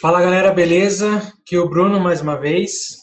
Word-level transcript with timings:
Fala 0.00 0.20
galera, 0.20 0.52
beleza? 0.52 1.18
Aqui 1.40 1.54
é 1.56 1.58
o 1.58 1.68
Bruno 1.68 1.98
mais 1.98 2.20
uma 2.20 2.36
vez. 2.36 2.98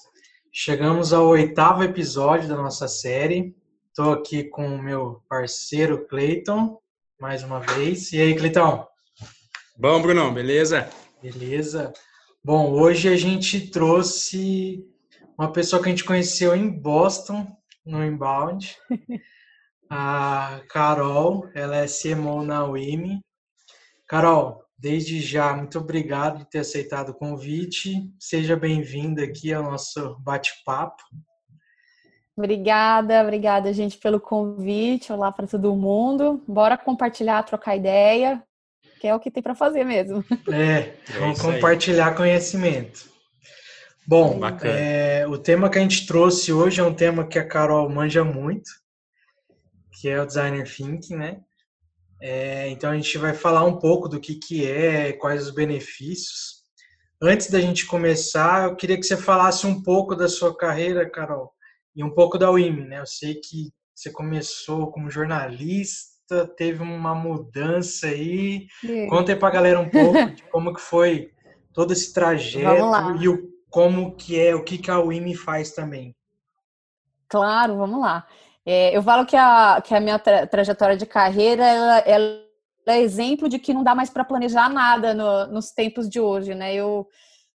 Chegamos 0.52 1.14
ao 1.14 1.28
oitavo 1.30 1.82
episódio 1.82 2.48
da 2.48 2.56
nossa 2.56 2.88
série. 2.88 3.56
Estou 3.88 4.12
aqui 4.12 4.44
com 4.44 4.68
o 4.68 4.84
meu 4.84 5.24
parceiro 5.28 6.06
Cleiton, 6.08 6.78
mais 7.20 7.42
uma 7.42 7.60
vez. 7.60 8.12
E 8.14 8.22
aí, 8.22 8.36
Cleiton? 8.36 8.86
Bom, 9.76 10.02
Bruno, 10.02 10.32
beleza? 10.32 10.90
Beleza. 11.24 11.92
Bom, 12.44 12.72
hoje 12.72 13.10
a 13.10 13.16
gente 13.16 13.72
trouxe 13.72 14.86
uma 15.38 15.52
pessoa 15.52 15.82
que 15.82 15.88
a 15.88 15.92
gente 15.92 16.04
conheceu 16.04 16.54
em 16.54 16.70
Boston, 16.70 17.48
no 17.86 18.04
Inbound, 18.06 18.76
a 19.90 20.62
Carol, 20.70 21.50
ela 21.56 21.78
é 21.78 21.86
CMO 21.88 22.44
na 22.44 22.66
WIMI. 22.66 23.22
Carol, 24.08 24.64
desde 24.78 25.20
já, 25.20 25.54
muito 25.56 25.80
obrigado 25.80 26.40
por 26.40 26.46
ter 26.46 26.60
aceitado 26.60 27.10
o 27.10 27.14
convite. 27.14 28.12
Seja 28.20 28.56
bem-vinda 28.56 29.24
aqui 29.24 29.54
ao 29.54 29.64
nosso 29.64 30.18
bate-papo. 30.20 31.04
Obrigada, 32.38 33.22
obrigada, 33.22 33.74
gente, 33.74 33.98
pelo 33.98 34.20
convite. 34.20 35.12
Olá 35.12 35.32
para 35.32 35.46
todo 35.46 35.76
mundo. 35.76 36.42
Bora 36.48 36.78
compartilhar, 36.78 37.44
trocar 37.44 37.76
ideia, 37.76 38.42
que 39.02 39.08
é 39.08 39.14
o 39.14 39.20
que 39.20 39.30
tem 39.30 39.44
para 39.44 39.54
fazer 39.54 39.84
mesmo. 39.84 40.24
É, 40.50 40.94
vamos 41.20 41.40
é 41.40 41.44
compartilhar 41.44 42.16
conhecimento. 42.16 43.10
Bom, 44.10 44.40
é, 44.64 45.28
o 45.28 45.38
tema 45.38 45.70
que 45.70 45.78
a 45.78 45.82
gente 45.84 46.08
trouxe 46.08 46.52
hoje 46.52 46.82
é 46.82 46.84
um 46.84 46.96
tema 46.96 47.28
que 47.28 47.38
a 47.38 47.48
Carol 47.48 47.88
manja 47.88 48.24
muito, 48.24 48.68
que 49.94 50.10
é 50.10 50.20
o 50.20 50.26
Designer 50.26 50.68
Thinking, 50.68 51.16
né? 51.16 51.42
É, 52.20 52.68
então 52.70 52.90
a 52.90 52.96
gente 52.96 53.16
vai 53.20 53.36
falar 53.36 53.64
um 53.66 53.78
pouco 53.78 54.10
do 54.10 54.20
que, 54.20 54.34
que 54.34 54.66
é, 54.66 55.14
quais 55.14 55.46
os 55.46 55.54
benefícios. 55.54 56.64
Antes 57.22 57.52
da 57.52 57.62
gente 57.62 57.86
começar, 57.86 58.64
eu 58.64 58.76
queria 58.76 58.98
que 58.98 59.04
você 59.04 59.16
falasse 59.16 59.68
um 59.68 59.84
pouco 59.84 60.16
da 60.16 60.28
sua 60.28 60.58
carreira, 60.58 61.08
Carol, 61.08 61.54
e 61.96 62.04
um 62.04 62.10
pouco 62.10 62.40
da 62.40 62.50
UIM, 62.50 62.88
né? 62.88 63.02
Eu 63.02 63.06
sei 63.06 63.36
que 63.36 63.72
você 63.94 64.12
começou 64.12 64.92
como 64.92 65.12
jornalista, 65.12 66.48
teve 66.58 66.82
uma 66.82 67.14
mudança 67.14 68.08
aí. 68.08 68.66
É. 68.84 69.06
Conta 69.06 69.34
aí 69.34 69.38
pra 69.38 69.52
galera 69.52 69.80
um 69.80 69.88
pouco 69.88 70.14
de 70.34 70.42
como 70.46 70.74
que 70.74 70.82
foi 70.82 71.30
todo 71.76 71.94
esse 71.94 72.12
trajeto 72.12 73.22
e 73.22 73.30
o 73.30 73.59
como 73.70 74.16
que 74.16 74.40
é, 74.40 74.56
o 74.56 74.64
que, 74.64 74.78
que 74.78 74.90
a 74.90 75.00
UIMI 75.00 75.36
faz 75.36 75.72
também. 75.72 76.16
Claro, 77.28 77.78
vamos 77.78 78.02
lá. 78.02 78.26
É, 78.66 78.96
eu 78.96 79.02
falo 79.02 79.26
que 79.26 79.36
a, 79.36 79.82
que 79.82 79.94
a 79.94 80.00
minha 80.00 80.20
tra 80.20 80.48
trajetória 80.48 80.98
de 80.98 81.06
carreira 81.06 81.66
ela, 81.66 81.98
ela, 82.00 82.44
é 82.88 83.00
exemplo 83.00 83.48
de 83.48 83.60
que 83.60 83.74
não 83.74 83.84
dá 83.84 83.94
mais 83.94 84.10
para 84.10 84.26
planejar 84.26 84.70
nada 84.70 85.14
no, 85.14 85.48
nos 85.48 85.72
tempos 85.72 86.10
de 86.10 86.20
hoje, 86.20 86.56
né? 86.56 86.74
Eu, 86.74 87.08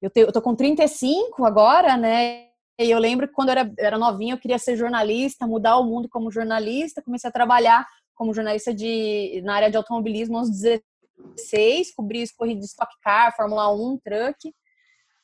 eu, 0.01 0.09
te, 0.09 0.19
eu 0.19 0.31
tô 0.31 0.41
com 0.41 0.55
35 0.55 1.43
agora, 1.45 1.97
né? 1.97 2.47
E 2.79 2.89
eu 2.89 2.99
lembro 2.99 3.27
que 3.27 3.33
quando 3.33 3.49
eu 3.49 3.53
era, 3.53 3.73
era 3.77 3.97
novinha 3.97 4.35
eu 4.35 4.39
queria 4.39 4.59
ser 4.59 4.75
jornalista, 4.75 5.47
mudar 5.47 5.77
o 5.77 5.83
mundo 5.83 6.07
como 6.07 6.31
jornalista. 6.31 7.01
Comecei 7.01 7.29
a 7.29 7.33
trabalhar 7.33 7.85
como 8.13 8.33
jornalista 8.33 8.73
de, 8.73 9.41
na 9.43 9.55
área 9.55 9.71
de 9.71 9.77
automobilismo 9.77 10.37
aos 10.37 10.49
16, 10.49 11.93
cobri 11.95 12.23
corrida 12.37 12.59
de 12.59 12.67
Stock 12.67 12.93
Car, 13.01 13.35
Fórmula 13.35 13.71
1, 13.73 13.99
truck 14.03 14.53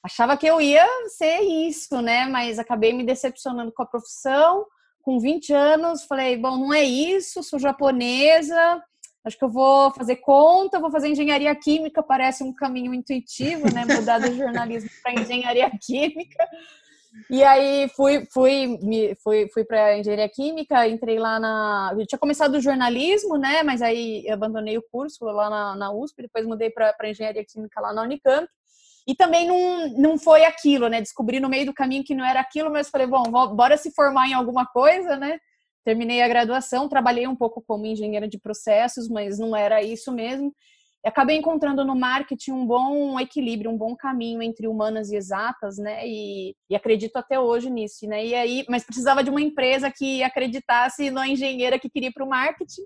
achava 0.03 0.37
que 0.37 0.47
eu 0.47 0.59
ia 0.61 0.87
ser 1.07 1.41
isso, 1.41 2.01
né? 2.01 2.25
Mas 2.25 2.59
acabei 2.59 2.93
me 2.93 3.03
decepcionando 3.03 3.71
com 3.71 3.83
a 3.83 3.85
profissão. 3.85 4.65
Com 5.01 5.19
20 5.19 5.53
anos, 5.53 6.03
falei, 6.03 6.37
bom, 6.37 6.57
não 6.57 6.73
é 6.73 6.83
isso, 6.83 7.41
sou 7.41 7.57
japonesa, 7.57 8.83
acho 9.23 9.37
que 9.37 9.43
eu 9.43 9.49
vou 9.49 9.91
fazer 9.91 10.17
conta, 10.17 10.79
vou 10.79 10.91
fazer 10.91 11.07
engenharia 11.07 11.55
química, 11.55 12.03
parece 12.03 12.43
um 12.43 12.53
caminho 12.53 12.93
intuitivo, 12.93 13.73
né? 13.73 13.85
Mudar 13.85 14.19
do 14.19 14.35
jornalismo 14.35 14.89
para 15.01 15.13
engenharia 15.21 15.71
química. 15.81 16.47
E 17.29 17.43
aí 17.43 17.89
fui 17.95 18.25
fui 18.31 18.77
fui, 19.23 19.49
fui 19.51 19.65
para 19.65 19.97
engenharia 19.97 20.29
química, 20.29 20.87
entrei 20.87 21.17
lá 21.17 21.39
na, 21.39 21.95
eu 21.97 22.05
tinha 22.05 22.19
começado 22.19 22.55
o 22.55 22.61
jornalismo, 22.61 23.37
né? 23.37 23.63
Mas 23.63 23.81
aí 23.81 24.29
abandonei 24.29 24.77
o 24.77 24.85
curso 24.91 25.25
lá 25.25 25.49
na, 25.49 25.75
na 25.75 25.91
USP, 25.91 26.21
depois 26.21 26.45
mudei 26.45 26.69
para 26.69 27.09
engenharia 27.09 27.43
química 27.45 27.81
lá 27.81 27.93
na 27.93 28.03
Unicamp. 28.03 28.47
E 29.09 29.15
também 29.15 29.47
não, 29.47 29.87
não 29.97 30.19
foi 30.19 30.45
aquilo, 30.45 30.87
né? 30.87 31.01
Descobri 31.01 31.39
no 31.39 31.49
meio 31.49 31.65
do 31.65 31.73
caminho 31.73 32.03
que 32.03 32.13
não 32.13 32.23
era 32.23 32.39
aquilo, 32.39 32.69
mas 32.69 32.91
falei, 32.91 33.07
bom, 33.07 33.23
bora 33.23 33.75
se 33.75 33.91
formar 33.95 34.27
em 34.27 34.33
alguma 34.33 34.67
coisa, 34.67 35.15
né? 35.15 35.39
Terminei 35.83 36.21
a 36.21 36.27
graduação, 36.27 36.87
trabalhei 36.87 37.27
um 37.27 37.35
pouco 37.35 37.59
como 37.65 37.87
engenheira 37.87 38.27
de 38.27 38.37
processos, 38.37 39.09
mas 39.09 39.39
não 39.39 39.55
era 39.55 39.81
isso 39.81 40.11
mesmo. 40.11 40.53
E 41.03 41.09
acabei 41.09 41.37
encontrando 41.37 41.83
no 41.83 41.95
marketing 41.95 42.51
um 42.51 42.67
bom 42.67 43.19
equilíbrio, 43.19 43.71
um 43.71 43.77
bom 43.77 43.95
caminho 43.95 44.43
entre 44.43 44.67
humanas 44.67 45.09
e 45.09 45.15
exatas, 45.15 45.79
né? 45.79 46.07
E, 46.07 46.55
e, 46.69 46.75
acredito 46.75 47.17
até 47.17 47.39
hoje 47.39 47.67
nisso, 47.67 48.05
né? 48.05 48.23
E 48.23 48.35
aí, 48.35 48.63
mas 48.69 48.83
precisava 48.85 49.23
de 49.23 49.31
uma 49.31 49.41
empresa 49.41 49.91
que 49.91 50.21
acreditasse 50.21 51.09
na 51.09 51.27
engenheira 51.27 51.79
que 51.79 51.89
queria 51.89 52.11
para 52.13 52.23
o 52.23 52.29
marketing. 52.29 52.83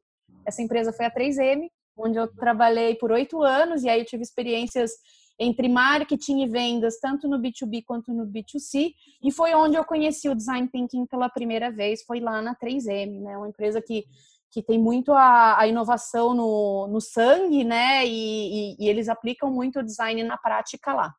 Essa 0.48 0.62
empresa 0.62 0.94
foi 0.94 1.06
a 1.06 1.12
3M, 1.12 1.68
onde 1.98 2.18
eu 2.18 2.34
trabalhei 2.34 2.96
por 2.96 3.12
oito 3.12 3.44
anos 3.44 3.84
e 3.84 3.90
aí 3.90 4.00
eu 4.00 4.06
tive 4.06 4.24
experiências 4.24 4.92
entre 5.40 5.68
marketing 5.68 6.44
e 6.44 6.48
vendas, 6.48 7.00
tanto 7.00 7.28
no 7.28 7.40
B2B 7.40 7.84
quanto 7.86 8.14
no 8.14 8.26
B2C, 8.26 8.94
e 9.24 9.32
foi 9.32 9.54
onde 9.54 9.76
eu 9.76 9.84
conheci 9.84 10.30
o 10.30 10.36
Design 10.36 10.68
Thinking 10.68 11.06
pela 11.06 11.30
primeira 11.30 11.72
vez, 11.72 12.04
foi 12.04 12.20
lá 12.20 12.42
na 12.42 12.56
3M, 12.56 13.22
né? 13.22 13.38
Uma 13.38 13.50
empresa 13.50 13.82
que, 13.82 14.06
que 14.52 14.62
tem 14.62 14.80
muito 14.80 15.12
a, 15.12 15.60
a 15.60 15.68
inovação 15.68 16.34
no, 16.34 16.88
no 16.88 17.02
sangue, 17.02 17.64
né? 17.64 18.06
E, 18.06 18.74
e, 18.74 18.86
e 18.86 18.90
eles 18.90 19.10
aplicam 19.10 19.52
muito 19.52 19.80
o 19.80 19.84
design 19.84 20.24
na 20.24 20.38
prática 20.38 20.94
lá. 20.94 21.14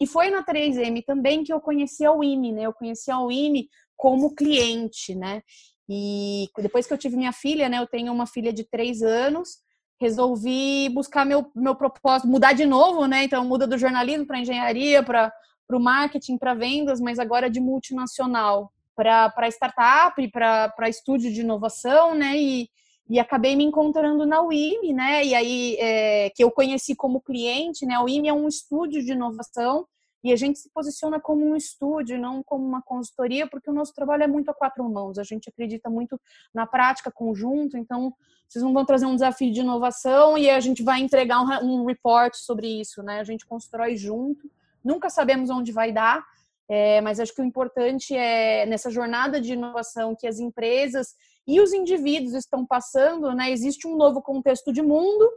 E 0.00 0.06
foi 0.06 0.30
na 0.30 0.44
3M 0.44 1.02
também 1.04 1.44
que 1.44 1.52
eu 1.52 1.60
conheci 1.60 2.04
a 2.04 2.12
WIMI, 2.12 2.52
né? 2.52 2.62
Eu 2.62 2.72
conheci 2.72 3.10
a 3.10 3.20
WIMI 3.20 3.68
como 3.96 4.34
cliente, 4.34 5.14
né? 5.14 5.42
E 5.88 6.48
depois 6.58 6.86
que 6.86 6.92
eu 6.92 6.98
tive 6.98 7.16
minha 7.16 7.32
filha, 7.32 7.68
né? 7.68 7.78
Eu 7.78 7.86
tenho 7.86 8.12
uma 8.12 8.26
filha 8.26 8.52
de 8.52 8.64
três 8.64 9.02
anos 9.02 9.64
resolvi 10.00 10.88
buscar 10.88 11.24
meu, 11.24 11.50
meu 11.54 11.74
propósito, 11.74 12.28
mudar 12.28 12.52
de 12.52 12.66
novo, 12.66 13.06
né? 13.06 13.24
Então, 13.24 13.44
muda 13.44 13.66
do 13.66 13.78
jornalismo 13.78 14.26
para 14.26 14.38
engenharia, 14.38 15.02
para 15.02 15.32
o 15.70 15.78
marketing, 15.78 16.36
para 16.36 16.54
vendas, 16.54 17.00
mas 17.00 17.18
agora 17.18 17.48
de 17.48 17.60
multinacional, 17.60 18.72
para 18.94 19.48
startup, 19.48 20.28
para 20.30 20.88
estúdio 20.88 21.32
de 21.32 21.40
inovação, 21.40 22.14
né? 22.14 22.36
E, 22.36 22.68
e 23.08 23.18
acabei 23.18 23.54
me 23.56 23.64
encontrando 23.64 24.26
na 24.26 24.42
UIM, 24.42 24.92
né? 24.92 25.24
E 25.24 25.34
aí, 25.34 25.76
é, 25.78 26.30
que 26.30 26.42
eu 26.42 26.50
conheci 26.50 26.94
como 26.94 27.20
cliente, 27.20 27.86
né? 27.86 27.94
A 27.94 28.02
UIM 28.02 28.28
é 28.28 28.32
um 28.32 28.48
estúdio 28.48 29.04
de 29.04 29.12
inovação 29.12 29.86
e 30.24 30.32
a 30.32 30.36
gente 30.36 30.58
se 30.58 30.70
posiciona 30.72 31.20
como 31.20 31.46
um 31.46 31.54
estúdio, 31.54 32.18
não 32.18 32.42
como 32.42 32.66
uma 32.66 32.80
consultoria, 32.80 33.46
porque 33.46 33.68
o 33.68 33.74
nosso 33.74 33.92
trabalho 33.92 34.22
é 34.22 34.26
muito 34.26 34.48
a 34.50 34.54
quatro 34.54 34.82
mãos. 34.88 35.18
A 35.18 35.22
gente 35.22 35.50
acredita 35.50 35.90
muito 35.90 36.18
na 36.52 36.66
prática 36.66 37.12
conjunto, 37.12 37.76
então 37.76 38.10
vocês 38.54 38.62
não 38.62 38.72
vão 38.72 38.84
trazer 38.84 39.06
um 39.06 39.14
desafio 39.14 39.52
de 39.52 39.60
inovação 39.60 40.38
e 40.38 40.48
a 40.48 40.60
gente 40.60 40.80
vai 40.84 41.00
entregar 41.00 41.40
um, 41.42 41.82
um 41.82 41.84
report 41.84 42.36
sobre 42.36 42.68
isso, 42.80 43.02
né? 43.02 43.18
A 43.18 43.24
gente 43.24 43.44
constrói 43.44 43.96
junto. 43.96 44.48
Nunca 44.82 45.10
sabemos 45.10 45.50
onde 45.50 45.72
vai 45.72 45.90
dar, 45.90 46.24
é, 46.68 47.00
mas 47.00 47.18
acho 47.18 47.34
que 47.34 47.42
o 47.42 47.44
importante 47.44 48.14
é 48.14 48.64
nessa 48.64 48.90
jornada 48.90 49.40
de 49.40 49.54
inovação 49.54 50.14
que 50.14 50.28
as 50.28 50.38
empresas 50.38 51.16
e 51.44 51.60
os 51.60 51.72
indivíduos 51.72 52.32
estão 52.32 52.64
passando, 52.64 53.34
né? 53.34 53.50
Existe 53.50 53.88
um 53.88 53.96
novo 53.96 54.22
contexto 54.22 54.72
de 54.72 54.82
mundo 54.82 55.28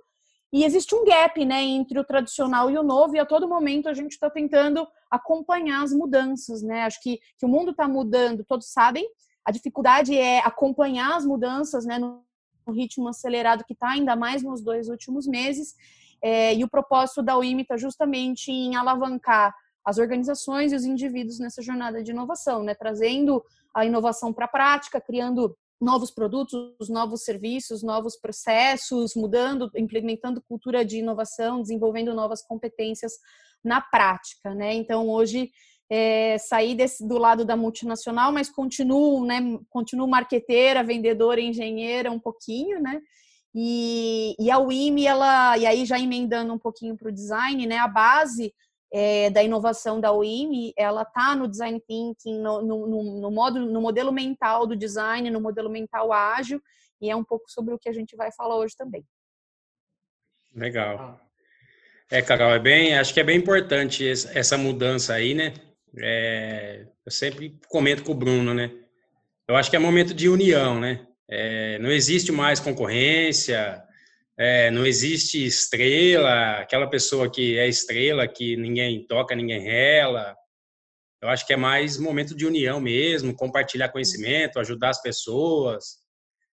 e 0.54 0.64
existe 0.64 0.94
um 0.94 1.04
gap 1.04 1.44
né, 1.44 1.64
entre 1.64 2.00
o 2.00 2.04
tradicional 2.04 2.70
e 2.70 2.78
o 2.78 2.84
novo, 2.84 3.16
e 3.16 3.20
a 3.20 3.26
todo 3.26 3.50
momento 3.50 3.90
a 3.90 3.94
gente 3.94 4.12
está 4.12 4.30
tentando 4.30 4.88
acompanhar 5.10 5.84
as 5.84 5.92
mudanças. 5.92 6.62
Né? 6.62 6.84
Acho 6.84 7.02
que, 7.02 7.20
que 7.38 7.46
o 7.48 7.50
mundo 7.50 7.72
está 7.72 7.88
mudando, 7.88 8.46
todos 8.46 8.72
sabem. 8.72 9.10
A 9.44 9.52
dificuldade 9.52 10.16
é 10.16 10.38
acompanhar 10.40 11.16
as 11.16 11.26
mudanças 11.26 11.84
né, 11.84 11.98
no 11.98 12.27
ritmo 12.72 13.08
acelerado 13.08 13.64
que 13.64 13.74
está, 13.74 13.90
ainda 13.90 14.16
mais 14.16 14.44
nos 14.44 14.62
dois 14.62 14.90
últimos 14.90 15.28
meses. 15.28 15.76
É, 16.22 16.56
e 16.56 16.64
o 16.64 16.70
propósito 16.70 17.22
da 17.22 17.38
UIM 17.38 17.60
está 17.60 17.78
justamente 17.78 18.52
em 18.52 18.76
alavancar 18.76 19.54
as 19.86 19.98
organizações 19.98 20.74
e 20.74 20.76
os 20.76 20.84
indivíduos 20.84 21.40
nessa 21.40 21.62
jornada 21.62 22.04
de 22.04 22.12
inovação, 22.12 22.64
né? 22.64 22.76
trazendo 22.76 23.44
a 23.74 23.86
inovação 23.86 24.34
para 24.34 24.46
a 24.46 24.50
prática, 24.50 25.00
criando 25.00 25.56
novos 25.80 26.12
produtos, 26.12 26.90
novos 26.90 27.24
serviços, 27.24 27.84
novos 27.84 28.18
processos, 28.18 29.16
mudando, 29.16 29.70
implementando 29.76 30.42
cultura 30.42 30.84
de 30.84 30.98
inovação, 30.98 31.62
desenvolvendo 31.62 32.14
novas 32.14 32.42
competências 32.42 33.14
na 33.64 33.80
prática, 33.80 34.54
né? 34.56 34.74
Então 34.74 35.08
hoje 35.08 35.52
é, 35.90 36.38
saí 36.38 36.76
desse, 36.76 37.08
do 37.08 37.18
lado 37.18 37.46
da 37.46 37.56
multinacional, 37.56 38.32
mas 38.32 38.50
continuo, 38.50 39.26
né? 39.26 39.42
Continuo 39.70 40.08
marqueteira, 40.08 40.84
vendedora, 40.84 41.40
engenheira 41.40 42.12
um 42.12 42.20
pouquinho, 42.20 42.82
né? 42.82 43.02
E, 43.56 44.36
e 44.40 44.52
a 44.52 44.60
WIMI, 44.60 45.08
ela, 45.08 45.58
e 45.58 45.66
aí 45.66 45.86
já 45.86 46.00
emendando 46.00 46.54
um 46.54 46.60
pouquinho 46.60 46.96
para 46.96 47.10
o 47.10 47.14
design, 47.14 47.66
né? 47.66 47.78
A 47.78 47.88
base 47.88 48.54
é, 48.92 49.30
da 49.30 49.44
inovação 49.44 50.00
da 50.00 50.12
UIM, 50.12 50.72
ela 50.78 51.02
está 51.02 51.36
no 51.36 51.48
design 51.48 51.82
thinking, 51.88 52.40
no, 52.40 52.62
no, 52.62 52.88
no, 52.88 53.22
no, 53.22 53.32
modo, 53.32 53.60
no 53.66 53.82
modelo 53.82 54.12
mental 54.12 54.66
do 54.66 54.76
design, 54.76 55.30
no 55.30 55.42
modelo 55.42 55.70
mental 55.70 56.14
ágil, 56.14 56.62
e 57.02 57.10
é 57.10 57.16
um 57.16 57.24
pouco 57.24 57.46
sobre 57.50 57.74
o 57.74 57.80
que 57.80 57.90
a 57.90 57.94
gente 57.94 58.16
vai 58.16 58.32
falar 58.32 58.58
hoje 58.58 58.76
também. 58.78 59.04
Legal. 60.54 61.20
É, 62.10 62.22
Carol, 62.22 62.52
é 62.52 62.60
bem, 62.60 62.98
acho 62.98 63.14
que 63.14 63.20
é 63.20 63.24
bem 63.24 63.38
importante 63.38 64.08
essa 64.08 64.58
mudança 64.58 65.14
aí, 65.14 65.34
né? 65.34 65.54
É, 66.00 66.86
eu 67.06 67.12
sempre 67.12 67.58
comento 67.68 68.04
com 68.04 68.12
o 68.12 68.16
Bruno, 68.16 68.54
né? 68.54 68.72
Eu 69.48 69.56
acho 69.56 69.70
que 69.70 69.76
é 69.76 69.80
momento 69.80 70.14
de 70.14 70.28
união, 70.28 70.80
né? 70.80 71.08
É, 71.30 71.80
não 71.80 71.92
existe 71.92 72.32
mais 72.32 72.60
concorrência, 72.60 73.84
é, 74.38 74.70
não 74.70 74.86
existe 74.86 75.46
estrela, 75.46 76.60
aquela 76.60 76.88
pessoa 76.88 77.30
que 77.30 77.58
é 77.58 77.68
estrela, 77.68 78.28
que 78.28 78.56
ninguém 78.56 79.06
toca, 79.08 79.36
ninguém 79.36 79.62
rela. 79.62 80.36
Eu 81.22 81.30
acho 81.30 81.46
que 81.46 81.54
é 81.54 81.58
mais 81.58 81.98
momento 81.98 82.36
de 82.36 82.46
união 82.46 82.80
mesmo, 82.80 83.36
compartilhar 83.36 83.90
conhecimento, 83.90 84.60
ajudar 84.60 84.90
as 84.90 85.02
pessoas. 85.02 85.98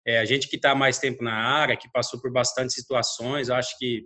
É, 0.06 0.18
a 0.18 0.24
gente 0.24 0.48
que 0.48 0.56
está 0.56 0.74
mais 0.74 0.98
tempo 0.98 1.24
na 1.24 1.32
área, 1.34 1.76
que 1.76 1.90
passou 1.90 2.20
por 2.20 2.30
bastante 2.30 2.74
situações, 2.74 3.48
eu 3.48 3.54
acho 3.54 3.78
que 3.78 4.04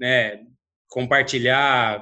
né, 0.00 0.40
compartilhar 0.88 2.00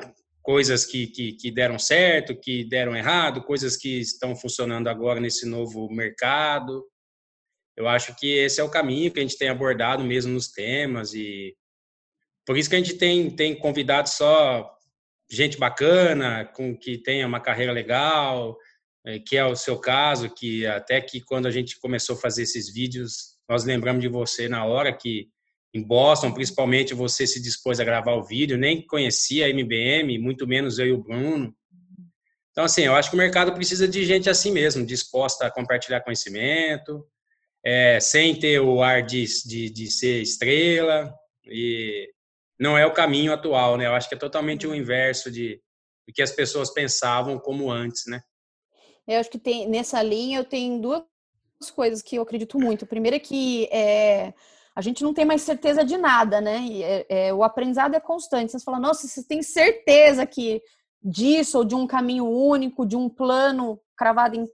coisas 0.50 0.84
que, 0.84 1.06
que, 1.06 1.32
que, 1.34 1.48
deram 1.48 1.78
certo, 1.78 2.34
que 2.34 2.64
deram 2.64 2.96
errado, 2.96 3.44
coisas 3.44 3.76
que 3.76 4.00
estão 4.00 4.34
funcionando 4.34 4.88
agora 4.88 5.20
nesse 5.20 5.46
novo 5.46 5.88
mercado. 5.88 6.84
Eu 7.76 7.86
acho 7.86 8.16
que 8.16 8.26
esse 8.36 8.60
é 8.60 8.64
o 8.64 8.68
caminho 8.68 9.12
que 9.12 9.20
a 9.20 9.22
gente 9.22 9.38
tem 9.38 9.48
abordado 9.48 10.02
mesmo 10.02 10.32
nos 10.32 10.48
temas 10.48 11.14
e 11.14 11.56
por 12.44 12.58
isso 12.58 12.68
que 12.68 12.74
a 12.74 12.80
gente 12.80 12.94
tem, 12.94 13.30
tem 13.30 13.54
convidado 13.54 14.08
só 14.08 14.68
gente 15.30 15.56
bacana, 15.56 16.44
com 16.46 16.76
que 16.76 16.98
tenha 16.98 17.28
uma 17.28 17.38
carreira 17.38 17.70
legal, 17.70 18.58
eh, 19.06 19.20
que 19.20 19.36
é 19.36 19.46
o 19.46 19.54
seu 19.54 19.78
caso, 19.78 20.34
que 20.34 20.66
até 20.66 21.00
que 21.00 21.20
quando 21.20 21.46
a 21.46 21.52
gente 21.52 21.78
começou 21.78 22.16
a 22.16 22.20
fazer 22.20 22.42
esses 22.42 22.74
vídeos, 22.74 23.36
nós 23.48 23.62
lembramos 23.62 24.02
de 24.02 24.08
você 24.08 24.48
na 24.48 24.64
hora 24.64 24.92
que 24.92 25.28
em 25.72 25.82
Boston, 25.82 26.32
principalmente, 26.32 26.94
você 26.94 27.26
se 27.26 27.40
dispôs 27.40 27.78
a 27.78 27.84
gravar 27.84 28.14
o 28.14 28.24
vídeo, 28.24 28.58
nem 28.58 28.84
conhecia 28.84 29.46
a 29.46 29.48
MBM, 29.48 30.18
muito 30.18 30.46
menos 30.46 30.78
eu 30.78 30.86
e 30.86 30.92
o 30.92 31.02
Bruno. 31.02 31.54
Então, 32.50 32.64
assim, 32.64 32.82
eu 32.82 32.94
acho 32.94 33.08
que 33.08 33.14
o 33.14 33.18
mercado 33.18 33.54
precisa 33.54 33.86
de 33.86 34.04
gente 34.04 34.28
assim 34.28 34.50
mesmo, 34.50 34.84
disposta 34.84 35.46
a 35.46 35.50
compartilhar 35.50 36.00
conhecimento, 36.00 37.06
é, 37.64 38.00
sem 38.00 38.38
ter 38.38 38.60
o 38.60 38.82
ar 38.82 39.02
de, 39.02 39.24
de, 39.46 39.70
de, 39.70 39.90
ser 39.90 40.20
estrela, 40.20 41.14
e 41.44 42.08
não 42.58 42.76
é 42.76 42.84
o 42.84 42.92
caminho 42.92 43.32
atual, 43.32 43.76
né? 43.76 43.86
Eu 43.86 43.94
acho 43.94 44.08
que 44.08 44.14
é 44.14 44.18
totalmente 44.18 44.66
o 44.66 44.74
inverso 44.74 45.30
de, 45.30 45.60
do 46.06 46.12
que 46.12 46.22
as 46.22 46.32
pessoas 46.32 46.72
pensavam 46.72 47.38
como 47.38 47.70
antes, 47.70 48.06
né? 48.06 48.20
Eu 49.06 49.18
acho 49.18 49.30
que 49.30 49.38
tem 49.38 49.68
nessa 49.68 50.02
linha 50.02 50.38
eu 50.38 50.44
tenho 50.44 50.80
duas 50.80 51.04
coisas 51.74 52.02
que 52.02 52.16
eu 52.16 52.22
acredito 52.22 52.58
muito. 52.58 52.86
Primeiro 52.86 53.16
é 53.16 53.20
que 53.20 53.66
é, 53.66 54.32
a 54.80 54.82
gente 54.82 55.02
não 55.04 55.12
tem 55.12 55.26
mais 55.26 55.42
certeza 55.42 55.84
de 55.84 55.98
nada, 55.98 56.40
né? 56.40 56.66
É, 56.80 57.06
é, 57.08 57.34
o 57.34 57.44
aprendizado 57.44 57.94
é 57.94 58.00
constante. 58.00 58.50
Você 58.50 58.60
fala, 58.60 58.80
nossa, 58.80 59.06
você 59.06 59.22
tem 59.22 59.42
certeza 59.42 60.24
que 60.24 60.62
disso, 61.02 61.58
ou 61.58 61.64
de 61.64 61.74
um 61.74 61.86
caminho 61.86 62.24
único, 62.26 62.86
de 62.86 62.96
um 62.96 63.06
plano 63.06 63.78
cravado 63.94 64.36
em 64.36 64.46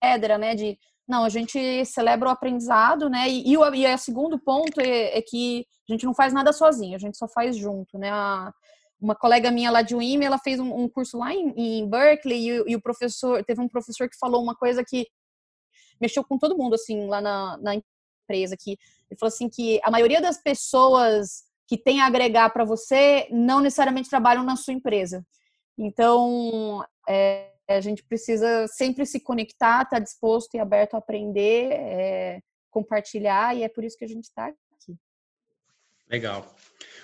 pedra, 0.00 0.36
né? 0.36 0.56
De 0.56 0.76
não, 1.06 1.22
a 1.22 1.28
gente 1.28 1.84
celebra 1.84 2.28
o 2.28 2.32
aprendizado, 2.32 3.08
né? 3.08 3.28
E, 3.28 3.52
e, 3.52 3.56
o, 3.56 3.74
e 3.74 3.86
o 3.86 3.98
segundo 3.98 4.40
ponto 4.40 4.80
é, 4.80 5.16
é, 5.18 5.22
que 5.22 5.64
a 5.88 5.92
gente 5.92 6.04
não 6.04 6.14
faz 6.14 6.32
nada 6.32 6.52
sozinho, 6.52 6.96
a 6.96 6.98
gente 6.98 7.16
só 7.16 7.28
faz 7.28 7.56
junto, 7.56 7.96
né? 7.96 8.10
A, 8.10 8.52
uma 9.00 9.14
colega 9.14 9.52
minha 9.52 9.70
lá 9.70 9.82
de 9.82 9.94
UIM, 9.94 10.24
ela 10.24 10.38
fez 10.38 10.58
um, 10.58 10.74
um 10.74 10.88
curso 10.88 11.16
lá 11.16 11.32
em, 11.32 11.52
em 11.56 11.88
Berkeley 11.88 12.50
e, 12.50 12.72
e, 12.72 12.74
o 12.74 12.82
professor, 12.82 13.44
teve 13.44 13.60
um 13.60 13.68
professor 13.68 14.08
que 14.08 14.18
falou 14.18 14.42
uma 14.42 14.56
coisa 14.56 14.82
que 14.84 15.06
mexeu 16.00 16.24
com 16.24 16.38
todo 16.38 16.56
mundo, 16.56 16.74
assim, 16.74 17.06
lá 17.06 17.20
na, 17.20 17.56
na 17.58 17.74
empresa, 18.24 18.56
que 18.56 18.72
ele 19.10 19.18
falou 19.18 19.28
assim 19.28 19.48
que 19.48 19.80
a 19.84 19.90
maioria 19.90 20.20
das 20.20 20.42
pessoas 20.42 21.44
que 21.66 21.78
tem 21.78 22.00
a 22.00 22.06
agregar 22.06 22.50
para 22.50 22.64
você 22.64 23.28
não 23.30 23.60
necessariamente 23.60 24.10
trabalham 24.10 24.44
na 24.44 24.56
sua 24.56 24.74
empresa. 24.74 25.24
Então, 25.78 26.84
é, 27.08 27.50
a 27.68 27.80
gente 27.80 28.02
precisa 28.04 28.66
sempre 28.68 29.06
se 29.06 29.20
conectar, 29.20 29.82
estar 29.82 29.96
tá 29.96 29.98
disposto 29.98 30.54
e 30.54 30.58
aberto 30.58 30.94
a 30.94 30.98
aprender, 30.98 31.72
é, 31.72 32.40
compartilhar, 32.70 33.56
e 33.56 33.62
é 33.62 33.68
por 33.68 33.84
isso 33.84 33.96
que 33.96 34.04
a 34.04 34.08
gente 34.08 34.24
está 34.24 34.46
aqui. 34.46 34.96
Legal. 36.08 36.54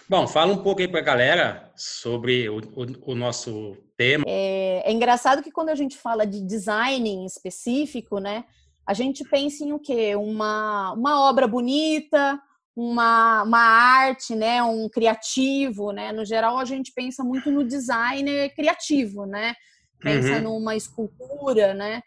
Bom, 0.09 0.27
fala 0.27 0.53
um 0.53 0.63
pouco 0.63 0.81
aí 0.81 0.89
para 0.89 1.01
a 1.01 1.05
galera 1.05 1.73
sobre 1.77 2.49
o, 2.49 2.59
o, 2.59 3.13
o 3.13 3.15
nosso 3.15 3.77
tema. 3.97 4.25
É, 4.27 4.83
é, 4.85 4.93
engraçado 4.93 5.43
que 5.43 5.53
quando 5.53 5.69
a 5.69 5.75
gente 5.75 5.97
fala 5.97 6.27
de 6.27 6.41
design 6.41 7.09
em 7.09 7.25
específico, 7.25 8.19
né, 8.19 8.45
a 8.87 8.95
gente 8.95 9.25
pensa 9.25 9.65
em 9.65 9.73
o 9.73 9.79
quê? 9.79 10.17
Uma, 10.17 10.93
uma 10.93 11.29
obra 11.29 11.47
bonita, 11.47 12.41
uma, 12.75 13.43
uma 13.43 13.61
arte, 13.61 14.35
né, 14.35 14.63
um 14.63 14.89
criativo, 14.89 15.93
né? 15.93 16.13
No 16.13 16.25
geral, 16.25 16.59
a 16.59 16.65
gente 16.65 16.93
pensa 16.93 17.23
muito 17.23 17.51
no 17.51 17.65
designer 17.65 18.55
criativo, 18.55 19.27
né? 19.27 19.55
Pensa 20.01 20.37
uhum. 20.37 20.59
numa 20.59 20.75
escultura, 20.75 21.75
né? 21.75 22.03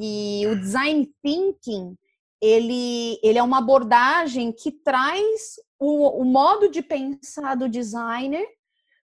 E 0.00 0.46
o 0.46 0.60
design 0.60 1.08
thinking, 1.22 1.96
ele, 2.40 3.18
ele 3.22 3.38
é 3.38 3.42
uma 3.42 3.58
abordagem 3.58 4.52
que 4.52 4.70
traz 4.70 5.56
o, 5.78 6.20
o 6.20 6.24
modo 6.24 6.68
de 6.70 6.82
pensar 6.82 7.54
do 7.56 7.68
designer, 7.68 8.46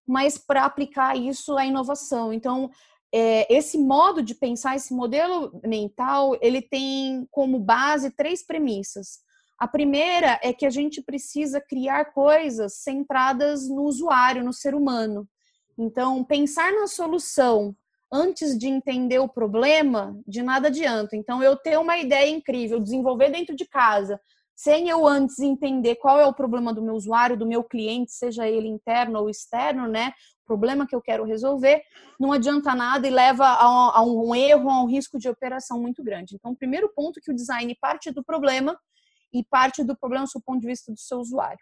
mas 0.05 0.37
para 0.37 0.65
aplicar 0.65 1.17
isso 1.17 1.57
à 1.57 1.65
inovação. 1.65 2.31
Então, 2.31 2.69
é, 3.13 3.51
esse 3.53 3.77
modo 3.77 4.21
de 4.21 4.35
pensar, 4.35 4.75
esse 4.75 4.93
modelo 4.93 5.59
mental, 5.63 6.37
ele 6.41 6.61
tem 6.61 7.27
como 7.31 7.59
base 7.59 8.11
três 8.11 8.45
premissas. 8.45 9.19
A 9.57 9.67
primeira 9.67 10.39
é 10.43 10.53
que 10.53 10.65
a 10.65 10.69
gente 10.69 11.01
precisa 11.01 11.59
criar 11.59 12.13
coisas 12.13 12.75
centradas 12.75 13.67
no 13.67 13.83
usuário, 13.83 14.43
no 14.43 14.53
ser 14.53 14.75
humano. 14.75 15.27
Então, 15.77 16.23
pensar 16.23 16.71
na 16.73 16.87
solução 16.87 17.75
antes 18.11 18.57
de 18.57 18.67
entender 18.67 19.19
o 19.19 19.27
problema, 19.27 20.17
de 20.27 20.41
nada 20.41 20.67
adianta. 20.67 21.15
Então, 21.15 21.41
eu 21.41 21.55
ter 21.55 21.77
uma 21.77 21.97
ideia 21.97 22.29
incrível, 22.29 22.79
desenvolver 22.79 23.29
dentro 23.31 23.55
de 23.55 23.65
casa, 23.65 24.19
sem 24.55 24.89
eu 24.89 25.05
antes 25.05 25.39
entender 25.39 25.95
qual 25.95 26.19
é 26.19 26.25
o 26.25 26.33
problema 26.33 26.73
do 26.73 26.81
meu 26.81 26.95
usuário, 26.95 27.37
do 27.37 27.45
meu 27.45 27.63
cliente, 27.63 28.11
seja 28.11 28.47
ele 28.47 28.67
interno 28.67 29.19
ou 29.19 29.29
externo, 29.29 29.87
né? 29.87 30.13
Problema 30.47 30.87
que 30.87 30.95
eu 30.95 31.01
quero 31.01 31.25
resolver, 31.25 31.83
não 32.17 32.31
adianta 32.31 32.73
nada 32.73 33.05
e 33.05 33.11
leva 33.11 33.45
a, 33.45 34.01
um 34.01 34.33
erro, 34.33 34.69
a 34.69 34.81
um 34.81 34.87
risco 34.87 35.19
de 35.19 35.27
operação 35.27 35.79
muito 35.79 36.01
grande. 36.01 36.35
Então, 36.35 36.51
o 36.51 36.55
primeiro 36.55 36.89
ponto 36.95 37.19
é 37.19 37.21
que 37.21 37.31
o 37.31 37.35
design 37.35 37.75
parte 37.79 38.09
do 38.11 38.23
problema 38.23 38.79
e 39.33 39.43
parte 39.43 39.83
do 39.83 39.95
problema 39.95 40.25
do 40.33 40.41
ponto 40.41 40.61
de 40.61 40.67
vista 40.67 40.91
do 40.91 40.99
seu 40.99 41.19
usuário. 41.19 41.59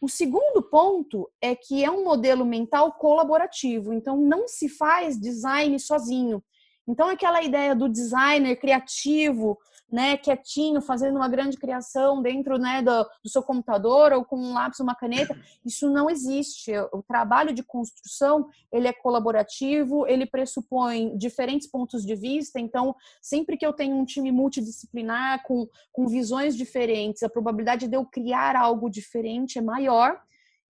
O 0.00 0.08
segundo 0.08 0.60
ponto 0.62 1.30
é 1.40 1.54
que 1.54 1.82
é 1.82 1.90
um 1.90 2.04
modelo 2.04 2.44
mental 2.44 2.92
colaborativo, 2.92 3.94
então 3.94 4.16
não 4.16 4.46
se 4.46 4.68
faz 4.68 5.18
design 5.18 5.78
sozinho. 5.78 6.42
Então, 6.86 7.08
aquela 7.08 7.42
ideia 7.42 7.74
do 7.74 7.88
designer 7.88 8.56
criativo, 8.56 9.58
né, 9.90 10.16
quietinho, 10.16 10.80
fazendo 10.80 11.16
uma 11.16 11.28
grande 11.28 11.56
criação 11.56 12.20
dentro 12.20 12.58
né, 12.58 12.82
do, 12.82 13.04
do, 13.22 13.30
seu 13.30 13.42
computador 13.42 14.12
ou 14.12 14.24
com 14.24 14.36
um 14.36 14.52
lápis, 14.52 14.80
uma 14.80 14.94
caneta, 14.94 15.38
isso 15.64 15.88
não 15.90 16.10
existe. 16.10 16.72
O 16.92 17.02
trabalho 17.02 17.52
de 17.52 17.62
construção 17.62 18.48
ele 18.72 18.88
é 18.88 18.92
colaborativo, 18.92 20.06
ele 20.06 20.26
pressupõe 20.26 21.16
diferentes 21.16 21.68
pontos 21.68 22.04
de 22.04 22.14
vista. 22.16 22.58
Então, 22.58 22.94
sempre 23.22 23.56
que 23.56 23.64
eu 23.64 23.72
tenho 23.72 23.96
um 23.96 24.04
time 24.04 24.32
multidisciplinar 24.32 25.42
com, 25.44 25.68
com 25.92 26.08
visões 26.08 26.56
diferentes, 26.56 27.22
a 27.22 27.28
probabilidade 27.28 27.86
de 27.86 27.96
eu 27.96 28.04
criar 28.04 28.56
algo 28.56 28.90
diferente 28.90 29.58
é 29.58 29.62
maior. 29.62 30.20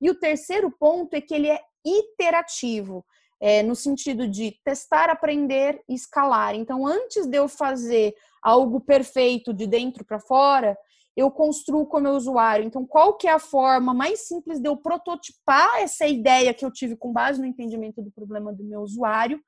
E 0.00 0.10
o 0.10 0.14
terceiro 0.14 0.70
ponto 0.70 1.14
é 1.14 1.22
que 1.22 1.34
ele 1.34 1.48
é 1.48 1.60
iterativo 1.84 3.04
é, 3.40 3.62
no 3.62 3.74
sentido 3.74 4.26
de 4.26 4.58
testar, 4.64 5.10
aprender 5.10 5.82
e 5.88 5.94
escalar. 5.94 6.54
Então, 6.54 6.86
antes 6.86 7.26
de 7.26 7.36
eu 7.36 7.48
fazer 7.48 8.14
algo 8.46 8.80
perfeito 8.80 9.52
de 9.52 9.66
dentro 9.66 10.04
para 10.04 10.20
fora, 10.20 10.78
eu 11.16 11.28
construo 11.32 11.84
com 11.84 11.98
o 11.98 12.00
meu 12.00 12.12
usuário. 12.12 12.64
Então, 12.64 12.86
qual 12.86 13.16
que 13.16 13.26
é 13.26 13.32
a 13.32 13.40
forma 13.40 13.92
mais 13.92 14.28
simples 14.28 14.60
de 14.60 14.68
eu 14.68 14.76
prototipar 14.76 15.78
essa 15.78 16.06
ideia 16.06 16.54
que 16.54 16.64
eu 16.64 16.70
tive 16.70 16.94
com 16.94 17.12
base 17.12 17.40
no 17.40 17.46
entendimento 17.46 18.00
do 18.00 18.12
problema 18.12 18.52
do 18.52 18.62
meu 18.62 18.82
usuário? 18.82 19.40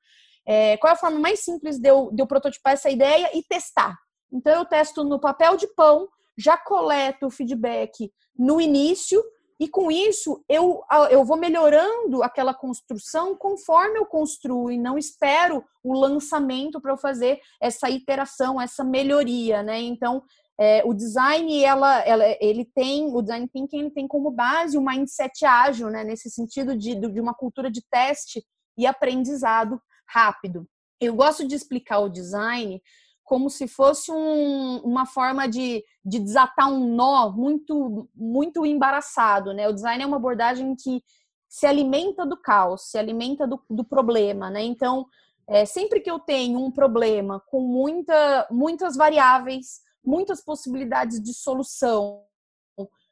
É, 0.45 0.75
qual 0.77 0.91
é 0.91 0.93
a 0.95 0.99
forma 0.99 1.17
mais 1.17 1.39
simples 1.39 1.79
de 1.79 1.87
eu, 1.87 2.11
de 2.11 2.21
eu 2.21 2.27
prototipar 2.27 2.73
essa 2.73 2.89
ideia 2.89 3.29
e 3.33 3.41
testar? 3.41 3.97
Então, 4.33 4.51
eu 4.53 4.65
testo 4.65 5.01
no 5.05 5.17
papel 5.17 5.55
de 5.55 5.67
pão, 5.67 6.09
já 6.37 6.57
coleto 6.57 7.27
o 7.27 7.31
feedback 7.31 8.11
no 8.37 8.59
início, 8.59 9.23
e 9.59 9.67
com 9.67 9.91
isso, 9.91 10.41
eu, 10.47 10.81
eu 11.11 11.25
vou 11.25 11.35
melhorando 11.35 12.23
aquela 12.23 12.53
construção 12.53 13.35
conforme 13.35 13.99
eu 13.99 14.05
construo 14.05 14.71
e 14.71 14.77
não 14.77 14.97
espero 14.97 15.65
o 15.83 15.93
lançamento 15.99 16.79
para 16.79 16.93
eu 16.93 16.97
fazer 16.97 17.41
essa 17.61 17.89
iteração, 17.89 18.61
essa 18.61 18.85
melhoria, 18.85 19.61
né? 19.61 19.81
Então, 19.81 20.23
é, 20.57 20.81
o 20.85 20.93
design, 20.93 21.61
ela, 21.61 21.99
ela, 22.01 22.23
ele 22.39 22.63
tem, 22.73 23.13
o 23.13 23.21
design 23.21 23.49
thinking 23.49 23.79
ele 23.79 23.91
tem 23.91 24.07
como 24.07 24.31
base 24.31 24.77
o 24.77 24.81
mindset 24.81 25.45
ágil, 25.45 25.89
né? 25.89 26.05
Nesse 26.05 26.29
sentido 26.29 26.77
de, 26.77 26.95
de 26.95 27.19
uma 27.19 27.33
cultura 27.33 27.69
de 27.69 27.81
teste 27.89 28.41
e 28.77 28.87
aprendizado 28.87 29.81
rápido. 30.07 30.65
Eu 31.01 31.15
gosto 31.15 31.45
de 31.45 31.55
explicar 31.55 31.99
o 31.99 32.09
design 32.09 32.81
como 33.29 33.47
se 33.47 33.67
fosse 33.67 34.11
um, 34.11 34.77
uma 34.77 35.05
forma 35.05 35.47
de, 35.47 35.85
de 36.03 36.17
desatar 36.17 36.67
um 36.67 36.95
nó 36.95 37.29
muito 37.29 38.09
muito 38.15 38.65
embaraçado, 38.65 39.53
né? 39.53 39.69
O 39.69 39.73
design 39.73 40.03
é 40.03 40.07
uma 40.07 40.17
abordagem 40.17 40.75
que 40.75 41.03
se 41.47 41.67
alimenta 41.67 42.25
do 42.25 42.35
caos, 42.35 42.89
se 42.89 42.97
alimenta 42.97 43.45
do, 43.45 43.61
do 43.69 43.83
problema, 43.83 44.49
né? 44.49 44.63
Então, 44.63 45.05
é, 45.47 45.63
sempre 45.63 45.99
que 45.99 46.09
eu 46.09 46.17
tenho 46.17 46.57
um 46.57 46.71
problema 46.71 47.39
com 47.51 47.61
muita, 47.61 48.47
muitas 48.49 48.95
variáveis, 48.95 49.81
muitas 50.03 50.43
possibilidades 50.43 51.21
de 51.21 51.31
solução 51.31 52.23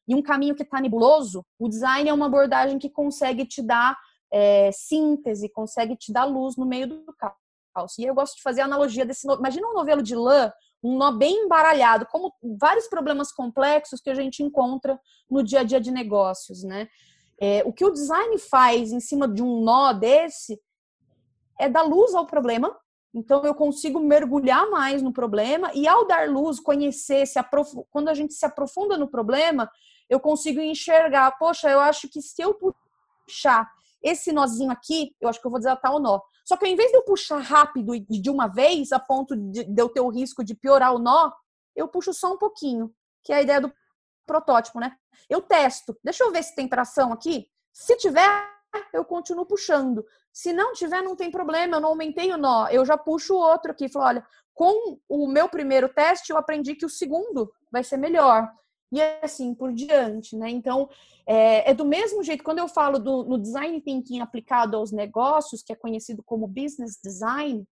e 0.08 0.16
um 0.16 0.22
caminho 0.24 0.56
que 0.56 0.64
está 0.64 0.82
nebuloso, 0.82 1.46
o 1.60 1.70
design 1.70 2.10
é 2.10 2.14
uma 2.14 2.26
abordagem 2.26 2.80
que 2.80 2.90
consegue 2.90 3.46
te 3.46 3.62
dar 3.62 3.96
é, 4.32 4.72
síntese, 4.72 5.48
consegue 5.48 5.96
te 5.96 6.12
dar 6.12 6.26
luz 6.26 6.58
no 6.58 6.66
meio 6.66 6.88
do 6.88 7.14
caos. 7.14 7.47
E 8.00 8.06
eu 8.06 8.16
gosto 8.16 8.36
de 8.38 8.42
fazer 8.42 8.62
a 8.62 8.66
analogia 8.66 9.06
desse. 9.06 9.28
Imagina 9.28 9.68
um 9.68 9.74
novelo 9.74 10.02
de 10.02 10.16
lã, 10.16 10.52
um 10.84 10.98
nó 10.98 11.12
bem 11.12 11.46
embaralhado, 11.46 12.06
como 12.08 12.34
vários 12.60 12.88
problemas 12.88 13.32
complexos 13.32 14.02
que 14.02 14.10
a 14.10 14.16
gente 14.16 14.44
encontra 14.44 15.00
no 15.30 15.44
dia 15.44 15.62
a 15.62 15.64
dia 15.64 15.80
de 15.80 15.92
negócios, 15.92 16.64
né? 16.64 16.88
É, 17.40 17.64
o 17.66 17.74
que 17.74 17.86
o 17.86 17.92
design 17.92 18.38
faz 18.40 18.92
em 18.92 19.00
cima 19.00 19.28
de 19.28 19.44
um 19.44 19.62
nó 19.64 19.94
desse 19.94 20.60
é 21.60 21.70
dar 21.70 21.84
luz 21.84 22.16
ao 22.16 22.26
problema. 22.26 22.76
Então 23.14 23.44
eu 23.44 23.56
consigo 23.56 24.00
mergulhar 24.00 24.70
mais 24.70 25.02
no 25.02 25.14
problema 25.14 25.72
e 25.74 25.88
ao 25.88 26.06
dar 26.06 26.30
luz, 26.30 26.60
conhecer, 26.60 27.26
se 27.26 27.40
aprof... 27.40 27.74
quando 27.90 28.10
a 28.10 28.14
gente 28.14 28.34
se 28.34 28.46
aprofunda 28.46 28.98
no 28.98 29.08
problema, 29.08 29.70
eu 30.10 30.20
consigo 30.20 30.60
enxergar, 30.60 31.32
poxa, 31.38 31.70
eu 31.70 31.80
acho 31.80 32.08
que 32.10 32.22
se 32.22 32.42
eu 32.42 32.54
puxar 32.54 33.70
esse 34.02 34.32
nozinho 34.32 34.72
aqui, 34.72 35.16
eu 35.20 35.30
acho 35.30 35.42
que 35.42 35.48
eu 35.48 35.52
vou 35.52 35.60
desatar 35.60 35.94
o 35.94 36.00
nó. 36.00 36.20
Só 36.48 36.56
que 36.56 36.66
ao 36.66 36.72
invés 36.72 36.89
de 36.92 36.98
eu 36.98 37.04
puxar 37.04 37.39
rápido 37.39 37.94
e 37.94 38.00
de 38.00 38.30
uma 38.30 38.48
vez, 38.48 38.94
a 38.94 39.00
ponto 39.00 39.36
de, 39.36 39.66
de 39.66 39.82
eu 39.82 39.89
ter 39.89 40.00
o 40.00 40.08
risco 40.08 40.46
de 40.46 40.56
piorar 40.56 40.96
o 40.96 40.98
nó, 40.98 41.30
eu 41.75 41.89
puxo 41.89 42.13
só 42.13 42.32
um 42.32 42.38
pouquinho, 42.38 42.89
que 43.22 43.34
é 43.34 43.36
a 43.36 43.42
ideia 43.42 43.60
do 43.60 43.74
protótipo, 44.25 44.80
né? 44.80 44.96
Eu 45.30 45.42
testo, 45.42 45.98
deixa 46.01 46.24
eu 46.24 46.32
ver 46.32 46.42
se 46.44 46.56
tem 46.56 46.66
tração 46.66 47.12
aqui. 47.12 47.50
Se 47.74 47.98
tiver, 47.98 48.50
eu 48.94 49.04
continuo 49.04 49.46
puxando. 49.46 50.06
Se 50.32 50.54
não 50.54 50.72
tiver, 50.72 51.01
não 51.01 51.18
tem 51.18 51.30
problema, 51.30 51.75
eu 51.75 51.82
não 51.82 51.89
aumentei 51.89 52.32
o 52.32 52.38
nó. 52.38 52.70
Eu 52.70 52.86
já 52.86 52.98
puxo 52.98 53.34
o 53.34 53.39
outro 53.39 53.72
aqui. 53.72 53.89
Falo, 53.89 54.06
olha, 54.06 54.27
com 54.54 54.98
o 55.10 55.27
meu 55.27 55.50
primeiro 55.50 55.89
teste, 55.89 56.32
eu 56.32 56.38
aprendi 56.38 56.75
que 56.75 56.86
o 56.86 56.89
segundo 56.89 57.51
vai 57.70 57.84
ser 57.84 57.98
melhor. 57.98 58.50
E 58.91 59.01
assim 59.22 59.53
por 59.53 59.74
diante, 59.74 60.36
né? 60.36 60.50
Então, 60.50 60.89
é, 61.25 61.72
é 61.72 61.74
do 61.74 61.86
mesmo 61.86 62.24
jeito, 62.24 62.44
quando 62.44 62.60
eu 62.60 62.67
falo 62.67 63.00
do, 63.00 63.24
no 63.24 63.38
design 63.38 63.82
thinking 63.82 64.22
aplicado 64.22 64.77
aos 64.77 64.91
negócios, 64.91 65.62
que 65.62 65.74
é 65.74 65.75
conhecido 65.75 66.24
como 66.24 66.48
business 66.48 66.98
design, 67.03 67.67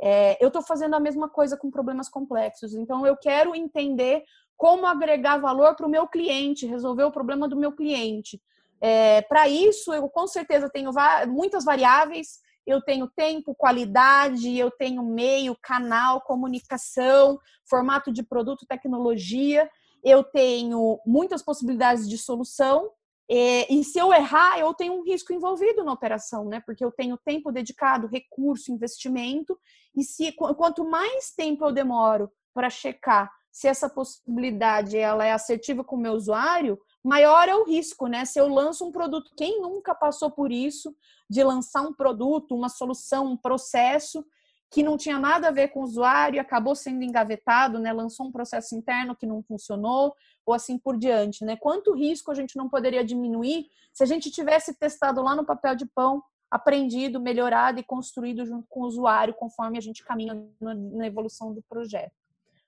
é, 0.00 0.42
eu 0.42 0.48
estou 0.48 0.62
fazendo 0.62 0.94
a 0.94 1.00
mesma 1.00 1.28
coisa 1.28 1.56
com 1.56 1.70
problemas 1.70 2.08
complexos. 2.08 2.74
Então, 2.74 3.06
eu 3.06 3.16
quero 3.16 3.54
entender 3.54 4.24
como 4.56 4.86
agregar 4.86 5.38
valor 5.38 5.74
para 5.76 5.86
o 5.86 5.90
meu 5.90 6.06
cliente, 6.06 6.66
resolver 6.66 7.04
o 7.04 7.12
problema 7.12 7.48
do 7.48 7.56
meu 7.56 7.72
cliente. 7.72 8.40
É, 8.80 9.22
Para 9.22 9.48
isso, 9.48 9.92
eu 9.92 10.08
com 10.08 10.26
certeza 10.26 10.70
tenho 10.70 10.90
muitas 11.28 11.64
variáveis. 11.64 12.42
Eu 12.66 12.80
tenho 12.80 13.06
tempo, 13.14 13.54
qualidade, 13.54 14.56
eu 14.56 14.70
tenho 14.70 15.02
meio, 15.02 15.54
canal, 15.62 16.22
comunicação, 16.22 17.38
formato 17.68 18.10
de 18.10 18.22
produto, 18.22 18.66
tecnologia. 18.66 19.70
Eu 20.04 20.22
tenho 20.22 21.00
muitas 21.06 21.42
possibilidades 21.42 22.08
de 22.08 22.18
solução. 22.18 22.90
É, 23.30 23.72
e 23.72 23.82
se 23.82 23.98
eu 23.98 24.12
errar, 24.12 24.58
eu 24.58 24.74
tenho 24.74 24.92
um 24.92 25.02
risco 25.02 25.32
envolvido 25.32 25.82
na 25.82 25.92
operação, 25.92 26.44
né? 26.44 26.62
Porque 26.66 26.84
eu 26.84 26.92
tenho 26.92 27.16
tempo 27.16 27.50
dedicado, 27.50 28.06
recurso, 28.06 28.70
investimento. 28.70 29.58
E 29.96 30.04
se 30.04 30.30
quanto 30.32 30.84
mais 30.84 31.32
tempo 31.32 31.64
eu 31.64 31.72
demoro 31.72 32.30
para 32.52 32.68
checar 32.68 33.32
se 33.54 33.68
essa 33.68 33.88
possibilidade 33.88 34.98
ela 34.98 35.24
é 35.24 35.30
assertiva 35.30 35.84
com 35.84 35.94
o 35.94 36.00
meu 36.00 36.14
usuário, 36.14 36.76
maior 37.04 37.48
é 37.48 37.54
o 37.54 37.64
risco, 37.64 38.08
né? 38.08 38.24
Se 38.24 38.40
eu 38.40 38.48
lanço 38.48 38.84
um 38.84 38.90
produto, 38.90 39.30
quem 39.36 39.60
nunca 39.60 39.94
passou 39.94 40.28
por 40.28 40.50
isso, 40.50 40.92
de 41.30 41.42
lançar 41.44 41.82
um 41.82 41.94
produto, 41.94 42.56
uma 42.56 42.68
solução, 42.68 43.26
um 43.26 43.36
processo 43.36 44.26
que 44.74 44.82
não 44.82 44.96
tinha 44.96 45.20
nada 45.20 45.48
a 45.48 45.50
ver 45.52 45.68
com 45.68 45.78
o 45.78 45.84
usuário 45.84 46.40
acabou 46.40 46.74
sendo 46.74 47.04
engavetado, 47.04 47.78
né? 47.78 47.92
Lançou 47.92 48.26
um 48.26 48.32
processo 48.32 48.74
interno 48.74 49.14
que 49.14 49.24
não 49.24 49.40
funcionou, 49.40 50.12
ou 50.44 50.52
assim 50.52 50.76
por 50.76 50.98
diante, 50.98 51.44
né? 51.44 51.54
Quanto 51.54 51.94
risco 51.94 52.32
a 52.32 52.34
gente 52.34 52.56
não 52.56 52.68
poderia 52.68 53.04
diminuir 53.04 53.68
se 53.92 54.02
a 54.02 54.06
gente 54.06 54.32
tivesse 54.32 54.74
testado 54.74 55.22
lá 55.22 55.36
no 55.36 55.44
papel 55.44 55.76
de 55.76 55.86
pão, 55.86 56.20
aprendido, 56.50 57.20
melhorado 57.20 57.78
e 57.78 57.84
construído 57.84 58.44
junto 58.44 58.66
com 58.68 58.80
o 58.80 58.86
usuário 58.86 59.32
conforme 59.34 59.78
a 59.78 59.80
gente 59.80 60.04
caminha 60.04 60.44
na 60.60 61.06
evolução 61.06 61.54
do 61.54 61.62
projeto. 61.62 62.12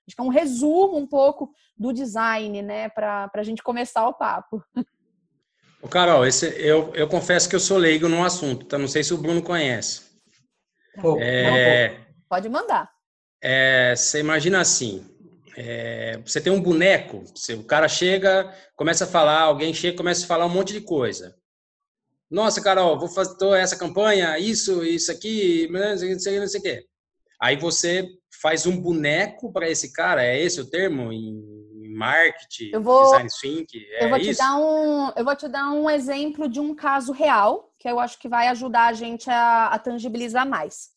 Acho 0.07 0.15
que 0.15 0.21
é 0.21 0.23
um 0.23 0.29
resumo 0.29 0.95
um 0.95 1.05
pouco 1.05 1.53
do 1.77 1.91
design, 1.91 2.61
né, 2.61 2.87
para 2.87 3.29
a 3.33 3.43
gente 3.43 3.61
começar 3.61 4.07
o 4.07 4.13
papo. 4.13 4.63
Ô, 5.81 5.89
Carol, 5.89 6.25
esse, 6.25 6.47
eu, 6.57 6.95
eu 6.95 7.09
confesso 7.09 7.49
que 7.49 7.55
eu 7.55 7.59
sou 7.59 7.77
leigo 7.77 8.07
no 8.07 8.23
assunto, 8.23 8.65
tá? 8.65 8.77
Não 8.77 8.87
sei 8.87 9.03
se 9.03 9.13
o 9.13 9.17
Bruno 9.17 9.41
conhece. 9.41 10.06
Pô, 11.01 11.17
é, 11.19 12.05
pode 12.27 12.49
mandar. 12.49 12.91
É, 13.41 13.95
você 13.95 14.19
imagina 14.19 14.59
assim, 14.59 15.05
é, 15.55 16.17
você 16.25 16.41
tem 16.41 16.51
um 16.51 16.61
boneco, 16.61 17.23
você, 17.35 17.53
o 17.53 17.63
cara 17.63 17.87
chega, 17.87 18.53
começa 18.75 19.05
a 19.05 19.07
falar, 19.07 19.41
alguém 19.41 19.73
chega, 19.73 19.97
começa 19.97 20.23
a 20.23 20.27
falar 20.27 20.45
um 20.45 20.49
monte 20.49 20.73
de 20.73 20.81
coisa. 20.81 21.35
Nossa, 22.29 22.61
Carol, 22.61 22.99
vou 22.99 23.07
fazer 23.07 23.35
essa 23.57 23.77
campanha, 23.77 24.37
isso, 24.37 24.83
isso 24.83 25.11
aqui, 25.11 25.67
não 25.71 25.97
sei, 25.97 26.11
não 26.13 26.19
sei, 26.19 26.39
não 26.39 26.47
sei 26.47 26.59
o 26.59 26.63
quê. 26.63 26.85
Aí 27.41 27.55
você 27.55 28.07
faz 28.41 28.65
um 28.65 28.79
boneco 28.79 29.51
para 29.51 29.69
esse 29.69 29.93
cara, 29.93 30.23
é 30.23 30.39
esse 30.39 30.59
o 30.59 30.69
termo 30.69 31.11
em 31.13 31.41
marketing, 31.95 32.71
eu 32.73 32.81
vou, 32.81 33.03
design 33.03 33.29
think, 33.41 33.87
é 33.93 34.05
eu 34.05 34.09
vou 34.09 34.19
te 34.19 34.35
dar 34.35 34.57
um, 34.57 35.11
eu 35.15 35.25
vou 35.25 35.35
te 35.35 35.47
dar 35.47 35.71
um 35.71 35.89
exemplo 35.89 36.47
de 36.47 36.59
um 36.59 36.75
caso 36.75 37.11
real 37.11 37.66
que 37.79 37.89
eu 37.89 37.99
acho 37.99 38.19
que 38.19 38.27
vai 38.27 38.47
ajudar 38.47 38.87
a 38.87 38.93
gente 38.93 39.29
a, 39.29 39.67
a 39.67 39.79
tangibilizar 39.79 40.47
mais. 40.47 40.91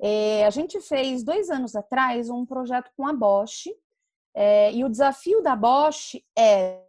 É, 0.00 0.44
a 0.44 0.50
gente 0.50 0.80
fez 0.80 1.22
dois 1.22 1.50
anos 1.50 1.74
atrás 1.74 2.28
um 2.28 2.44
projeto 2.44 2.90
com 2.96 3.06
a 3.06 3.12
Bosch 3.12 3.66
é, 4.34 4.72
e 4.72 4.84
o 4.84 4.88
desafio 4.88 5.42
da 5.42 5.56
Bosch 5.56 6.22
era 6.36 6.84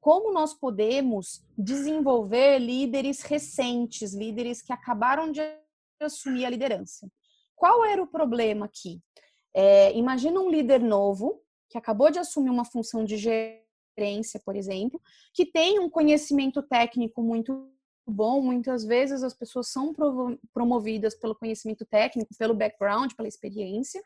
como 0.00 0.32
nós 0.32 0.52
podemos 0.52 1.42
desenvolver 1.56 2.58
líderes 2.58 3.22
recentes, 3.22 4.12
líderes 4.12 4.60
que 4.60 4.72
acabaram 4.72 5.32
de 5.32 5.40
assumir 5.98 6.44
a 6.44 6.50
liderança. 6.50 7.08
Qual 7.56 7.84
era 7.86 8.02
o 8.02 8.06
problema 8.06 8.66
aqui? 8.66 9.00
É, 9.54 9.96
imagina 9.96 10.40
um 10.40 10.50
líder 10.50 10.80
novo 10.80 11.40
que 11.70 11.78
acabou 11.78 12.10
de 12.10 12.18
assumir 12.18 12.50
uma 12.50 12.64
função 12.64 13.02
de 13.02 13.16
gerência, 13.16 14.40
por 14.44 14.56
exemplo, 14.56 15.00
que 15.32 15.46
tem 15.46 15.78
um 15.78 15.88
conhecimento 15.88 16.62
técnico 16.62 17.22
muito 17.22 17.70
bom. 18.06 18.40
Muitas 18.40 18.84
vezes 18.84 19.22
as 19.22 19.34
pessoas 19.34 19.68
são 19.68 19.94
promovidas 20.52 21.14
pelo 21.14 21.34
conhecimento 21.34 21.84
técnico, 21.86 22.34
pelo 22.38 22.54
background, 22.54 23.12
pela 23.14 23.28
experiência, 23.28 24.02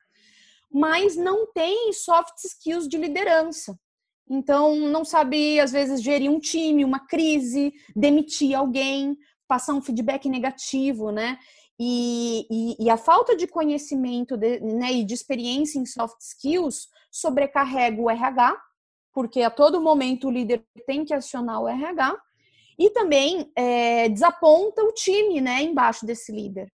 mas 0.71 1.17
não 1.17 1.51
tem 1.53 1.93
soft 1.93 2.37
skills 2.45 2.89
de 2.89 2.97
liderança. 2.97 3.79
Então, 4.31 4.77
não 4.77 5.05
sabe, 5.05 5.59
às 5.59 5.73
vezes, 5.73 6.03
gerir 6.03 6.31
um 6.31 6.39
time, 6.39 6.85
uma 6.85 7.01
crise, 7.01 7.73
demitir 7.97 8.55
alguém, 8.55 9.17
passar 9.47 9.73
um 9.73 9.81
feedback 9.81 10.29
negativo, 10.29 11.11
né? 11.11 11.39
E, 11.81 12.47
e, 12.51 12.85
e, 12.85 12.91
a 12.91 12.97
falta 12.97 13.37
de 13.37 13.47
conhecimento 13.47 14.37
de, 14.37 14.59
né, 14.61 14.93
e 14.93 15.05
de 15.05 15.15
experiência 15.15 15.79
em 15.79 15.87
soft 15.87 16.21
skills 16.21 16.89
sobrecarrega 17.11 18.03
o 18.03 18.11
RH, 18.11 18.61
porque 19.15 19.43
a 19.43 19.51
todo 19.51 19.81
momento 19.81 20.27
o 20.27 20.31
líder 20.31 20.65
tem 20.87 21.05
que 21.05 21.15
acionar 21.15 21.61
o 21.61 21.69
RH, 21.69 22.21
e 22.79 22.91
também 22.91 23.51
é, 23.57 24.09
desaponta 24.09 24.83
o 24.83 24.93
time 24.93 25.41
né, 25.41 25.63
embaixo 25.63 26.07
desse 26.07 26.31
líder. 26.31 26.73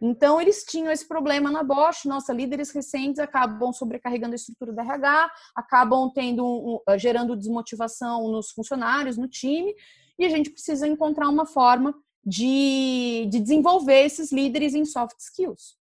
Então, 0.00 0.40
eles 0.40 0.62
tinham 0.62 0.92
esse 0.92 1.06
problema 1.08 1.50
na 1.50 1.62
Bosch. 1.62 2.04
Nossa, 2.04 2.32
líderes 2.32 2.70
recentes 2.70 3.18
acabam 3.18 3.72
sobrecarregando 3.72 4.32
a 4.32 4.36
estrutura 4.36 4.72
do 4.72 4.80
RH, 4.80 5.30
acabam 5.56 6.10
tendo 6.14 6.46
um, 6.46 6.98
gerando 6.98 7.36
desmotivação 7.36 8.28
nos 8.28 8.50
funcionários, 8.50 9.16
no 9.16 9.26
time, 9.26 9.74
e 10.18 10.24
a 10.24 10.28
gente 10.28 10.50
precisa 10.50 10.86
encontrar 10.86 11.28
uma 11.28 11.46
forma 11.46 11.94
de, 12.24 13.26
de 13.30 13.40
desenvolver 13.40 14.04
esses 14.04 14.30
líderes 14.30 14.74
em 14.74 14.84
soft 14.84 15.18
skills. 15.18 15.76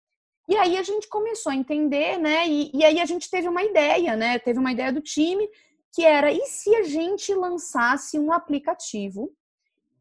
E 0.48 0.56
aí 0.56 0.78
a 0.78 0.84
gente 0.84 1.10
começou 1.10 1.52
a 1.52 1.56
entender, 1.56 2.20
né? 2.20 2.48
E, 2.48 2.72
e, 2.74 2.86
aí 2.86 3.02
a 3.02 3.06
gente 3.06 3.30
teve 3.30 3.48
uma 3.48 3.64
ideia, 3.64 4.16
né? 4.16 4.38
Teve 4.38 4.60
uma 4.60 4.72
ideia 4.72 4.94
do 4.94 5.02
time 5.02 5.50
que 5.94 6.04
era 6.04 6.32
e 6.32 6.46
se 6.46 6.76
a 6.76 6.84
gente 6.84 7.34
lançasse 7.34 8.20
um 8.20 8.32
aplicativo 8.32 9.34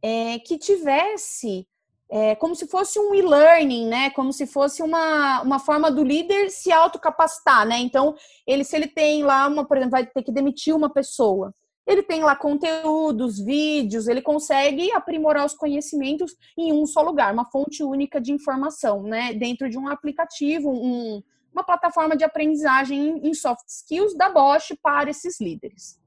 é, 0.05 0.39
que 0.39 0.59
tivesse 0.59 1.67
é, 2.11 2.35
como 2.35 2.55
se 2.55 2.67
fosse 2.69 2.99
um 3.01 3.15
e-learning, 3.15 3.89
né? 3.89 4.11
Como 4.11 4.35
se 4.35 4.47
fosse 4.47 4.83
uma, 4.83 5.41
uma 5.41 5.59
forma 5.59 5.91
do 5.91 6.05
líder 6.05 6.51
se 6.51 6.71
autocapacitar, 6.71 7.67
né? 7.67 7.79
Então, 7.79 8.15
ele 8.47 8.65
se 8.65 8.77
ele 8.77 8.87
tem 8.87 9.25
lá 9.25 9.47
uma, 9.47 9.67
por 9.67 9.79
exemplo, 9.79 9.93
vai 9.93 10.05
ter 10.05 10.23
que 10.23 10.31
demitir 10.31 10.77
uma 10.77 10.93
pessoa. 10.93 11.55
ele 11.87 12.03
tem 12.03 12.23
lá 12.23 12.37
conteúdos, 12.37 13.39
vídeos, 13.41 14.07
ele 14.07 14.21
consegue 14.21 14.93
aprimorar 14.93 15.47
os 15.47 15.55
conhecimentos 15.55 16.37
em 16.57 16.71
um 16.73 16.87
só 16.87 17.01
lugar, 17.01 17.33
uma 17.33 17.47
fonte 17.47 17.83
única 17.83 18.21
de 18.21 18.31
informação, 18.31 19.03
né? 19.03 19.33
Dentro 19.33 19.71
de 19.71 19.79
um 19.79 19.89
aplicativo, 19.89 20.71
um, 20.71 21.23
uma 21.51 21.65
plataforma 21.65 22.15
de 22.15 22.25
aprendizagem 22.25 23.27
em 23.27 23.33
soft 23.33 23.67
skills 23.69 24.15
da 24.15 24.29
Bosch 24.29 24.75
para 24.83 25.09
esses 25.09 25.41
líderes. 25.41 25.99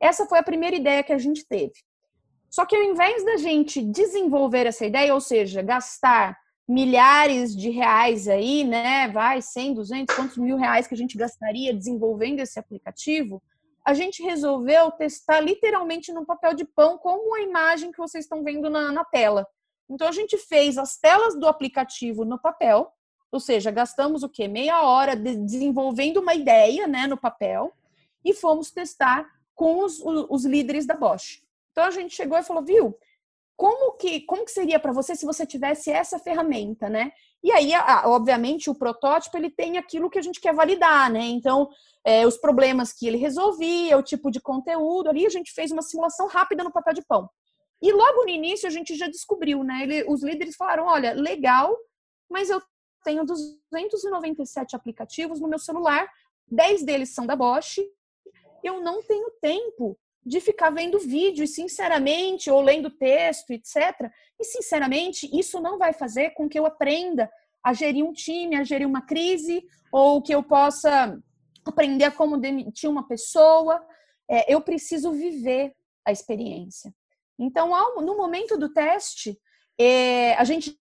Essa 0.00 0.24
foi 0.24 0.38
a 0.38 0.42
primeira 0.42 0.74
ideia 0.74 1.02
que 1.02 1.12
a 1.12 1.18
gente 1.18 1.46
teve. 1.46 1.74
Só 2.52 2.66
que 2.66 2.76
ao 2.76 2.82
invés 2.82 3.24
da 3.24 3.38
gente 3.38 3.82
desenvolver 3.82 4.66
essa 4.66 4.84
ideia, 4.84 5.14
ou 5.14 5.20
seja, 5.22 5.62
gastar 5.62 6.38
milhares 6.68 7.56
de 7.56 7.70
reais 7.70 8.28
aí, 8.28 8.62
né? 8.62 9.08
Vai, 9.08 9.40
100, 9.40 9.72
200, 9.72 10.14
quantos 10.14 10.36
mil 10.36 10.58
reais 10.58 10.86
que 10.86 10.92
a 10.92 10.96
gente 10.96 11.16
gastaria 11.16 11.72
desenvolvendo 11.72 12.40
esse 12.40 12.58
aplicativo, 12.58 13.42
a 13.82 13.94
gente 13.94 14.22
resolveu 14.22 14.90
testar 14.90 15.40
literalmente 15.40 16.12
no 16.12 16.26
papel 16.26 16.52
de 16.52 16.66
pão, 16.66 16.98
como 16.98 17.34
a 17.34 17.40
imagem 17.40 17.90
que 17.90 17.96
vocês 17.96 18.26
estão 18.26 18.44
vendo 18.44 18.68
na, 18.68 18.92
na 18.92 19.02
tela. 19.02 19.48
Então 19.88 20.06
a 20.06 20.12
gente 20.12 20.36
fez 20.36 20.76
as 20.76 20.98
telas 20.98 21.34
do 21.34 21.48
aplicativo 21.48 22.22
no 22.22 22.38
papel, 22.38 22.92
ou 23.32 23.40
seja, 23.40 23.70
gastamos 23.70 24.22
o 24.22 24.28
quê? 24.28 24.46
Meia 24.46 24.82
hora 24.82 25.16
de, 25.16 25.36
desenvolvendo 25.36 26.18
uma 26.18 26.34
ideia, 26.34 26.86
né, 26.86 27.06
no 27.06 27.16
papel, 27.16 27.72
e 28.22 28.34
fomos 28.34 28.70
testar 28.70 29.26
com 29.54 29.82
os, 29.82 30.02
os 30.04 30.44
líderes 30.44 30.84
da 30.84 30.94
Bosch. 30.94 31.42
Então 31.72 31.84
a 31.84 31.90
gente 31.90 32.14
chegou 32.14 32.38
e 32.38 32.42
falou, 32.42 32.64
viu? 32.64 32.96
Como 33.56 33.96
que, 33.96 34.20
como 34.22 34.44
que 34.44 34.50
seria 34.50 34.78
para 34.78 34.92
você 34.92 35.14
se 35.14 35.26
você 35.26 35.44
tivesse 35.46 35.90
essa 35.90 36.18
ferramenta, 36.18 36.88
né? 36.88 37.12
E 37.42 37.50
aí, 37.52 37.72
obviamente, 38.04 38.70
o 38.70 38.74
protótipo 38.74 39.36
ele 39.36 39.50
tem 39.50 39.78
aquilo 39.78 40.08
que 40.08 40.18
a 40.18 40.22
gente 40.22 40.40
quer 40.40 40.54
validar, 40.54 41.10
né? 41.10 41.20
Então, 41.20 41.68
é, 42.04 42.26
os 42.26 42.36
problemas 42.36 42.92
que 42.92 43.06
ele 43.06 43.16
resolvia, 43.16 43.98
o 43.98 44.02
tipo 44.02 44.30
de 44.30 44.40
conteúdo, 44.40 45.10
ali 45.10 45.26
a 45.26 45.30
gente 45.30 45.52
fez 45.52 45.70
uma 45.70 45.82
simulação 45.82 46.26
rápida 46.28 46.64
no 46.64 46.72
papel 46.72 46.94
de 46.94 47.02
pão. 47.02 47.28
E 47.80 47.92
logo 47.92 48.22
no 48.22 48.28
início 48.28 48.66
a 48.66 48.70
gente 48.70 48.94
já 48.94 49.08
descobriu, 49.08 49.64
né? 49.64 49.82
Ele, 49.82 50.04
os 50.08 50.22
líderes 50.22 50.56
falaram: 50.56 50.86
olha, 50.86 51.12
legal, 51.12 51.76
mas 52.30 52.48
eu 52.48 52.62
tenho 53.04 53.24
297 53.24 54.76
aplicativos 54.76 55.40
no 55.40 55.48
meu 55.48 55.58
celular, 55.58 56.08
10 56.48 56.84
deles 56.84 57.12
são 57.12 57.26
da 57.26 57.34
Bosch, 57.34 57.78
eu 58.62 58.80
não 58.80 59.02
tenho 59.02 59.28
tempo 59.40 59.98
de 60.24 60.40
ficar 60.40 60.70
vendo 60.70 60.98
vídeo 60.98 61.42
e 61.42 61.48
sinceramente 61.48 62.50
ou 62.50 62.60
lendo 62.60 62.90
texto, 62.90 63.50
etc. 63.50 64.10
E 64.38 64.44
sinceramente, 64.44 65.28
isso 65.36 65.60
não 65.60 65.78
vai 65.78 65.92
fazer 65.92 66.30
com 66.30 66.48
que 66.48 66.58
eu 66.58 66.64
aprenda 66.64 67.30
a 67.62 67.72
gerir 67.72 68.04
um 68.04 68.12
time, 68.12 68.56
a 68.56 68.64
gerir 68.64 68.86
uma 68.86 69.02
crise 69.02 69.64
ou 69.92 70.22
que 70.22 70.34
eu 70.34 70.42
possa 70.42 71.18
aprender 71.64 72.04
a 72.04 72.10
como 72.10 72.38
demitir 72.38 72.88
uma 72.88 73.06
pessoa. 73.06 73.84
É, 74.28 74.52
eu 74.52 74.60
preciso 74.60 75.12
viver 75.12 75.74
a 76.04 76.12
experiência. 76.12 76.94
Então, 77.38 77.74
ao, 77.74 78.00
no 78.00 78.16
momento 78.16 78.56
do 78.56 78.72
teste, 78.72 79.38
é, 79.78 80.34
a 80.34 80.44
gente 80.44 80.78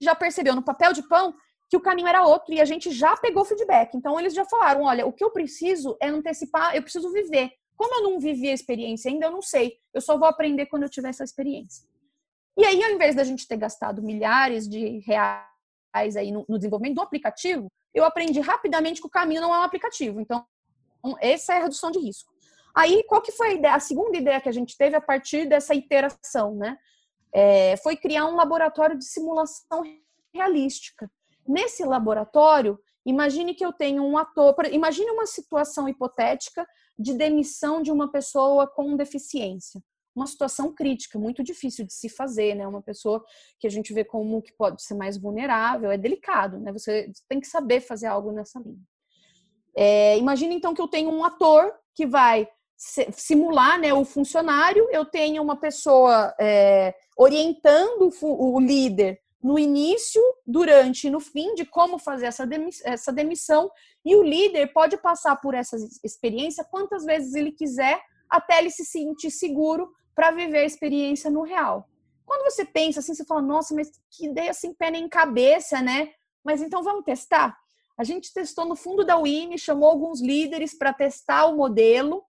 já 0.00 0.14
percebeu 0.14 0.54
no 0.54 0.64
papel 0.64 0.92
de 0.92 1.06
pão 1.08 1.34
que 1.68 1.76
o 1.76 1.80
caminho 1.80 2.08
era 2.08 2.26
outro 2.26 2.52
e 2.52 2.60
a 2.60 2.64
gente 2.64 2.90
já 2.90 3.16
pegou 3.16 3.44
feedback. 3.44 3.94
Então, 3.94 4.18
eles 4.18 4.34
já 4.34 4.44
falaram: 4.44 4.82
olha, 4.82 5.06
o 5.06 5.12
que 5.12 5.24
eu 5.24 5.30
preciso 5.30 5.96
é 6.00 6.08
antecipar, 6.08 6.74
eu 6.74 6.82
preciso 6.82 7.10
viver. 7.12 7.50
Como 7.82 7.96
eu 7.96 8.02
não 8.12 8.20
vivi 8.20 8.48
a 8.48 8.54
experiência 8.54 9.10
ainda, 9.10 9.26
eu 9.26 9.32
não 9.32 9.42
sei. 9.42 9.80
Eu 9.92 10.00
só 10.00 10.16
vou 10.16 10.28
aprender 10.28 10.66
quando 10.66 10.84
eu 10.84 10.88
tiver 10.88 11.08
essa 11.08 11.24
experiência. 11.24 11.84
E 12.56 12.64
aí, 12.64 12.80
ao 12.80 12.92
invés 12.92 13.16
da 13.16 13.24
gente 13.24 13.48
ter 13.48 13.56
gastado 13.56 14.00
milhares 14.00 14.68
de 14.68 15.00
reais 15.00 16.16
aí 16.16 16.30
no, 16.30 16.46
no 16.48 16.58
desenvolvimento 16.58 16.94
do 16.94 17.02
aplicativo, 17.02 17.66
eu 17.92 18.04
aprendi 18.04 18.38
rapidamente 18.38 19.00
que 19.00 19.06
o 19.08 19.10
caminho 19.10 19.40
não 19.40 19.52
é 19.52 19.58
um 19.58 19.62
aplicativo. 19.62 20.20
Então, 20.20 20.46
essa 21.20 21.54
é 21.54 21.56
a 21.56 21.62
redução 21.62 21.90
de 21.90 21.98
risco. 21.98 22.32
Aí, 22.72 23.02
qual 23.02 23.20
que 23.20 23.32
foi 23.32 23.48
a 23.48 23.54
ideia? 23.54 23.74
A 23.74 23.80
segunda 23.80 24.16
ideia 24.16 24.40
que 24.40 24.48
a 24.48 24.52
gente 24.52 24.76
teve 24.76 24.94
a 24.94 25.00
partir 25.00 25.48
dessa 25.48 25.74
iteração, 25.74 26.54
né? 26.54 26.78
É, 27.34 27.76
foi 27.78 27.96
criar 27.96 28.26
um 28.26 28.36
laboratório 28.36 28.96
de 28.96 29.04
simulação 29.04 29.82
realística. 30.32 31.10
Nesse 31.44 31.84
laboratório, 31.84 32.78
imagine 33.04 33.56
que 33.56 33.66
eu 33.66 33.72
tenho 33.72 34.04
um 34.04 34.16
ator, 34.16 34.54
imagine 34.70 35.10
uma 35.10 35.26
situação 35.26 35.88
hipotética 35.88 36.64
de 36.98 37.14
demissão 37.14 37.82
de 37.82 37.90
uma 37.90 38.10
pessoa 38.10 38.66
com 38.66 38.96
deficiência. 38.96 39.82
Uma 40.14 40.26
situação 40.26 40.74
crítica, 40.74 41.18
muito 41.18 41.42
difícil 41.42 41.86
de 41.86 41.94
se 41.94 42.08
fazer, 42.08 42.54
né? 42.54 42.66
Uma 42.66 42.82
pessoa 42.82 43.24
que 43.58 43.66
a 43.66 43.70
gente 43.70 43.94
vê 43.94 44.04
como 44.04 44.42
que 44.42 44.52
pode 44.52 44.82
ser 44.82 44.94
mais 44.94 45.16
vulnerável, 45.16 45.90
é 45.90 45.96
delicado, 45.96 46.58
né? 46.58 46.70
Você 46.72 47.10
tem 47.28 47.40
que 47.40 47.46
saber 47.46 47.80
fazer 47.80 48.06
algo 48.06 48.30
nessa 48.30 48.60
linha. 48.60 48.82
É, 49.74 50.18
imagine 50.18 50.54
então 50.54 50.74
que 50.74 50.82
eu 50.82 50.88
tenho 50.88 51.10
um 51.10 51.24
ator 51.24 51.72
que 51.94 52.06
vai 52.06 52.46
simular 52.76 53.78
né, 53.78 53.94
o 53.94 54.04
funcionário, 54.04 54.88
eu 54.90 55.04
tenho 55.04 55.40
uma 55.40 55.56
pessoa 55.56 56.34
é, 56.38 56.94
orientando 57.16 58.10
o, 58.20 58.56
o 58.56 58.60
líder 58.60 59.20
no 59.42 59.58
início, 59.58 60.22
durante 60.46 61.06
e 61.06 61.10
no 61.10 61.20
fim 61.20 61.54
de 61.54 61.64
como 61.64 61.98
fazer 61.98 62.26
essa 62.26 63.12
demissão, 63.12 63.70
e 64.04 64.16
o 64.16 64.22
líder 64.22 64.72
pode 64.72 64.96
passar 64.96 65.36
por 65.36 65.54
essa 65.54 65.76
experiência 66.02 66.64
quantas 66.64 67.04
vezes 67.04 67.34
ele 67.34 67.52
quiser, 67.52 68.00
até 68.28 68.58
ele 68.58 68.70
se 68.70 68.84
sentir 68.84 69.30
seguro 69.30 69.92
para 70.14 70.30
viver 70.30 70.58
a 70.58 70.64
experiência 70.64 71.30
no 71.30 71.42
real. 71.42 71.88
Quando 72.24 72.44
você 72.50 72.64
pensa 72.64 73.00
assim, 73.00 73.14
você 73.14 73.24
fala, 73.24 73.42
nossa, 73.42 73.74
mas 73.74 73.90
que 74.10 74.26
ideia 74.26 74.52
sem 74.54 74.72
pé 74.72 74.90
nem 74.90 75.08
cabeça, 75.08 75.80
né? 75.80 76.12
Mas 76.44 76.62
então 76.62 76.82
vamos 76.82 77.04
testar? 77.04 77.56
A 77.96 78.04
gente 78.04 78.32
testou 78.32 78.64
no 78.64 78.74
fundo 78.74 79.04
da 79.04 79.18
UIM, 79.18 79.56
chamou 79.58 79.88
alguns 79.88 80.20
líderes 80.20 80.74
para 80.74 80.92
testar 80.92 81.46
o 81.46 81.56
modelo, 81.56 82.24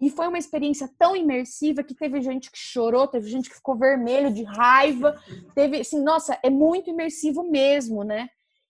e 0.00 0.10
foi 0.10 0.28
uma 0.28 0.38
experiência 0.38 0.90
tão 0.98 1.16
imersiva 1.16 1.82
que 1.82 1.94
teve 1.94 2.20
gente 2.20 2.50
que 2.50 2.58
chorou, 2.58 3.08
teve 3.08 3.30
gente 3.30 3.48
que 3.48 3.56
ficou 3.56 3.76
vermelho 3.76 4.32
de 4.32 4.42
raiva, 4.42 5.18
teve, 5.54 5.80
assim, 5.80 6.02
nossa, 6.02 6.38
é 6.42 6.50
muito 6.50 6.90
imersivo 6.90 7.42
mesmo, 7.42 8.04
né? 8.04 8.28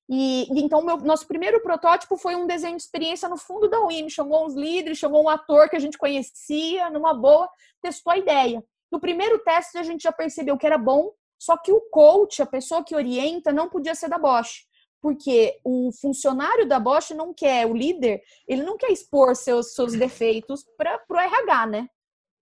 E, 0.08 0.46
e 0.52 0.62
então, 0.62 0.82
meu, 0.82 0.96
nosso 0.98 1.26
primeiro 1.26 1.60
protótipo 1.60 2.16
foi 2.16 2.36
um 2.36 2.46
desenho 2.46 2.76
de 2.76 2.82
experiência 2.82 3.28
no 3.28 3.36
fundo 3.36 3.68
da 3.68 3.80
UIM, 3.80 4.08
chamou 4.08 4.46
uns 4.46 4.54
líderes, 4.54 4.98
chamou 4.98 5.24
um 5.24 5.28
ator 5.28 5.68
que 5.68 5.76
a 5.76 5.80
gente 5.80 5.98
conhecia, 5.98 6.90
numa 6.90 7.12
boa, 7.12 7.48
testou 7.82 8.12
a 8.12 8.18
ideia. 8.18 8.62
No 8.90 9.00
primeiro 9.00 9.38
teste, 9.40 9.78
a 9.78 9.82
gente 9.82 10.02
já 10.02 10.12
percebeu 10.12 10.56
que 10.56 10.66
era 10.66 10.78
bom, 10.78 11.10
só 11.38 11.56
que 11.56 11.72
o 11.72 11.80
coach, 11.90 12.40
a 12.40 12.46
pessoa 12.46 12.84
que 12.84 12.94
orienta, 12.94 13.52
não 13.52 13.68
podia 13.68 13.94
ser 13.94 14.08
da 14.08 14.18
Bosch 14.18 14.66
porque 15.06 15.60
o 15.62 15.92
funcionário 15.92 16.66
da 16.66 16.80
Bosch 16.80 17.10
não 17.10 17.32
quer, 17.32 17.64
o 17.64 17.76
líder, 17.76 18.22
ele 18.44 18.64
não 18.64 18.76
quer 18.76 18.90
expor 18.90 19.36
seus, 19.36 19.72
seus 19.72 19.92
defeitos 19.92 20.64
para 20.76 21.00
o 21.08 21.16
RH, 21.16 21.66
né? 21.66 21.88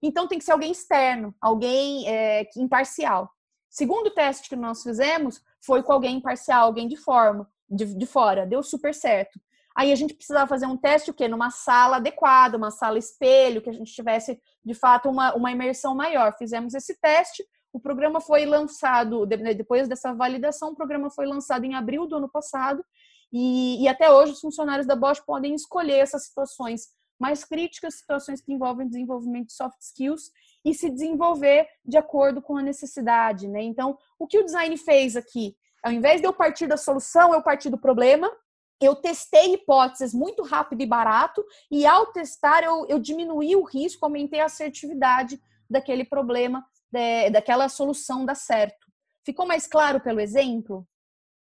Então 0.03 0.27
tem 0.27 0.39
que 0.39 0.45
ser 0.47 0.53
alguém 0.53 0.73
externo, 0.73 1.35
alguém 1.41 2.09
é, 2.09 2.49
imparcial. 2.57 3.31
Segundo 3.69 4.15
teste 4.15 4.49
que 4.49 4.57
nós 4.57 4.83
fizemos 4.83 5.43
foi 5.61 5.83
com 5.83 5.93
alguém 5.93 6.17
imparcial, 6.17 6.67
alguém 6.67 6.89
de 6.89 6.97
forma, 6.97 7.47
de, 7.75 7.95
de 7.95 8.07
fora, 8.07 8.47
deu 8.47 8.63
super 8.63 8.95
certo. 8.95 9.41
Aí 9.77 9.91
a 9.91 9.97
gente 9.97 10.15
precisava 10.15 10.47
fazer 10.47 10.67
um 10.67 10.77
teste 10.77 11.11
o 11.11 11.15
quê? 11.15 11.27
Numa 11.27 11.51
sala 11.51 11.97
adequada, 11.97 12.57
uma 12.57 12.71
sala 12.71 12.99
espelho, 12.99 13.61
que 13.61 13.71
a 13.71 13.73
gente 13.73 13.93
tivesse 13.93 14.41
de 14.65 14.75
fato 14.75 15.09
uma, 15.09 15.35
uma 15.35 15.51
imersão 15.51 15.95
maior. 15.95 16.33
Fizemos 16.39 16.75
esse 16.75 16.95
teste, 17.01 17.45
o 17.73 17.81
programa 17.81 18.21
foi 18.21 18.47
lançado, 18.47 19.27
né, 19.27 19.53
depois 19.53 19.89
dessa 19.89 20.15
validação, 20.15 20.71
o 20.71 20.77
programa 20.77 21.11
foi 21.11 21.27
lançado 21.27 21.65
em 21.65 21.75
abril 21.75 22.07
do 22.07 22.17
ano 22.17 22.29
passado 22.29 22.85
e, 23.33 23.83
e 23.83 23.89
até 23.89 24.09
hoje 24.13 24.33
os 24.33 24.41
funcionários 24.41 24.87
da 24.87 24.95
Bosch 24.95 25.21
podem 25.27 25.57
escolher 25.57 25.99
essas 25.99 26.27
situações 26.27 26.87
mais 27.19 27.45
críticas, 27.45 27.97
situações 27.97 28.41
que 28.41 28.53
envolvem 28.53 28.87
desenvolvimento 28.87 29.49
de 29.49 29.55
soft 29.55 29.81
skills 29.81 30.31
e 30.65 30.73
se 30.73 30.89
desenvolver 30.89 31.67
de 31.85 31.97
acordo 31.97 32.41
com 32.41 32.57
a 32.57 32.63
necessidade, 32.63 33.49
né? 33.49 33.63
Então, 33.63 33.99
o 34.19 34.27
que 34.27 34.39
o 34.39 34.45
design 34.45 34.77
fez 34.77 35.17
aqui? 35.17 35.57
Ao 35.85 35.93
invés 35.93 36.19
de 36.19 36.27
eu 36.27 36.33
partir 36.33 36.67
da 36.67 36.79
solução, 36.79 37.35
eu 37.35 37.43
parti 37.43 37.69
do 37.69 37.77
problema, 37.77 38.33
eu 38.81 38.97
testei 38.97 39.53
hipóteses 39.53 40.15
muito 40.15 40.43
rápido 40.43 40.81
e 40.81 40.87
barato, 40.87 41.45
e 41.71 41.85
ao 41.87 42.07
testar 42.07 42.65
eu, 42.65 42.87
eu 42.89 42.99
diminuí 42.99 43.55
o 43.55 43.63
risco, 43.63 44.05
aumentei 44.07 44.41
a 44.41 44.47
assertividade 44.47 45.39
daquele 45.69 46.03
problema 46.03 46.65
de, 46.91 47.29
daquela 47.29 47.69
solução 47.69 48.25
dar 48.25 48.35
certo. 48.35 48.87
Ficou 49.27 49.47
mais 49.47 49.67
claro 49.67 50.01
pelo 50.01 50.21
exemplo? 50.21 50.89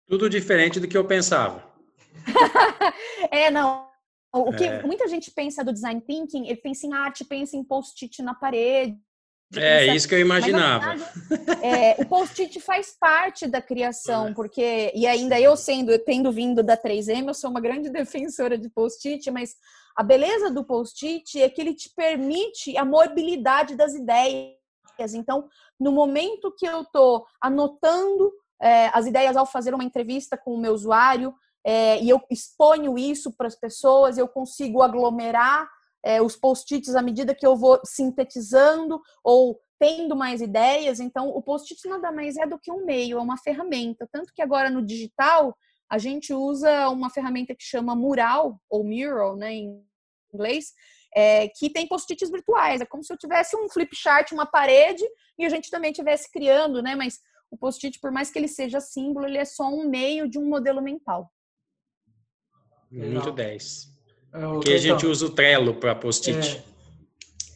Tudo 0.07 0.29
diferente 0.29 0.77
do 0.77 0.89
que 0.89 0.97
eu 0.97 1.07
pensava. 1.07 1.63
é, 3.31 3.49
não. 3.49 3.87
O 4.33 4.51
que 4.51 4.65
é. 4.65 4.83
muita 4.83 5.07
gente 5.07 5.31
pensa 5.31 5.63
do 5.63 5.71
design 5.71 6.01
thinking, 6.01 6.47
ele 6.47 6.57
pensa 6.57 6.85
em 6.85 6.93
arte, 6.93 7.23
pensa 7.23 7.55
em 7.55 7.63
post-it 7.63 8.21
na 8.21 8.33
parede. 8.33 8.97
É 9.55 9.93
isso 9.95 10.07
que 10.07 10.15
eu 10.15 10.19
imaginava. 10.19 10.95
Verdade, 10.95 11.65
é, 11.65 11.95
o 12.01 12.05
post-it 12.05 12.59
faz 12.59 12.95
parte 12.99 13.47
da 13.47 13.61
criação, 13.61 14.27
é. 14.29 14.33
porque 14.33 14.91
e 14.95 15.05
ainda 15.05 15.39
eu 15.39 15.55
sendo, 15.55 15.97
tendo 15.99 16.31
vindo 16.31 16.63
da 16.63 16.77
3M, 16.77 17.27
eu 17.27 17.33
sou 17.33 17.49
uma 17.49 17.61
grande 17.61 17.89
defensora 17.91 18.57
de 18.57 18.69
post-it, 18.69 19.29
mas 19.31 19.55
a 19.95 20.03
beleza 20.03 20.49
do 20.49 20.63
post-it 20.63 21.41
é 21.41 21.49
que 21.49 21.61
ele 21.61 21.73
te 21.73 21.89
permite 21.95 22.77
a 22.77 22.83
mobilidade 22.83 23.75
das 23.75 23.93
ideias 23.93 24.63
então, 25.15 25.47
no 25.79 25.91
momento 25.91 26.53
que 26.55 26.67
eu 26.67 26.81
estou 26.81 27.25
anotando 27.41 28.31
é, 28.61 28.87
as 28.93 29.05
ideias 29.05 29.35
ao 29.35 29.45
fazer 29.45 29.73
uma 29.73 29.83
entrevista 29.83 30.37
com 30.37 30.53
o 30.53 30.59
meu 30.59 30.73
usuário, 30.73 31.33
é, 31.65 32.01
e 32.01 32.09
eu 32.09 32.21
exponho 32.29 32.97
isso 32.97 33.31
para 33.31 33.47
as 33.47 33.55
pessoas, 33.55 34.17
eu 34.17 34.27
consigo 34.27 34.81
aglomerar 34.81 35.67
é, 36.03 36.21
os 36.21 36.35
post-its 36.35 36.95
à 36.95 37.01
medida 37.01 37.35
que 37.35 37.45
eu 37.45 37.55
vou 37.55 37.79
sintetizando 37.85 39.01
ou 39.23 39.59
tendo 39.79 40.15
mais 40.15 40.41
ideias. 40.41 40.99
Então, 40.99 41.29
o 41.29 41.41
post-it 41.41 41.87
nada 41.87 42.11
mais 42.11 42.37
é 42.37 42.45
do 42.45 42.59
que 42.59 42.71
um 42.71 42.85
meio, 42.85 43.17
é 43.17 43.21
uma 43.21 43.37
ferramenta. 43.37 44.07
Tanto 44.11 44.33
que 44.33 44.41
agora 44.41 44.69
no 44.69 44.85
digital 44.85 45.55
a 45.89 45.97
gente 45.97 46.33
usa 46.33 46.89
uma 46.89 47.09
ferramenta 47.09 47.53
que 47.53 47.63
chama 47.63 47.95
Mural 47.95 48.59
ou 48.69 48.83
Mural, 48.83 49.35
né, 49.35 49.53
em 49.53 49.85
inglês, 50.33 50.73
é, 51.15 51.47
que 51.49 51.69
tem 51.69 51.87
post-its 51.87 52.29
virtuais. 52.31 52.81
É 52.81 52.85
como 52.85 53.03
se 53.03 53.13
eu 53.13 53.17
tivesse 53.17 53.55
um 53.55 53.69
flip 53.69 53.95
chart, 53.95 54.31
uma 54.31 54.45
parede, 54.45 55.03
e 55.37 55.45
a 55.45 55.49
gente 55.49 55.69
também 55.69 55.91
estivesse 55.91 56.31
criando, 56.31 56.81
né? 56.81 56.95
Mas 56.95 57.19
o 57.51 57.57
post-it, 57.57 57.99
por 57.99 58.11
mais 58.11 58.31
que 58.31 58.39
ele 58.39 58.47
seja 58.47 58.79
símbolo, 58.79 59.27
ele 59.27 59.37
é 59.37 59.45
só 59.45 59.67
um 59.67 59.87
meio 59.87 60.27
de 60.27 60.39
um 60.39 60.47
modelo 60.47 60.81
mental. 60.81 61.31
Muito 62.91 63.31
10. 63.31 63.92
É, 64.33 64.39
Porque 64.39 64.73
a 64.73 64.77
gente 64.77 65.05
usa 65.05 65.27
o 65.27 65.29
Trello 65.29 65.75
para 65.75 65.93
post-it. 65.93 66.57
É. 66.57 66.63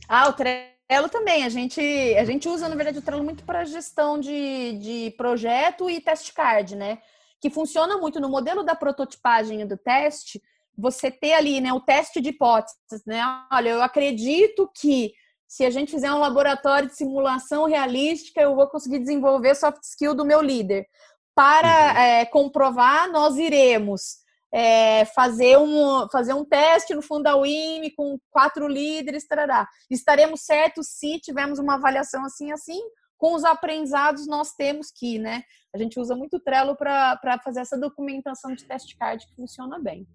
Ah, 0.08 0.30
o 0.30 0.34
Trello 0.34 1.10
também. 1.12 1.44
A 1.44 1.50
gente, 1.50 1.82
a 1.82 2.24
gente 2.24 2.48
usa, 2.48 2.70
na 2.70 2.76
verdade, 2.76 3.00
o 3.00 3.02
Trello 3.02 3.24
muito 3.24 3.44
para 3.44 3.66
gestão 3.66 4.20
de, 4.20 4.78
de 4.78 5.16
projeto 5.18 5.90
e 5.90 6.00
test 6.00 6.32
card, 6.34 6.76
né? 6.76 7.00
Que 7.42 7.50
funciona 7.50 7.98
muito 7.98 8.20
no 8.20 8.30
modelo 8.30 8.63
da 8.63 8.76
prototipagem 8.76 9.62
e 9.62 9.66
do 9.66 9.78
teste. 9.78 10.42
Você 10.78 11.10
ter 11.10 11.34
ali 11.34 11.60
né, 11.60 11.74
o 11.74 11.80
teste 11.80 12.22
de 12.22 12.30
hipóteses, 12.30 13.04
né? 13.06 13.22
Olha, 13.52 13.70
eu 13.70 13.82
acredito 13.82 14.70
que 14.80 15.13
se 15.48 15.66
a 15.66 15.70
gente 15.70 15.92
fizer 15.92 16.12
um 16.12 16.20
laboratório 16.20 16.90
de 16.90 16.96
simulação 16.96 17.66
realística, 17.66 18.42
eu 18.42 18.56
vou 18.56 18.68
conseguir 18.68 19.00
desenvolver 19.00 19.56
soft 19.56 19.82
skill 19.84 20.13
do 20.13 20.26
meu 20.26 20.42
líder. 20.42 20.86
Para 21.34 21.94
uhum. 21.94 21.98
é, 21.98 22.26
comprovar, 22.26 23.10
nós 23.12 23.38
iremos 23.38 24.18
é, 24.54 25.06
fazer, 25.06 25.58
um, 25.58 26.08
fazer 26.10 26.34
um 26.34 26.46
teste 26.46 26.96
no 26.96 27.02
fundo 27.02 27.24
da 27.24 27.36
WIM 27.36 27.92
com 27.96 28.18
quatro 28.32 28.68
líderes, 28.68 29.28
tarará. 29.28 29.68
estaremos 29.90 30.42
certos 30.42 30.88
se 30.88 31.20
tivermos 31.20 31.60
uma 31.60 31.76
avaliação 31.76 32.26
assim 32.26 32.52
assim. 32.52 32.80
Com 33.18 33.34
os 33.34 33.44
aprendizados, 33.44 34.28
nós 34.28 34.54
temos 34.54 34.92
que, 34.92 35.18
né? 35.18 35.42
A 35.74 35.78
gente 35.78 36.00
usa 36.00 36.16
muito 36.16 36.38
o 36.38 36.40
Trello 36.40 36.76
para 36.76 37.40
fazer 37.44 37.62
essa 37.62 37.78
documentação 37.78 38.54
de 38.54 38.64
teste 38.64 38.96
card 38.96 39.26
que 39.26 39.36
funciona 39.36 39.80
bem. 39.80 40.08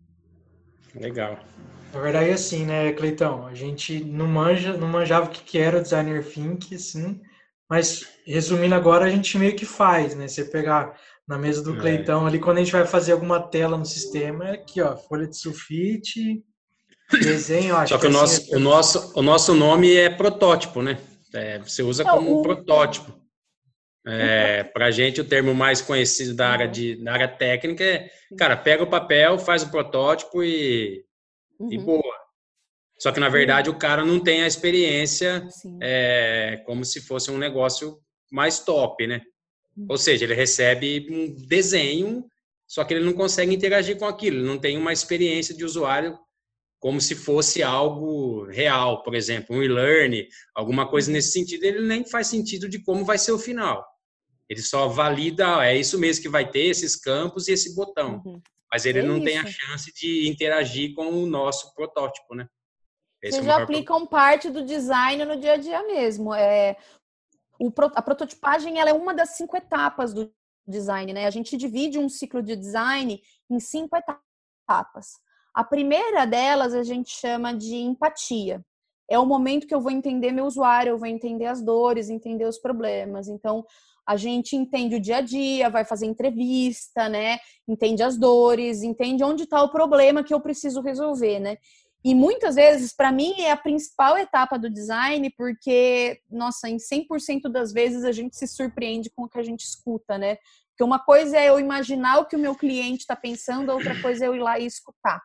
Legal. 0.95 1.39
Na 1.93 2.01
verdade 2.01 2.31
é 2.31 2.35
assim, 2.35 2.65
né, 2.65 2.93
Cleitão? 2.93 3.47
A 3.47 3.55
gente 3.55 4.05
não 4.05 4.27
manja, 4.27 4.77
não 4.77 4.89
manjava 4.89 5.27
o 5.27 5.31
que 5.31 5.59
era 5.59 5.79
o 5.79 5.83
designer 5.83 6.25
think, 6.25 6.75
assim, 6.75 7.21
mas 7.69 8.07
resumindo 8.27 8.75
agora, 8.75 9.05
a 9.07 9.11
gente 9.11 9.37
meio 9.37 9.57
que 9.57 9.67
faz, 9.67 10.15
né? 10.15 10.29
Você 10.29 10.45
pegar 10.45 10.99
na 11.27 11.39
mesa 11.39 11.63
do 11.63 11.77
é. 11.77 11.81
Cleitão 11.81 12.27
ali, 12.27 12.39
quando 12.39 12.59
a 12.59 12.61
gente 12.61 12.73
vai 12.73 12.87
fazer 12.87 13.13
alguma 13.13 13.41
tela 13.41 13.77
no 13.77 13.87
sistema, 13.87 14.49
é 14.49 14.53
aqui, 14.53 14.81
ó, 14.81 14.97
folha 14.97 15.27
de 15.27 15.37
sulfite, 15.37 16.43
desenho, 17.11 17.77
acho 17.77 17.93
Só 17.93 17.99
que, 17.99 18.07
que 18.07 18.13
o, 18.13 18.13
nosso, 18.13 18.41
assim, 18.41 18.53
é... 18.53 18.57
o, 18.57 18.61
nosso, 18.61 19.13
o 19.19 19.23
nosso 19.23 19.55
nome 19.55 19.95
é 19.95 20.11
protótipo, 20.11 20.83
né? 20.83 20.99
É, 21.35 21.59
você 21.59 21.83
usa 21.83 22.05
como 22.05 22.41
um 22.41 22.43
protótipo. 22.43 23.21
É, 24.05 24.65
para 24.65 24.87
a 24.87 24.91
gente, 24.91 25.21
o 25.21 25.25
termo 25.25 25.55
mais 25.55 25.81
conhecido 25.81 26.35
da 26.35 26.49
área, 26.49 26.67
de, 26.67 26.97
da 26.97 27.13
área 27.13 27.29
técnica 27.29 27.85
é, 27.85 28.11
cara, 28.37 28.57
pega 28.57 28.83
o 28.83 28.91
papel, 28.91 29.39
faz 29.39 29.63
o 29.63 29.71
protótipo 29.71 30.43
e, 30.43 31.05
uhum. 31.61 31.73
e 31.73 31.79
boa. 31.79 32.23
Só 32.99 33.13
que, 33.13 33.21
na 33.21 33.29
verdade, 33.29 33.71
o 33.71 33.79
cara 33.79 34.05
não 34.05 34.19
tem 34.19 34.43
a 34.43 34.47
experiência 34.47 35.47
é, 35.81 36.63
como 36.67 36.85
se 36.85 37.01
fosse 37.01 37.31
um 37.31 37.39
negócio 37.39 37.99
mais 38.31 38.59
top, 38.59 39.07
né? 39.07 39.23
Ou 39.89 39.97
seja, 39.97 40.25
ele 40.25 40.35
recebe 40.35 41.07
um 41.11 41.35
desenho, 41.47 42.27
só 42.67 42.85
que 42.85 42.95
ele 42.95 43.05
não 43.05 43.13
consegue 43.13 43.55
interagir 43.55 43.99
com 43.99 44.05
aquilo, 44.05 44.39
ele 44.39 44.47
não 44.47 44.59
tem 44.59 44.77
uma 44.77 44.93
experiência 44.93 45.55
de 45.55 45.65
usuário 45.65 46.19
como 46.83 47.01
se 47.01 47.15
fosse 47.15 47.63
algo 47.63 48.45
real, 48.47 49.05
por 49.05 49.15
exemplo, 49.15 49.55
um 49.57 49.63
e-learn, 49.63 50.27
alguma 50.53 50.89
coisa 50.89 51.09
uhum. 51.09 51.13
nesse 51.15 51.31
sentido, 51.31 51.63
ele 51.63 51.87
nem 51.87 52.05
faz 52.05 52.27
sentido 52.27 52.69
de 52.69 52.83
como 52.83 53.05
vai 53.05 53.17
ser 53.17 53.31
o 53.31 53.39
final. 53.39 53.87
Ele 54.49 54.61
só 54.61 54.89
valida, 54.89 55.65
é 55.65 55.77
isso 55.77 55.97
mesmo 55.97 56.23
que 56.25 56.29
vai 56.29 56.51
ter, 56.51 56.67
esses 56.67 56.97
campos 56.97 57.47
e 57.47 57.53
esse 57.53 57.73
botão. 57.77 58.21
Uhum. 58.27 58.43
Mas 58.71 58.85
ele 58.85 58.99
é 58.99 59.03
não 59.03 59.19
isso. 59.19 59.25
tem 59.25 59.39
a 59.39 59.47
chance 59.47 59.93
de 59.95 60.29
interagir 60.29 60.93
com 60.93 61.07
o 61.07 61.25
nosso 61.25 61.73
protótipo, 61.73 62.35
né? 62.35 62.49
Esse 63.23 63.37
Vocês 63.37 63.47
é 63.47 63.49
já 63.49 63.63
aplicam 63.63 64.05
parte 64.05 64.51
do 64.51 64.65
design 64.65 65.25
no 65.25 65.39
dia 65.39 65.53
a 65.53 65.57
dia 65.57 65.87
mesmo. 65.87 66.35
É, 66.35 66.77
o, 67.67 67.73
a 67.95 68.03
prototipagem 68.03 68.79
ela 68.79 68.91
é 68.91 68.95
uma 68.95 69.15
das 69.15 69.31
cinco 69.31 69.57
etapas 69.57 70.13
do 70.13 70.33
design, 70.67 71.13
né? 71.13 71.27
A 71.27 71.31
gente 71.31 71.57
divide 71.57 71.99
um 71.99 72.09
ciclo 72.09 72.43
de 72.43 72.57
design 72.57 73.21
em 73.51 73.61
cinco 73.61 73.97
etapas. 73.97 75.07
A 75.55 75.63
primeira 75.63 76.25
delas 76.25 76.75
a 76.75 76.83
gente 76.83 77.11
chama 77.11 77.55
de 77.55 77.77
empatia. 77.77 78.65
É 79.11 79.19
o 79.19 79.27
momento 79.27 79.67
que 79.67 79.75
eu 79.75 79.81
vou 79.81 79.91
entender 79.91 80.33
meu 80.33 80.47
usuário, 80.47 80.91
eu 80.91 80.99
vou 80.99 81.09
entender 81.09 81.47
as 81.47 81.61
dores, 81.61 82.09
entender 82.09 82.47
os 82.47 82.59
problemas. 82.59 83.29
Então, 83.29 83.65
a 84.07 84.17
gente 84.17 84.57
entende 84.57 84.97
o 84.97 85.01
dia 85.01 85.19
a 85.19 85.21
dia, 85.21 85.71
vai 85.71 85.85
fazer 85.85 86.07
entrevista, 86.07 87.09
né? 87.09 87.39
Entende 87.69 88.03
as 88.03 88.17
dores, 88.17 88.83
entende 88.83 89.23
onde 89.23 89.45
está 89.45 89.63
o 89.63 89.71
problema 89.71 90.25
que 90.25 90.35
eu 90.35 90.41
preciso 90.41 90.81
resolver, 90.81 91.39
né? 91.39 91.59
E 92.05 92.15
muitas 92.15 92.57
vezes, 92.57 92.93
para 92.95 93.13
mim, 93.13 93.41
é 93.41 93.53
a 93.53 93.57
principal 93.57 94.19
etapa 94.19 94.59
do 94.59 94.69
design, 94.69 95.31
porque, 95.37 96.21
nossa, 96.29 96.69
em 96.69 96.77
100% 96.77 97.49
das 97.51 97.73
vezes 97.73 98.05
a 98.05 98.11
gente 98.11 98.37
se 98.37 98.47
surpreende 98.47 99.11
com 99.15 99.25
o 99.25 99.29
que 99.29 99.39
a 99.39 99.43
gente 99.43 99.61
escuta, 99.61 100.19
né? 100.19 100.37
Porque 100.71 100.83
uma 100.83 100.99
coisa 100.99 101.37
é 101.37 101.49
eu 101.49 101.61
imaginar 101.61 102.19
o 102.19 102.27
que 102.27 102.35
o 102.35 102.39
meu 102.39 102.57
cliente 102.57 103.03
está 103.03 103.15
pensando, 103.15 103.71
a 103.71 103.75
outra 103.75 104.01
coisa 104.03 104.25
é 104.25 104.29
eu 104.29 104.35
ir 104.35 104.41
lá 104.41 104.59
e 104.59 104.67
escutar. 104.67 105.21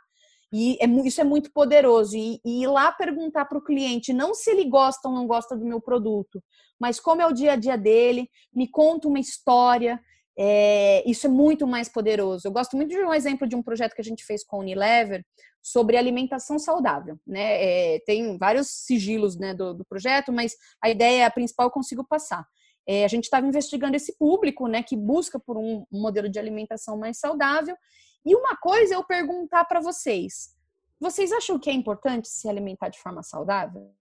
E 0.53 0.77
é, 0.79 0.85
isso 1.05 1.19
é 1.19 1.23
muito 1.23 1.51
poderoso. 1.51 2.15
E, 2.15 2.39
e 2.45 2.63
ir 2.63 2.67
lá 2.67 2.91
perguntar 2.91 3.45
para 3.45 3.57
o 3.57 3.63
cliente, 3.63 4.13
não 4.13 4.33
se 4.33 4.51
ele 4.51 4.65
gosta 4.65 5.07
ou 5.09 5.15
não 5.15 5.25
gosta 5.25 5.55
do 5.55 5.65
meu 5.65 5.81
produto, 5.81 6.43
mas 6.79 6.99
como 6.99 7.21
é 7.21 7.25
o 7.25 7.33
dia 7.33 7.53
a 7.53 7.55
dia 7.55 7.77
dele, 7.77 8.29
me 8.53 8.69
conta 8.69 9.07
uma 9.07 9.19
história. 9.19 9.99
É, 10.39 11.03
isso 11.09 11.25
é 11.25 11.29
muito 11.29 11.65
mais 11.65 11.89
poderoso. 11.89 12.47
Eu 12.47 12.51
gosto 12.51 12.77
muito 12.77 12.89
de 12.89 12.97
um 12.99 13.13
exemplo 13.13 13.47
de 13.47 13.55
um 13.55 13.63
projeto 13.63 13.95
que 13.95 14.01
a 14.01 14.03
gente 14.03 14.23
fez 14.23 14.43
com 14.43 14.57
a 14.57 14.59
Unilever 14.59 15.25
sobre 15.61 15.97
alimentação 15.97 16.59
saudável. 16.59 17.19
Né? 17.25 17.95
É, 17.95 17.99
tem 18.01 18.37
vários 18.37 18.67
sigilos 18.67 19.35
né, 19.35 19.55
do, 19.55 19.73
do, 19.73 19.85
projeto, 19.85 20.31
mas 20.31 20.55
a 20.81 20.89
ideia 20.89 21.29
principal 21.31 21.67
eu 21.67 21.71
consigo 21.71 22.03
passar. 22.03 22.45
É, 22.85 23.03
a 23.03 23.07
gente 23.07 23.23
estava 23.23 23.47
investigando 23.47 23.97
esse 23.97 24.15
público 24.15 24.67
né, 24.67 24.83
que 24.83 24.95
busca 24.95 25.39
por 25.39 25.57
um 25.57 25.85
modelo 25.91 26.29
de 26.29 26.37
alimentação 26.37 26.97
mais 26.97 27.19
saudável. 27.19 27.75
E 28.23 28.35
uma 28.35 28.55
coisa 28.55 28.93
é 28.93 28.97
eu 28.97 29.03
perguntar 29.03 29.65
para 29.65 29.79
vocês: 29.79 30.55
vocês 30.99 31.31
acham 31.31 31.59
que 31.59 31.69
é 31.69 31.73
importante 31.73 32.27
se 32.27 32.47
alimentar 32.47 32.89
de 32.89 32.99
forma 32.99 33.23
saudável? 33.23 33.91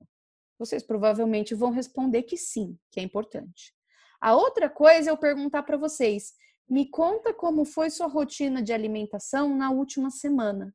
Vocês 0.58 0.82
provavelmente 0.82 1.54
vão 1.54 1.70
responder 1.70 2.22
que 2.22 2.36
sim, 2.36 2.78
que 2.90 3.00
é 3.00 3.02
importante. 3.02 3.75
A 4.20 4.34
outra 4.34 4.68
coisa 4.68 5.10
é 5.10 5.12
eu 5.12 5.16
perguntar 5.16 5.62
para 5.62 5.76
vocês: 5.76 6.34
me 6.68 6.88
conta 6.88 7.32
como 7.32 7.64
foi 7.64 7.90
sua 7.90 8.06
rotina 8.06 8.62
de 8.62 8.72
alimentação 8.72 9.56
na 9.56 9.70
última 9.70 10.10
semana. 10.10 10.74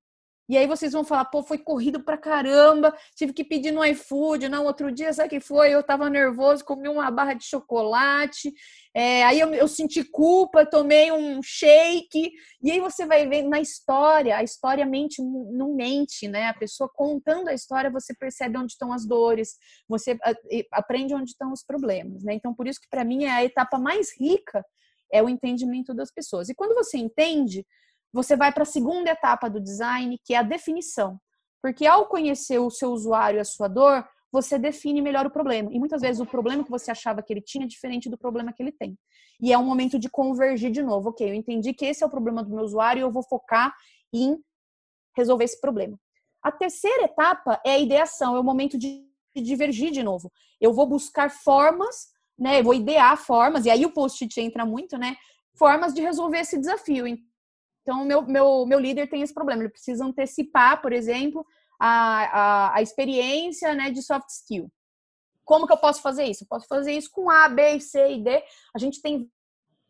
E 0.51 0.57
aí 0.57 0.67
vocês 0.67 0.91
vão 0.91 1.05
falar, 1.05 1.23
pô, 1.23 1.41
foi 1.41 1.57
corrido 1.57 2.03
pra 2.03 2.17
caramba, 2.17 2.93
tive 3.15 3.31
que 3.31 3.41
pedir 3.41 3.71
no 3.71 3.85
iFood, 3.85 4.49
não, 4.49 4.65
outro 4.65 4.91
dia, 4.91 5.13
sabe 5.13 5.27
o 5.27 5.29
que 5.29 5.39
foi? 5.39 5.73
Eu 5.73 5.81
tava 5.81 6.09
nervoso, 6.09 6.65
comi 6.65 6.89
uma 6.89 7.09
barra 7.09 7.35
de 7.35 7.45
chocolate, 7.45 8.53
é, 8.93 9.23
aí 9.23 9.39
eu, 9.39 9.53
eu, 9.53 9.65
senti 9.65 10.03
culpa, 10.03 10.65
tomei 10.65 11.09
um 11.09 11.41
shake, 11.41 12.33
e 12.61 12.69
aí 12.69 12.81
você 12.81 13.05
vai 13.05 13.25
ver 13.29 13.43
na 13.43 13.61
história, 13.61 14.35
a 14.35 14.43
história 14.43 14.85
mente, 14.85 15.21
não 15.21 15.73
mente, 15.73 16.27
né? 16.27 16.49
A 16.49 16.53
pessoa 16.53 16.91
contando 16.93 17.47
a 17.47 17.53
história, 17.53 17.89
você 17.89 18.13
percebe 18.13 18.57
onde 18.57 18.73
estão 18.73 18.91
as 18.91 19.07
dores, 19.07 19.55
você 19.87 20.19
aprende 20.73 21.15
onde 21.15 21.29
estão 21.29 21.53
os 21.53 21.63
problemas, 21.63 22.25
né? 22.25 22.33
Então, 22.33 22.53
por 22.53 22.67
isso 22.67 22.81
que 22.81 22.89
para 22.89 23.05
mim 23.05 23.23
é 23.23 23.31
a 23.31 23.45
etapa 23.45 23.79
mais 23.79 24.09
rica 24.19 24.61
é 25.13 25.23
o 25.23 25.29
entendimento 25.29 25.93
das 25.93 26.11
pessoas. 26.11 26.49
E 26.49 26.55
quando 26.55 26.75
você 26.75 26.97
entende, 26.97 27.65
você 28.13 28.36
vai 28.36 28.52
para 28.52 28.63
a 28.63 28.65
segunda 28.65 29.10
etapa 29.10 29.50
do 29.50 29.60
design, 29.60 30.19
que 30.24 30.34
é 30.34 30.38
a 30.38 30.43
definição. 30.43 31.19
Porque 31.62 31.86
ao 31.86 32.08
conhecer 32.08 32.60
o 32.60 32.69
seu 32.69 32.91
usuário 32.91 33.38
e 33.38 33.41
a 33.41 33.45
sua 33.45 33.67
dor, 33.67 34.06
você 34.32 34.58
define 34.58 35.02
melhor 35.02 35.26
o 35.26 35.32
problema. 35.32 35.69
E 35.71 35.78
muitas 35.78 36.02
vezes 36.02 36.19
o 36.19 36.26
problema 36.26 36.63
que 36.63 36.71
você 36.71 36.89
achava 36.89 37.21
que 37.21 37.32
ele 37.32 37.41
tinha 37.41 37.65
é 37.65 37.67
diferente 37.67 38.10
do 38.10 38.17
problema 38.17 38.54
que 38.54 38.63
ele 38.63 38.71
tem. 38.71 38.97
E 39.41 39.52
é 39.52 39.58
um 39.58 39.65
momento 39.65 40.00
de 40.00 40.10
convergir 40.10 40.71
de 40.71 40.82
novo. 40.82 41.10
Ok, 41.10 41.30
eu 41.30 41.34
entendi 41.34 41.74
que 41.74 41.86
esse 41.86 42.04
é 42.04 42.08
o 42.08 42.10
problema 42.10 42.43
do 42.43 42.50
meu 42.50 42.63
usuário 42.63 43.00
e 43.00 43.04
eu 43.04 43.12
vou 43.12 43.24
focar 43.24 43.74
em 44.13 44.38
resolver 45.15 45.43
esse 45.43 45.60
problema. 45.60 46.00
A 46.41 46.52
terceira 46.52 47.04
etapa 47.04 47.62
é 47.65 47.71
a 47.74 47.80
ideação, 47.80 48.36
é 48.36 48.39
o 48.39 48.43
momento 48.43 48.78
de 48.78 49.06
divergir 49.36 49.91
de 49.91 50.02
novo. 50.02 50.32
Eu 50.60 50.74
vou 50.74 50.88
buscar 50.88 51.30
formas, 51.30 52.08
né? 52.38 52.60
Eu 52.60 52.63
vou 52.63 52.74
idear 52.74 53.17
formas, 53.17 53.65
e 53.65 53.69
aí 53.69 53.86
o 53.86 53.93
post-it 53.93 54.39
entra 54.39 54.65
muito, 54.65 54.97
né? 54.97 55.15
Formas 55.56 55.93
de 55.93 56.02
resolver 56.02 56.39
esse 56.39 56.58
desafio. 56.58 57.06
Então, 57.91 58.06
meu, 58.06 58.21
meu, 58.21 58.65
meu 58.65 58.80
líder 58.80 59.10
tem 59.10 59.21
esse 59.21 59.34
problema, 59.34 59.63
ele 59.63 59.69
precisa 59.69 60.06
antecipar, 60.06 60.82
por 60.82 60.93
exemplo, 60.93 61.45
a, 61.77 61.89
a, 61.89 62.75
a 62.77 62.82
experiência 62.82 63.73
né, 63.73 63.91
de 63.91 64.01
soft 64.01 64.30
skill. 64.30 64.71
Como 65.43 65.67
que 65.67 65.73
eu 65.73 65.77
posso 65.77 66.01
fazer 66.01 66.23
isso? 66.23 66.45
Eu 66.45 66.47
posso 66.47 66.67
fazer 66.67 66.93
isso 66.93 67.10
com 67.12 67.30
A, 67.30 67.49
B, 67.49 67.82
C 67.82 68.13
e 68.13 68.23
D. 68.23 68.41
A 68.73 68.80
gente 68.80 69.01
tem 69.01 69.30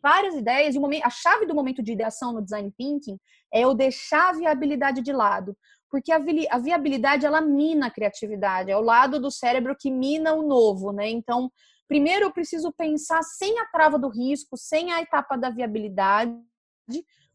várias 0.02 0.34
ideias 0.34 0.74
e 0.74 1.04
a 1.04 1.10
chave 1.12 1.46
do 1.46 1.54
momento 1.54 1.84
de 1.84 1.92
ideação 1.92 2.34
no 2.34 2.42
design 2.42 2.74
thinking 2.76 3.20
é 3.54 3.62
eu 3.62 3.76
deixar 3.76 4.30
a 4.30 4.34
viabilidade 4.34 5.04
de 5.04 5.14
lado. 5.14 5.56
Porque 5.88 6.12
a 6.12 6.58
viabilidade, 6.58 7.24
ela 7.24 7.40
mina 7.40 7.88
a 7.88 7.92
criatividade, 7.92 8.72
é 8.72 8.78
o 8.78 8.82
lado 8.82 9.20
do 9.20 9.30
cérebro 9.30 9.76
que 9.78 9.92
mina 9.92 10.34
o 10.34 10.42
novo, 10.42 10.92
né? 10.92 11.08
Então, 11.08 11.52
primeiro 11.88 12.26
eu 12.26 12.32
preciso 12.32 12.72
pensar 12.72 13.22
sem 13.22 13.60
a 13.60 13.66
trava 13.68 14.00
do 14.00 14.10
risco, 14.10 14.58
sem 14.58 14.92
a 14.92 15.02
etapa 15.02 15.38
da 15.38 15.52
viabilidade, 15.52 16.34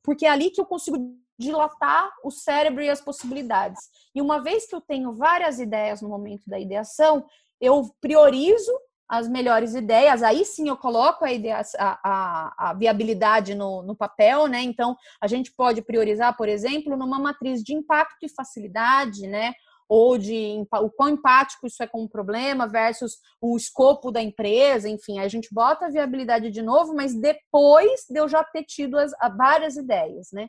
porque 0.07 0.25
é 0.25 0.31
ali 0.31 0.51
que 0.51 0.61
eu 0.61 0.64
consigo 0.64 0.97
dilatar 1.37 2.09
o 2.25 2.31
cérebro 2.31 2.81
e 2.81 2.88
as 2.88 3.01
possibilidades. 3.01 3.90
E 4.14 4.23
uma 4.23 4.40
vez 4.40 4.66
que 4.66 4.75
eu 4.75 4.81
tenho 4.81 5.12
várias 5.12 5.59
ideias 5.59 6.01
no 6.01 6.09
momento 6.09 6.45
da 6.47 6.59
ideação, 6.59 7.27
eu 7.61 7.90
priorizo 8.01 8.73
as 9.09 9.29
melhores 9.29 9.75
ideias, 9.75 10.23
aí 10.23 10.45
sim 10.45 10.69
eu 10.69 10.77
coloco 10.77 11.25
a, 11.25 11.33
ideia, 11.33 11.61
a, 11.79 12.01
a, 12.03 12.71
a, 12.71 12.75
viabilidade 12.75 13.55
no, 13.55 13.83
no 13.83 13.95
papel, 13.95 14.49
né? 14.49 14.62
Então, 14.62 14.97
a 15.21 15.29
gente 15.29 15.53
pode 15.53 15.83
priorizar, 15.83 16.37
por 16.37 16.49
exemplo, 16.49 16.97
numa 16.97 17.19
matriz 17.19 17.62
de 17.62 17.73
impacto 17.73 18.25
e 18.25 18.35
facilidade, 18.35 19.27
né? 19.29 19.53
Ou 19.88 20.18
de 20.18 20.66
o 20.72 20.90
quão 20.90 21.11
empático 21.11 21.66
isso 21.66 21.83
é 21.83 21.87
com 21.87 22.03
o 22.03 22.09
problema 22.09 22.66
versus 22.66 23.18
o 23.40 23.57
escopo 23.57 24.11
da 24.11 24.20
empresa, 24.20 24.88
enfim, 24.88 25.20
a 25.20 25.29
gente 25.29 25.49
bota 25.53 25.87
a 25.87 25.90
viabilidade 25.90 26.51
de 26.51 26.61
novo, 26.61 26.94
mas 26.94 27.14
depois 27.14 28.05
de 28.11 28.18
eu 28.18 28.29
já 28.29 28.42
ter 28.42 28.64
tido 28.64 28.99
as, 28.99 29.12
várias 29.37 29.77
ideias, 29.77 30.29
né? 30.33 30.49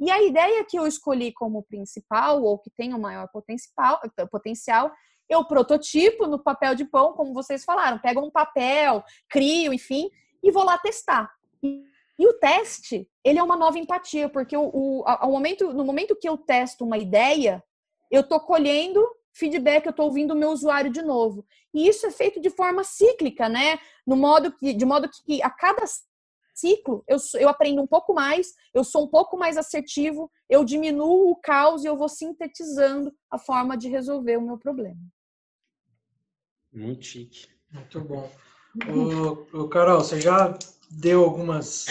E 0.00 0.10
a 0.10 0.22
ideia 0.22 0.64
que 0.64 0.78
eu 0.78 0.86
escolhi 0.86 1.32
como 1.32 1.64
principal, 1.64 2.42
ou 2.42 2.58
que 2.58 2.70
tem 2.70 2.94
o 2.94 2.98
maior 2.98 3.28
potencial, 3.32 4.00
potencial 4.30 4.92
eu 5.28 5.44
prototipo 5.44 6.26
no 6.26 6.42
papel 6.42 6.74
de 6.74 6.84
pão, 6.84 7.12
como 7.12 7.34
vocês 7.34 7.64
falaram, 7.64 7.98
pego 7.98 8.20
um 8.20 8.30
papel, 8.30 9.04
crio, 9.28 9.74
enfim, 9.74 10.08
e 10.42 10.50
vou 10.50 10.64
lá 10.64 10.78
testar. 10.78 11.30
E, 11.62 12.26
o 12.26 12.32
teste, 12.34 13.08
ele 13.22 13.38
é 13.38 13.42
uma 13.42 13.56
nova 13.56 13.78
empatia, 13.78 14.28
porque 14.28 14.56
o, 14.56 14.70
o, 14.72 15.04
ao 15.06 15.30
momento, 15.30 15.72
no 15.72 15.84
momento 15.84 16.16
que 16.16 16.28
eu 16.28 16.36
testo 16.36 16.84
uma 16.84 16.98
ideia, 16.98 17.62
eu 18.10 18.22
estou 18.22 18.40
colhendo 18.40 19.04
feedback, 19.32 19.86
eu 19.86 19.90
estou 19.90 20.06
ouvindo 20.06 20.32
o 20.32 20.36
meu 20.36 20.50
usuário 20.50 20.90
de 20.90 21.02
novo. 21.02 21.46
E 21.72 21.88
isso 21.88 22.06
é 22.06 22.10
feito 22.10 22.40
de 22.40 22.50
forma 22.50 22.82
cíclica, 22.82 23.48
né? 23.48 23.78
No 24.06 24.16
modo 24.16 24.52
que, 24.52 24.72
de 24.72 24.84
modo 24.84 25.08
que 25.08 25.42
a 25.42 25.50
cada 25.50 25.84
ciclo 26.54 27.04
eu, 27.06 27.18
eu 27.38 27.48
aprendo 27.48 27.80
um 27.80 27.86
pouco 27.86 28.12
mais, 28.12 28.52
eu 28.74 28.82
sou 28.82 29.04
um 29.04 29.08
pouco 29.08 29.38
mais 29.38 29.56
assertivo, 29.56 30.30
eu 30.48 30.64
diminuo 30.64 31.30
o 31.30 31.36
caos 31.36 31.84
e 31.84 31.86
eu 31.86 31.96
vou 31.96 32.08
sintetizando 32.08 33.12
a 33.30 33.38
forma 33.38 33.76
de 33.76 33.88
resolver 33.88 34.36
o 34.36 34.42
meu 34.42 34.58
problema. 34.58 35.00
Muito 36.72 37.04
chique. 37.04 37.46
Muito 37.70 38.00
bom. 38.00 38.30
O, 38.86 39.62
o 39.62 39.68
Carol, 39.68 40.00
você 40.00 40.20
já 40.20 40.56
deu 40.90 41.24
algumas 41.24 41.86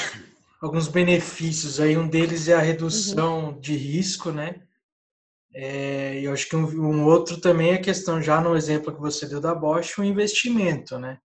alguns 0.61 0.87
benefícios 0.87 1.79
aí. 1.79 1.97
Um 1.97 2.07
deles 2.07 2.47
é 2.47 2.53
a 2.53 2.61
redução 2.61 3.49
uhum. 3.49 3.59
de 3.59 3.75
risco, 3.75 4.31
né? 4.31 4.66
É, 5.59 6.19
eu 6.21 6.31
acho 6.33 6.47
que 6.47 6.55
um, 6.55 6.67
um, 6.67 7.05
outro 7.05 7.41
também 7.41 7.71
é 7.71 7.75
a 7.75 7.81
questão, 7.81 8.21
já 8.21 8.39
no 8.39 8.55
exemplo 8.55 8.93
que 8.93 9.01
você 9.01 9.25
deu 9.27 9.41
da 9.41 9.55
Bosch, 9.55 9.97
o 9.97 10.03
investimento, 10.03 10.99
né? 10.99 11.17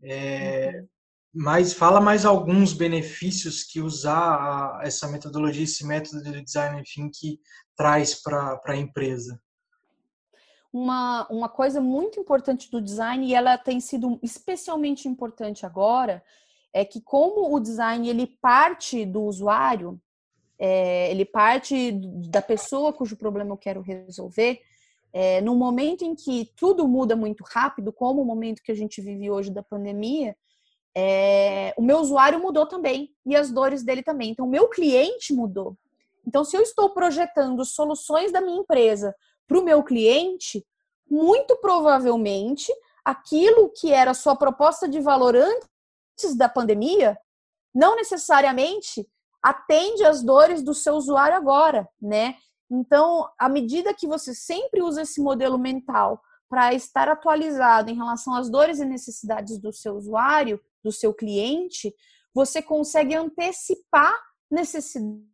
É, 0.00 0.70
uhum. 0.74 0.88
Mas 1.34 1.72
fala 1.72 2.00
mais 2.00 2.24
alguns 2.24 2.72
benefícios 2.72 3.64
que 3.64 3.80
usar 3.80 4.36
a, 4.36 4.80
essa 4.84 5.08
metodologia, 5.08 5.64
esse 5.64 5.84
método 5.84 6.22
de 6.22 6.42
design 6.42 6.80
thinking 6.84 7.38
traz 7.74 8.22
para 8.22 8.60
a 8.64 8.76
empresa 8.76 9.40
uma, 10.72 11.26
uma 11.28 11.48
coisa 11.48 11.80
muito 11.80 12.18
importante 12.18 12.70
do 12.70 12.80
design, 12.80 13.26
e 13.26 13.34
ela 13.34 13.58
tem 13.58 13.78
sido 13.78 14.18
especialmente 14.22 15.06
importante 15.06 15.66
agora, 15.66 16.24
é 16.72 16.84
que 16.84 17.00
como 17.00 17.54
o 17.54 17.60
design 17.60 18.08
ele 18.08 18.26
parte 18.26 19.04
do 19.04 19.22
usuário, 19.24 20.00
é, 20.64 21.10
ele 21.10 21.24
parte 21.24 21.90
da 22.30 22.40
pessoa 22.40 22.92
cujo 22.92 23.16
problema 23.16 23.50
eu 23.50 23.56
quero 23.56 23.80
resolver, 23.80 24.60
é, 25.12 25.40
no 25.40 25.56
momento 25.56 26.04
em 26.04 26.14
que 26.14 26.52
tudo 26.56 26.86
muda 26.86 27.16
muito 27.16 27.42
rápido, 27.42 27.92
como 27.92 28.22
o 28.22 28.24
momento 28.24 28.62
que 28.62 28.70
a 28.70 28.74
gente 28.74 29.00
vive 29.00 29.28
hoje 29.28 29.50
da 29.50 29.60
pandemia, 29.60 30.36
é, 30.94 31.74
o 31.76 31.82
meu 31.82 31.98
usuário 31.98 32.38
mudou 32.38 32.64
também 32.64 33.12
e 33.26 33.34
as 33.34 33.50
dores 33.50 33.82
dele 33.82 34.04
também. 34.04 34.30
Então, 34.30 34.46
o 34.46 34.48
meu 34.48 34.68
cliente 34.68 35.32
mudou. 35.32 35.76
Então, 36.24 36.44
se 36.44 36.56
eu 36.56 36.62
estou 36.62 36.90
projetando 36.90 37.64
soluções 37.64 38.30
da 38.30 38.40
minha 38.40 38.60
empresa 38.60 39.12
para 39.48 39.58
o 39.58 39.64
meu 39.64 39.82
cliente, 39.82 40.64
muito 41.10 41.56
provavelmente 41.56 42.72
aquilo 43.04 43.68
que 43.68 43.92
era 43.92 44.14
sua 44.14 44.36
proposta 44.36 44.88
de 44.88 45.00
valor 45.00 45.34
antes 45.34 46.36
da 46.36 46.48
pandemia 46.48 47.18
não 47.74 47.96
necessariamente 47.96 49.08
atende 49.42 50.04
às 50.04 50.22
dores 50.22 50.62
do 50.62 50.72
seu 50.72 50.94
usuário 50.94 51.36
agora, 51.36 51.88
né? 52.00 52.36
Então, 52.70 53.28
à 53.38 53.48
medida 53.48 53.92
que 53.92 54.06
você 54.06 54.34
sempre 54.34 54.82
usa 54.82 55.02
esse 55.02 55.20
modelo 55.20 55.58
mental 55.58 56.22
para 56.48 56.72
estar 56.72 57.08
atualizado 57.08 57.90
em 57.90 57.96
relação 57.96 58.34
às 58.34 58.48
dores 58.48 58.78
e 58.78 58.84
necessidades 58.84 59.58
do 59.58 59.72
seu 59.72 59.94
usuário, 59.94 60.60
do 60.82 60.92
seu 60.92 61.12
cliente, 61.12 61.94
você 62.34 62.62
consegue 62.62 63.14
antecipar 63.14 64.14
necessidades 64.50 65.32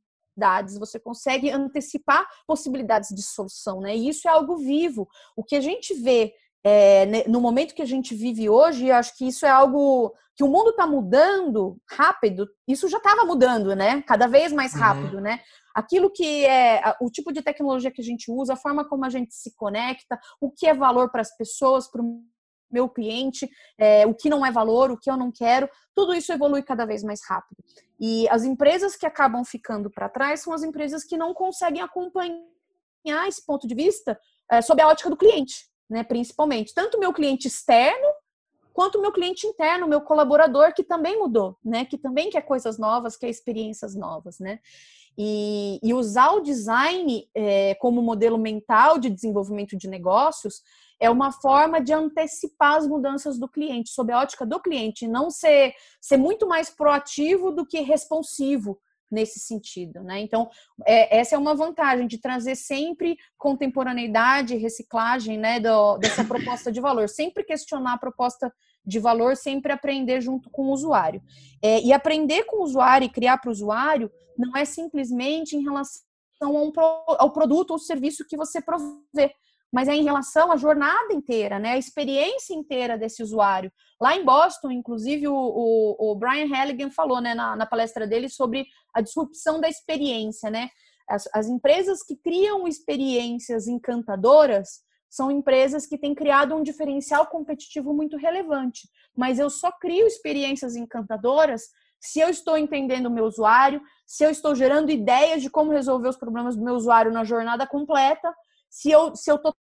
você 0.79 1.01
consegue 1.01 1.51
antecipar 1.51 2.25
possibilidades 2.47 3.11
de 3.11 3.23
solução, 3.23 3.81
né? 3.81 3.97
E 3.97 4.09
isso 4.09 4.29
é 4.29 4.31
algo 4.31 4.57
vivo. 4.57 5.09
O 5.37 5.43
que 5.43 5.57
a 5.57 5.61
gente 5.61 5.95
vê 5.95 6.33
é, 6.65 7.29
no 7.29 7.41
momento 7.41 7.75
que 7.75 7.83
a 7.83 7.87
gente 7.87 8.15
vive 8.15 8.49
hoje, 8.49 8.91
acho 8.91 9.17
que 9.17 9.29
isso 9.29 9.47
é 9.47 9.51
algo 9.51 10.15
que 10.37 10.45
o 10.45 10.49
mundo 10.49 10.71
está 10.71 10.87
mudando 10.87 11.77
rápido. 11.91 12.49
Isso 12.67 12.89
já 12.89 12.99
estava 12.99 13.25
mudando, 13.25 13.75
né? 13.75 14.03
Cada 14.03 14.27
vez 14.27 14.53
mais 14.53 14.73
uhum. 14.73 14.81
rápido, 14.81 15.17
uhum. 15.17 15.23
né? 15.23 15.41
Aquilo 15.75 16.11
que 16.11 16.45
é 16.45 16.81
o 17.01 17.11
tipo 17.11 17.33
de 17.33 17.43
tecnologia 17.43 17.91
que 17.91 18.01
a 18.01 18.05
gente 18.05 18.31
usa, 18.31 18.53
a 18.53 18.57
forma 18.57 18.89
como 18.89 19.05
a 19.05 19.11
gente 19.11 19.35
se 19.35 19.55
conecta, 19.57 20.19
o 20.41 20.51
que 20.51 20.67
é 20.67 20.75
valor 20.75 21.11
para 21.11 21.21
as 21.21 21.37
pessoas, 21.37 21.91
para 21.91 22.03
o 22.03 22.23
meu 22.71 22.89
cliente, 22.89 23.49
é, 23.79 24.07
o 24.07 24.15
que 24.15 24.29
não 24.29 24.45
é 24.45 24.51
valor, 24.51 24.91
o 24.91 24.99
que 24.99 25.11
eu 25.11 25.17
não 25.17 25.33
quero, 25.33 25.69
tudo 25.95 26.15
isso 26.15 26.33
evolui 26.33 26.63
cada 26.63 26.85
vez 26.85 27.03
mais 27.03 27.21
rápido. 27.27 27.63
E 27.99 28.29
as 28.29 28.45
empresas 28.45 28.95
que 28.95 29.07
acabam 29.07 29.45
ficando 29.45 29.91
para 29.91 30.09
trás 30.09 30.43
são 30.43 30.53
as 30.53 30.63
empresas 30.63 31.03
que 31.05 31.17
não 31.17 31.35
conseguem 31.35 31.83
acompanhar 31.83 32.39
esse 33.27 33.45
ponto 33.45 33.67
de 33.67 33.75
vista 33.75 34.19
é, 34.51 34.61
sob 34.63 34.81
a 34.81 34.89
ótica 34.89 35.11
do 35.11 35.17
cliente, 35.17 35.68
né? 35.89 36.03
Principalmente. 36.03 36.75
Tanto 36.75 36.99
meu 36.99 37.13
cliente 37.13 37.49
externo 37.49 38.07
quanto 38.73 39.01
meu 39.01 39.11
cliente 39.11 39.45
interno, 39.45 39.89
meu 39.89 40.01
colaborador, 40.01 40.73
que 40.73 40.85
também 40.85 41.19
mudou, 41.19 41.57
né? 41.65 41.85
Que 41.85 41.99
também 41.99 42.31
quer 42.31 42.43
coisas 42.43 42.79
novas, 42.79 43.17
quer 43.17 43.29
experiências 43.29 43.97
novas, 43.97 44.39
né? 44.39 44.61
E, 45.17 45.81
e 45.83 45.93
usar 45.93 46.31
o 46.31 46.41
design 46.41 47.29
é, 47.35 47.75
como 47.75 48.01
modelo 48.01 48.39
mental 48.39 48.97
de 48.97 49.11
desenvolvimento 49.11 49.77
de 49.77 49.89
negócios 49.89 50.63
é 51.01 51.11
uma 51.11 51.33
forma 51.33 51.81
de 51.81 51.93
antecipar 51.93 52.77
as 52.77 52.87
mudanças 52.87 53.37
do 53.37 53.49
cliente, 53.49 53.91
sob 53.91 54.13
a 54.13 54.21
ótica 54.21 54.47
do 54.47 54.61
cliente, 54.61 55.09
não 55.09 55.29
ser, 55.29 55.75
ser 56.01 56.17
muito 56.17 56.47
mais 56.47 56.71
proativo 56.71 57.51
do 57.51 57.67
que 57.67 57.81
responsivo 57.81 58.79
nesse 59.11 59.41
sentido, 59.41 60.03
né? 60.03 60.21
Então, 60.21 60.49
é, 60.87 61.19
essa 61.19 61.35
é 61.35 61.39
uma 61.39 61.55
vantagem 61.55 62.07
de 62.07 62.19
trazer 62.19 62.55
sempre 62.55 63.17
contemporaneidade, 63.37 64.57
reciclagem, 64.57 65.39
né, 65.39 65.61
do, 65.61 65.99
dessa 65.99 66.25
proposta 66.25 66.71
de 66.71 66.81
valor, 66.81 67.09
sempre 67.09 67.45
questionar 67.45 67.95
a 67.95 67.99
proposta 67.99 68.53
de 68.85 68.99
valor, 68.99 69.37
sempre 69.37 69.73
aprender 69.73 70.21
junto 70.21 70.51
com 70.51 70.67
o 70.67 70.73
usuário. 70.73 71.23
É, 71.63 71.81
e 71.81 71.93
aprender 71.93 72.45
com 72.45 72.59
o 72.59 72.65
usuário 72.65 73.07
e 73.07 73.11
criar 73.11 73.39
para 73.39 73.49
o 73.49 73.53
usuário 73.53 74.11
não 74.37 74.57
é 74.57 74.65
simplesmente 74.65 75.57
em 75.57 75.63
relação 75.63 76.03
ao, 76.41 77.23
ao 77.23 77.33
produto 77.33 77.73
ou 77.73 77.79
serviço 77.79 78.25
que 78.27 78.37
você 78.37 78.61
provê, 78.61 79.35
mas 79.73 79.89
é 79.89 79.95
em 79.95 80.05
relação 80.05 80.51
à 80.51 80.57
jornada 80.57 81.13
inteira, 81.13 81.59
né? 81.59 81.73
A 81.73 81.79
experiência 81.79 82.55
inteira 82.55 82.97
desse 82.97 83.23
usuário. 83.23 83.71
Lá 84.01 84.17
em 84.17 84.25
Boston, 84.25 84.71
inclusive, 84.71 85.29
o, 85.29 85.35
o, 85.35 86.13
o 86.13 86.15
Brian 86.15 86.47
Halligan 86.47 86.91
falou 86.91 87.21
né, 87.21 87.35
na, 87.35 87.55
na, 87.55 87.67
palestra 87.67 88.07
dele 88.07 88.29
sobre 88.29 88.67
a 88.95 89.01
disrupção 89.01 89.61
da 89.61 89.69
experiência, 89.69 90.51
né? 90.51 90.71
As, 91.09 91.29
as 91.35 91.49
empresas 91.49 92.03
que 92.03 92.17
criam 92.17 92.67
experiências 92.67 93.67
encantadoras 93.67 94.87
são 95.11 95.31
empresas 95.31 95.87
que 95.87 95.99
têm 95.99 96.15
criado 96.15 96.55
um 96.55 96.63
diferencial 96.63 97.27
competitivo 97.27 97.95
muito 97.95 98.17
relevante. 98.17 98.89
Mas 99.17 99.39
eu 99.39 99.49
só 99.49 99.73
crio 99.73 100.07
experiências 100.07 100.77
encantadoras 100.77 101.63
se 102.01 102.21
eu 102.21 102.29
estou 102.29 102.57
entendendo 102.57 103.07
o 103.07 103.11
meu 103.11 103.25
usuário, 103.25 103.83
se 104.07 104.23
eu 104.23 104.31
estou 104.31 104.55
gerando 104.55 104.91
ideias 104.91 105.43
de 105.43 105.51
como 105.51 105.73
resolver 105.73 106.09
os 106.09 106.17
problemas 106.17 106.57
do 106.57 106.63
meu 106.63 106.75
usuário 106.75 107.11
na 107.11 107.25
jornada 107.25 107.67
completa 107.67 108.33
se 108.69 108.91
eu 108.91 109.15
se 109.15 109.31
eu 109.31 109.37
estou 109.37 109.55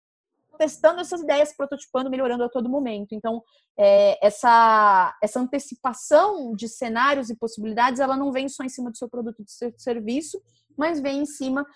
testando 0.57 1.01
essas 1.01 1.21
ideias, 1.21 1.55
prototipando, 1.57 2.11
melhorando 2.11 2.45
a 2.45 2.49
todo 2.49 2.69
momento. 2.69 3.13
Então, 3.13 3.43
é, 3.77 4.25
essa, 4.25 5.17
essa 5.23 5.41
antecipação 5.41 6.55
de 6.55 6.69
cenários 6.69 7.31
e 7.31 7.37
possibilidades, 7.37 8.01
ela 8.01 8.17
não 8.17 8.33
vem 8.33 8.49
só 8.49 8.63
em 8.63 8.69
cima 8.69 8.91
do 8.91 8.97
seu 8.97 9.09
produto, 9.09 9.43
do 9.43 9.51
seu 9.51 9.73
serviço, 9.77 10.41
mas 10.77 11.01
vem 11.01 11.23
em 11.23 11.27
cima 11.27 11.67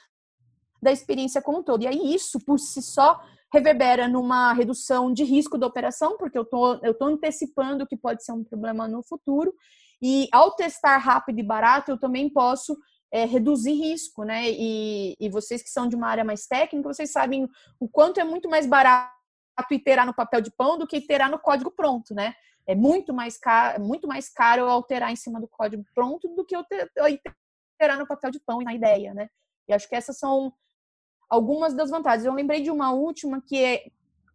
da 0.81 0.93
experiência 0.93 1.43
como 1.43 1.59
um 1.59 1.63
todo. 1.63 1.83
E 1.83 1.87
aí, 1.87 2.15
isso, 2.15 2.39
por 2.39 2.59
si 2.59 2.81
só, 2.81 3.21
reverbera 3.53 4.07
numa 4.07 4.53
redução 4.53 5.13
de 5.13 5.25
risco 5.25 5.59
da 5.59 5.67
operação, 5.67 6.17
porque 6.17 6.39
eu 6.39 6.45
tô, 6.45 6.75
eu 6.83 6.95
tô 6.95 7.07
antecipando 7.07 7.87
que 7.87 7.97
pode 7.97 8.25
ser 8.25 8.33
um 8.33 8.45
problema 8.45 8.87
no 8.87 9.03
futuro. 9.03 9.53
E 10.01 10.29
ao 10.33 10.53
testar 10.55 10.99
rápido 10.99 11.41
e 11.41 11.43
barato, 11.43 11.91
eu 11.91 11.99
também 11.99 12.31
posso 12.31 12.77
é, 13.11 13.25
reduzir 13.25 13.73
risco, 13.73 14.25
né? 14.25 14.51
E, 14.51 15.17
e 15.19 15.29
vocês 15.29 15.63
que 15.63 15.71
são 15.71 15.89
de 15.89 15.97
uma 15.97 16.09
área 16.09 16.25
mais 16.25 16.47
técnica, 16.47 16.93
vocês 16.93 17.11
sabem 17.11 17.49
o 17.81 17.89
quanto 17.89 18.21
é 18.21 18.25
muito 18.25 18.49
mais 18.49 18.67
barato 18.67 19.13
iterar 19.71 20.07
no 20.07 20.15
papel 20.15 20.41
de 20.41 20.51
pão 20.51 20.79
do 20.79 20.87
que 20.87 20.97
iterar 20.97 21.31
no 21.31 21.39
código 21.39 21.71
pronto, 21.71 22.15
né? 22.15 22.35
É 22.67 22.75
muito 22.75 23.15
mais 23.15 23.39
caro, 23.39 23.83
muito 23.83 24.07
mais 24.07 24.29
caro 24.29 24.67
alterar 24.67 25.11
em 25.11 25.17
cima 25.17 25.41
do 25.41 25.49
código 25.49 25.85
pronto 25.95 26.29
do 26.29 26.45
que 26.45 26.55
eu 26.55 26.65
iterar 27.09 27.99
no 27.99 28.07
papel 28.07 28.31
de 28.31 28.41
pão 28.41 28.61
e 28.61 28.65
na 28.65 28.75
ideia, 28.75 29.15
né? 29.15 29.29
E 29.67 29.73
acho 29.73 29.89
que 29.89 29.97
essas 29.97 30.19
são 30.19 30.53
algumas 31.29 31.75
das 31.75 31.91
vantagens. 31.91 32.25
Eu 32.25 32.35
lembrei 32.35 32.61
de 32.63 32.71
uma 32.71 32.93
última 32.93 33.43
que 33.43 33.63
é 33.63 33.87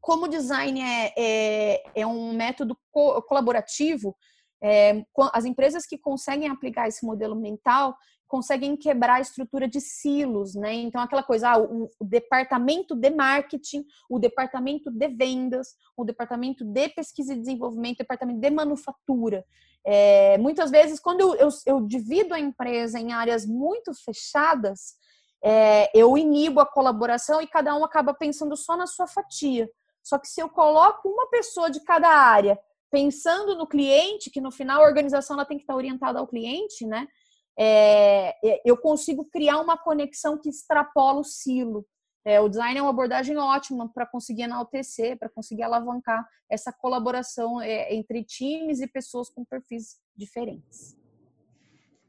como 0.02 0.26
o 0.26 0.28
design 0.28 0.82
é, 0.82 1.14
é, 1.18 1.84
é 1.96 2.06
um 2.06 2.34
método 2.34 2.78
co 2.92 3.22
colaborativo, 3.22 4.16
é, 4.62 5.04
as 5.34 5.46
empresas 5.46 5.86
que 5.86 5.98
conseguem 5.98 6.50
aplicar 6.50 6.88
esse 6.88 7.06
modelo 7.06 7.36
mental 7.36 7.98
conseguem 8.34 8.76
quebrar 8.76 9.18
a 9.18 9.22
estrutura 9.22 9.68
de 9.68 9.80
silos, 9.80 10.56
né? 10.56 10.74
Então, 10.74 11.00
aquela 11.00 11.22
coisa, 11.22 11.52
ah, 11.52 11.60
o, 11.60 11.88
o, 12.00 12.04
departamento 12.04 12.96
de 12.96 13.12
marketing, 13.12 13.86
o 14.10 14.18
departamento 14.18 14.90
de 14.90 15.08
vendas, 15.08 15.76
o 15.96 16.04
departamento 16.04 16.66
de 16.66 16.90
pesquisa 16.90 17.32
e 17.32 17.40
desenvolvimento, 17.40 17.98
o 17.98 18.00
departamento 18.00 18.40
de 18.40 18.50
manufatura. 18.50 19.46
É, 19.86 20.36
muitas 20.40 20.72
vezes, 20.72 21.00
quando 21.00 21.22
eu, 21.22 21.36
eu, 21.36 21.50
eu, 21.68 21.82
divido 21.82 22.34
a 22.34 22.40
empresa 22.40 23.00
em 23.00 23.14
áreas 23.14 23.46
muito 23.46 23.94
fechadas, 24.04 24.96
é, 25.44 25.92
eu 25.94 26.18
inibo 26.18 26.60
a 26.60 26.66
colaboração 26.66 27.40
e 27.40 27.46
cada 27.46 27.76
um 27.76 27.86
acaba 27.86 28.16
pensando 28.16 28.58
só 28.58 28.76
na 28.76 28.88
sua 28.88 29.06
fatia. 29.06 29.70
Só 30.02 30.18
que 30.18 30.28
se 30.28 30.42
eu 30.42 30.50
coloco 30.50 31.08
uma 31.08 31.30
pessoa 31.30 31.70
de 31.70 31.82
cada 31.82 32.10
área 32.10 32.58
pensando 32.90 33.56
no 33.56 33.68
cliente, 33.68 34.32
que 34.32 34.42
no 34.42 34.50
final 34.50 34.82
a 34.82 34.88
organização 34.88 35.36
ela 35.36 35.46
tem 35.46 35.58
que 35.58 35.64
estar 35.64 35.76
orientada 35.76 36.18
ao 36.18 36.28
cliente, 36.28 36.84
né? 36.88 37.08
É, 37.58 38.36
é, 38.44 38.62
eu 38.66 38.76
consigo 38.78 39.26
criar 39.26 39.60
uma 39.60 39.78
conexão 39.78 40.38
que 40.38 40.50
extrapola 40.50 41.20
o 41.20 41.24
silo. 41.24 41.86
É, 42.26 42.40
o 42.40 42.48
design 42.48 42.80
é 42.80 42.82
uma 42.82 42.90
abordagem 42.90 43.38
ótima 43.38 43.92
para 43.94 44.06
conseguir 44.06 44.44
enaltecer, 44.44 45.18
para 45.20 45.30
conseguir 45.30 45.64
alavancar 45.64 46.26
essa 46.50 46.72
colaboração 46.72 47.62
é, 47.62 47.94
entre 47.94 48.24
times 48.24 48.80
e 48.80 48.88
pessoas 48.88 49.30
com 49.30 49.44
perfis 49.44 49.98
diferentes. 50.16 50.96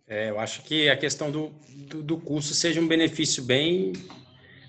É, 0.06 0.30
eu 0.30 0.38
acho 0.38 0.62
que 0.62 0.88
a 0.88 0.96
questão 0.96 1.30
do, 1.30 1.48
do, 1.88 2.02
do, 2.02 2.18
custo 2.18 2.54
seja 2.54 2.80
um 2.80 2.86
benefício 2.86 3.42
bem, 3.42 3.92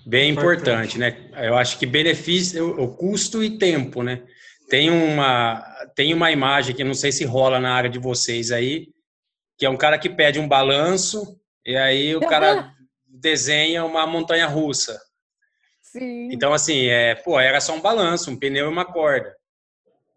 bem 0.04 0.30
importante, 0.30 0.98
né? 0.98 1.30
Eu 1.36 1.56
acho 1.56 1.78
que 1.78 1.84
benefício, 1.84 2.80
o 2.80 2.88
custo 2.96 3.44
e 3.44 3.58
tempo, 3.58 4.02
né? 4.02 4.22
Tem 4.68 4.90
uma, 4.90 5.62
tem 5.94 6.12
uma 6.14 6.32
imagem 6.32 6.74
que 6.74 6.82
não 6.82 6.94
sei 6.94 7.12
se 7.12 7.24
rola 7.24 7.60
na 7.60 7.72
área 7.72 7.90
de 7.90 7.98
vocês 7.98 8.50
aí, 8.50 8.88
que 9.56 9.64
é 9.64 9.70
um 9.70 9.76
cara 9.76 9.98
que 9.98 10.10
pede 10.10 10.38
um 10.38 10.48
balanço 10.48 11.40
e 11.64 11.76
aí 11.76 12.14
o 12.14 12.20
cara 12.28 12.72
desenha 13.06 13.84
uma 13.84 14.06
montanha 14.06 14.46
russa. 14.46 15.00
Sim. 15.80 16.28
Então, 16.30 16.52
assim, 16.52 16.86
é, 16.86 17.14
pô, 17.14 17.40
era 17.40 17.60
só 17.60 17.74
um 17.74 17.80
balanço, 17.80 18.30
um 18.30 18.38
pneu 18.38 18.66
e 18.66 18.68
uma 18.68 18.84
corda. 18.84 19.34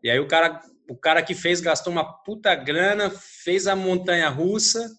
E 0.03 0.09
aí 0.09 0.19
o 0.19 0.27
cara, 0.27 0.61
o 0.89 0.97
cara 0.97 1.23
que 1.23 1.33
fez 1.33 1.61
gastou 1.61 1.91
uma 1.91 2.21
puta 2.23 2.53
grana, 2.55 3.09
fez 3.09 3.67
a 3.67 3.75
montanha 3.75 4.27
russa 4.29 4.89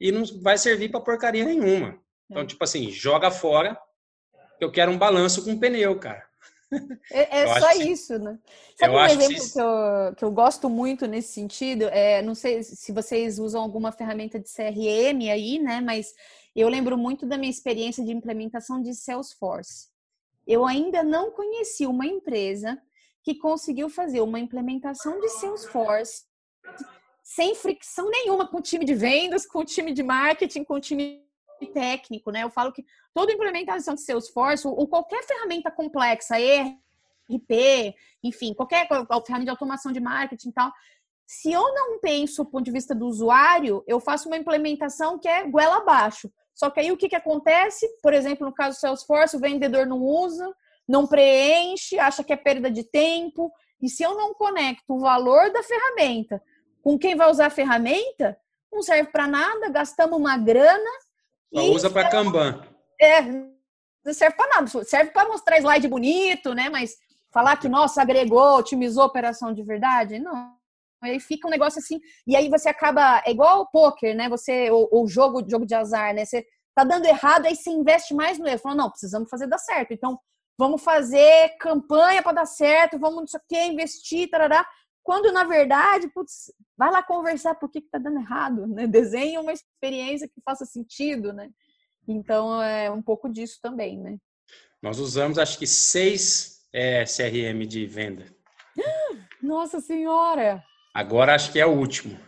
e 0.00 0.12
não 0.12 0.24
vai 0.42 0.58
servir 0.58 0.90
para 0.90 1.00
porcaria 1.00 1.44
nenhuma. 1.44 1.98
Então, 2.30 2.42
é. 2.42 2.46
tipo 2.46 2.62
assim, 2.62 2.90
joga 2.90 3.30
fora. 3.30 3.78
Eu 4.60 4.70
quero 4.70 4.90
um 4.90 4.98
balanço 4.98 5.44
com 5.44 5.58
pneu, 5.58 5.98
cara. 5.98 6.27
É, 7.10 7.40
é 7.40 7.60
só 7.60 7.72
isso, 7.72 8.18
né? 8.18 8.38
Sabe 8.76 8.94
um 8.94 9.04
exemplo 9.04 9.42
que, 9.42 9.52
que, 9.52 9.60
eu, 9.60 10.14
que 10.16 10.24
eu 10.24 10.30
gosto 10.30 10.68
muito 10.68 11.06
nesse 11.06 11.32
sentido? 11.32 11.84
É, 11.84 12.22
não 12.22 12.34
sei 12.34 12.62
se 12.62 12.92
vocês 12.92 13.38
usam 13.38 13.62
alguma 13.62 13.90
ferramenta 13.90 14.38
de 14.38 14.48
CRM 14.48 15.30
aí, 15.32 15.58
né? 15.58 15.80
Mas 15.80 16.12
eu 16.54 16.68
lembro 16.68 16.98
muito 16.98 17.26
da 17.26 17.38
minha 17.38 17.50
experiência 17.50 18.04
de 18.04 18.12
implementação 18.12 18.82
de 18.82 18.94
Salesforce. 18.94 19.88
Eu 20.46 20.66
ainda 20.66 21.02
não 21.02 21.30
conheci 21.30 21.86
uma 21.86 22.06
empresa 22.06 22.80
que 23.22 23.34
conseguiu 23.34 23.88
fazer 23.88 24.20
uma 24.20 24.38
implementação 24.38 25.20
de 25.20 25.28
Salesforce 25.28 26.24
sem 27.22 27.54
fricção 27.54 28.10
nenhuma 28.10 28.48
com 28.48 28.56
o 28.56 28.62
time 28.62 28.86
de 28.86 28.94
vendas, 28.94 29.44
com 29.46 29.58
o 29.58 29.64
time 29.64 29.92
de 29.92 30.02
marketing, 30.02 30.64
com 30.64 30.74
o 30.74 30.80
time 30.80 31.27
técnico, 31.66 32.30
né? 32.30 32.42
Eu 32.42 32.50
falo 32.50 32.72
que 32.72 32.84
toda 33.12 33.32
implementação 33.32 33.94
de 33.94 34.02
Salesforce 34.02 34.66
ou 34.66 34.86
qualquer 34.86 35.22
ferramenta 35.24 35.70
complexa, 35.70 36.38
ERP, 36.38 37.94
enfim, 38.22 38.54
qualquer 38.54 38.86
ferramenta 38.88 39.44
de 39.44 39.50
automação 39.50 39.92
de 39.92 40.00
marketing 40.00 40.48
e 40.48 40.52
tal, 40.52 40.72
se 41.26 41.52
eu 41.52 41.74
não 41.74 41.98
penso 42.00 42.42
do 42.42 42.50
ponto 42.50 42.64
de 42.64 42.70
vista 42.70 42.94
do 42.94 43.06
usuário, 43.06 43.84
eu 43.86 44.00
faço 44.00 44.28
uma 44.28 44.36
implementação 44.38 45.18
que 45.18 45.28
é 45.28 45.44
goela 45.44 45.76
abaixo. 45.76 46.32
Só 46.54 46.70
que 46.70 46.80
aí 46.80 46.90
o 46.90 46.96
que, 46.96 47.08
que 47.08 47.16
acontece? 47.16 47.86
Por 48.02 48.14
exemplo, 48.14 48.46
no 48.46 48.52
caso 48.52 48.76
do 48.76 48.80
Salesforce, 48.80 49.36
o 49.36 49.40
vendedor 49.40 49.86
não 49.86 50.00
usa, 50.00 50.50
não 50.88 51.06
preenche, 51.06 51.98
acha 51.98 52.24
que 52.24 52.32
é 52.32 52.36
perda 52.36 52.70
de 52.70 52.82
tempo. 52.82 53.52
E 53.80 53.90
se 53.90 54.02
eu 54.02 54.16
não 54.16 54.32
conecto 54.32 54.94
o 54.94 55.00
valor 55.00 55.52
da 55.52 55.62
ferramenta 55.62 56.42
com 56.82 56.98
quem 56.98 57.14
vai 57.14 57.30
usar 57.30 57.46
a 57.46 57.50
ferramenta, 57.50 58.36
não 58.72 58.82
serve 58.82 59.10
para 59.10 59.26
nada, 59.26 59.68
gastamos 59.68 60.18
uma 60.18 60.38
grana 60.38 60.90
só 61.54 61.62
usa 61.64 61.90
para 61.90 62.08
Kanban. 62.08 62.62
É, 63.00 63.22
não 63.22 64.12
serve 64.12 64.36
para 64.36 64.48
nada. 64.48 64.84
Serve 64.84 65.10
para 65.10 65.28
mostrar 65.28 65.58
slide 65.58 65.88
bonito, 65.88 66.54
né? 66.54 66.68
Mas 66.68 66.96
falar 67.32 67.56
que, 67.56 67.68
nossa, 67.68 68.02
agregou, 68.02 68.58
otimizou 68.58 69.02
a 69.02 69.06
operação 69.06 69.52
de 69.52 69.62
verdade, 69.62 70.18
não. 70.18 70.56
Aí 71.02 71.20
fica 71.20 71.46
um 71.46 71.50
negócio 71.50 71.78
assim, 71.78 72.00
e 72.26 72.34
aí 72.34 72.48
você 72.48 72.68
acaba, 72.68 73.22
é 73.24 73.30
igual 73.30 73.60
o 73.60 73.66
poker, 73.66 74.16
né? 74.16 74.28
Você, 74.28 74.70
ou, 74.70 74.88
ou 74.90 75.06
jogo, 75.06 75.44
jogo 75.48 75.64
de 75.64 75.74
azar, 75.74 76.12
né? 76.14 76.24
Você 76.24 76.44
tá 76.74 76.84
dando 76.84 77.06
errado, 77.06 77.46
aí 77.46 77.54
você 77.54 77.70
investe 77.70 78.14
mais 78.14 78.38
no 78.38 78.48
erro. 78.48 78.58
Falou, 78.58 78.78
não, 78.78 78.90
precisamos 78.90 79.28
fazer 79.30 79.46
dar 79.46 79.58
certo. 79.58 79.92
Então, 79.92 80.18
vamos 80.58 80.82
fazer 80.82 81.56
campanha 81.60 82.22
para 82.22 82.32
dar 82.32 82.46
certo, 82.46 82.98
vamos 82.98 83.20
não 83.20 83.26
sei 83.26 83.38
o 83.38 83.42
que, 83.48 83.62
investir, 83.64 84.28
tarará. 84.28 84.66
Quando, 85.08 85.32
na 85.32 85.44
verdade, 85.44 86.06
putz, 86.08 86.52
vai 86.76 86.90
lá 86.90 87.02
conversar 87.02 87.54
por 87.54 87.70
que, 87.70 87.80
que 87.80 87.88
tá 87.88 87.96
dando 87.96 88.18
errado, 88.18 88.66
né? 88.66 88.84
Desenha 88.86 89.40
uma 89.40 89.54
experiência 89.54 90.28
que 90.28 90.38
faça 90.44 90.66
sentido, 90.66 91.32
né? 91.32 91.48
Então, 92.06 92.62
é 92.62 92.90
um 92.90 93.00
pouco 93.00 93.26
disso 93.26 93.58
também, 93.62 93.98
né? 93.98 94.18
Nós 94.82 94.98
usamos, 94.98 95.38
acho 95.38 95.58
que, 95.58 95.66
seis 95.66 96.58
é, 96.74 97.04
CRM 97.04 97.66
de 97.66 97.86
venda. 97.86 98.26
Nossa 99.42 99.80
Senhora! 99.80 100.62
Agora 100.92 101.34
acho 101.34 101.52
que 101.52 101.58
é 101.58 101.64
o 101.64 101.72
último. 101.72 102.20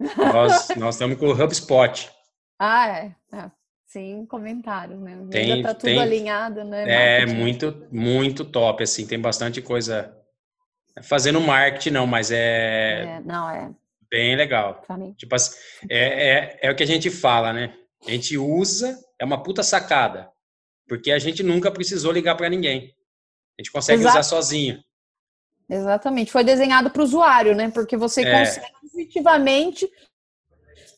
Nós, 0.00 0.68
nós 0.78 0.94
estamos 0.94 1.18
com 1.18 1.26
o 1.26 1.44
HubSpot. 1.44 2.10
Ah, 2.58 2.88
é. 2.88 3.16
é. 3.34 3.50
Sim, 3.84 4.24
comentários, 4.24 4.98
né? 4.98 5.26
Tem, 5.30 5.52
Ainda 5.52 5.68
tá 5.68 5.74
tudo 5.74 5.90
tem, 5.90 6.00
alinhado, 6.00 6.64
né? 6.64 6.84
É, 6.88 7.18
Marketing. 7.18 7.38
muito, 7.38 7.86
muito 7.92 8.44
top, 8.46 8.82
assim. 8.82 9.06
Tem 9.06 9.20
bastante 9.20 9.60
coisa 9.60 10.23
fazendo 11.02 11.40
marketing, 11.40 11.90
não, 11.90 12.06
mas 12.06 12.30
é. 12.30 13.02
é 13.02 13.20
não, 13.24 13.50
é. 13.50 13.70
Bem 14.10 14.36
legal. 14.36 14.82
Tipo 15.16 15.34
assim, 15.34 15.56
é, 15.90 16.28
é, 16.28 16.58
é 16.62 16.70
o 16.70 16.76
que 16.76 16.82
a 16.82 16.86
gente 16.86 17.10
fala, 17.10 17.52
né? 17.52 17.74
A 18.06 18.10
gente 18.10 18.38
usa, 18.38 18.96
é 19.18 19.24
uma 19.24 19.42
puta 19.42 19.62
sacada. 19.62 20.30
Porque 20.86 21.10
a 21.10 21.18
gente 21.18 21.42
nunca 21.42 21.70
precisou 21.70 22.12
ligar 22.12 22.36
para 22.36 22.48
ninguém. 22.48 22.94
A 23.58 23.62
gente 23.62 23.72
consegue 23.72 24.02
Exato. 24.02 24.18
usar 24.18 24.22
sozinho. 24.22 24.82
Exatamente. 25.68 26.30
Foi 26.30 26.44
desenhado 26.44 26.90
para 26.90 27.00
o 27.00 27.04
usuário, 27.04 27.54
né? 27.54 27.70
Porque 27.70 27.96
você 27.96 28.22
é. 28.22 28.38
consegue 28.38 28.66
intuitivamente 28.84 29.90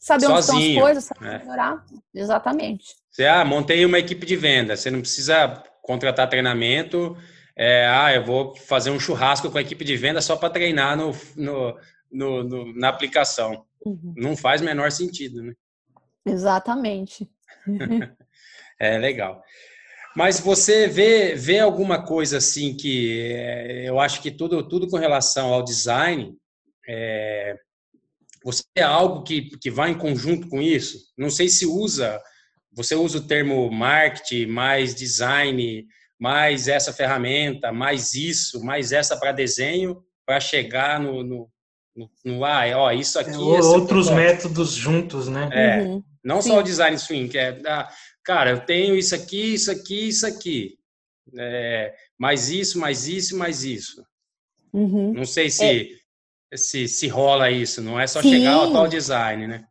saber 0.00 0.26
Sozinho, 0.26 0.34
onde 0.34 0.38
estão 0.38 0.58
as 0.58 0.82
coisas, 0.82 1.04
saber 1.04 1.26
é. 1.26 1.38
melhorar. 1.38 1.84
Exatamente. 2.14 2.84
Você, 3.10 3.26
ah, 3.26 3.44
montei 3.44 3.84
uma 3.84 3.98
equipe 3.98 4.26
de 4.26 4.36
venda. 4.36 4.76
Você 4.76 4.90
não 4.90 5.00
precisa 5.00 5.62
contratar 5.82 6.28
treinamento 6.28 7.16
é, 7.56 7.86
ah, 7.86 8.14
eu 8.14 8.24
vou 8.24 8.54
fazer 8.54 8.90
um 8.90 9.00
churrasco 9.00 9.50
com 9.50 9.56
a 9.56 9.62
equipe 9.62 9.84
de 9.84 9.96
venda 9.96 10.20
só 10.20 10.36
para 10.36 10.50
treinar 10.50 10.96
no, 10.96 11.12
no, 11.34 11.78
no, 12.12 12.44
no, 12.44 12.72
na 12.74 12.88
aplicação. 12.88 13.64
Uhum. 13.84 14.14
Não 14.16 14.36
faz 14.36 14.60
menor 14.60 14.92
sentido, 14.92 15.42
né? 15.42 15.54
Exatamente. 16.26 17.28
é 18.78 18.98
legal. 18.98 19.42
Mas 20.14 20.40
você 20.40 20.86
vê, 20.86 21.34
vê 21.34 21.58
alguma 21.58 22.02
coisa 22.02 22.38
assim 22.38 22.74
que 22.74 23.32
é, 23.32 23.88
eu 23.88 24.00
acho 24.00 24.22
que 24.22 24.30
tudo, 24.30 24.66
tudo 24.66 24.88
com 24.88 24.96
relação 24.96 25.52
ao 25.52 25.62
design, 25.62 26.34
é, 26.88 27.54
você 28.42 28.62
é 28.76 28.82
algo 28.82 29.22
que, 29.22 29.50
que 29.58 29.70
vai 29.70 29.90
em 29.90 29.98
conjunto 29.98 30.48
com 30.48 30.62
isso? 30.62 31.12
Não 31.18 31.30
sei 31.30 31.48
se 31.48 31.66
usa, 31.66 32.20
você 32.72 32.94
usa 32.94 33.18
o 33.18 33.26
termo 33.26 33.70
marketing 33.70 34.46
mais 34.46 34.94
design 34.94 35.86
mais 36.18 36.68
essa 36.68 36.92
ferramenta, 36.92 37.72
mais 37.72 38.14
isso, 38.14 38.64
mais 38.64 38.92
essa 38.92 39.16
para 39.16 39.32
desenho, 39.32 40.02
para 40.24 40.40
chegar 40.40 40.98
no, 40.98 41.22
no, 41.22 41.50
no, 41.94 42.10
no, 42.24 42.44
ah, 42.44 42.64
ó, 42.74 42.90
isso 42.90 43.18
aqui. 43.18 43.30
É, 43.30 43.36
outros 43.36 44.10
métodos 44.10 44.72
juntos, 44.72 45.28
né? 45.28 45.48
É, 45.52 45.82
uhum. 45.82 46.02
não 46.24 46.40
Sim. 46.40 46.50
só 46.50 46.58
o 46.58 46.62
design 46.62 46.98
swing, 46.98 47.28
que 47.28 47.38
é, 47.38 47.60
ah, 47.66 47.88
cara, 48.24 48.50
eu 48.50 48.60
tenho 48.60 48.96
isso 48.96 49.14
aqui, 49.14 49.54
isso 49.54 49.70
aqui, 49.70 50.08
isso 50.08 50.26
aqui. 50.26 50.78
É, 51.36 51.94
mais 52.18 52.50
isso, 52.50 52.78
mais 52.78 53.06
isso, 53.06 53.36
mais 53.36 53.64
isso. 53.64 54.02
Uhum. 54.72 55.12
Não 55.12 55.24
sei 55.24 55.50
se, 55.50 55.98
é. 56.52 56.56
se, 56.56 56.88
se 56.88 57.08
rola 57.08 57.50
isso, 57.50 57.82
não 57.82 57.98
é 57.98 58.06
só 58.06 58.22
Sim. 58.22 58.30
chegar 58.30 58.54
ao 58.54 58.72
tal 58.72 58.88
design, 58.88 59.46
né? 59.46 59.66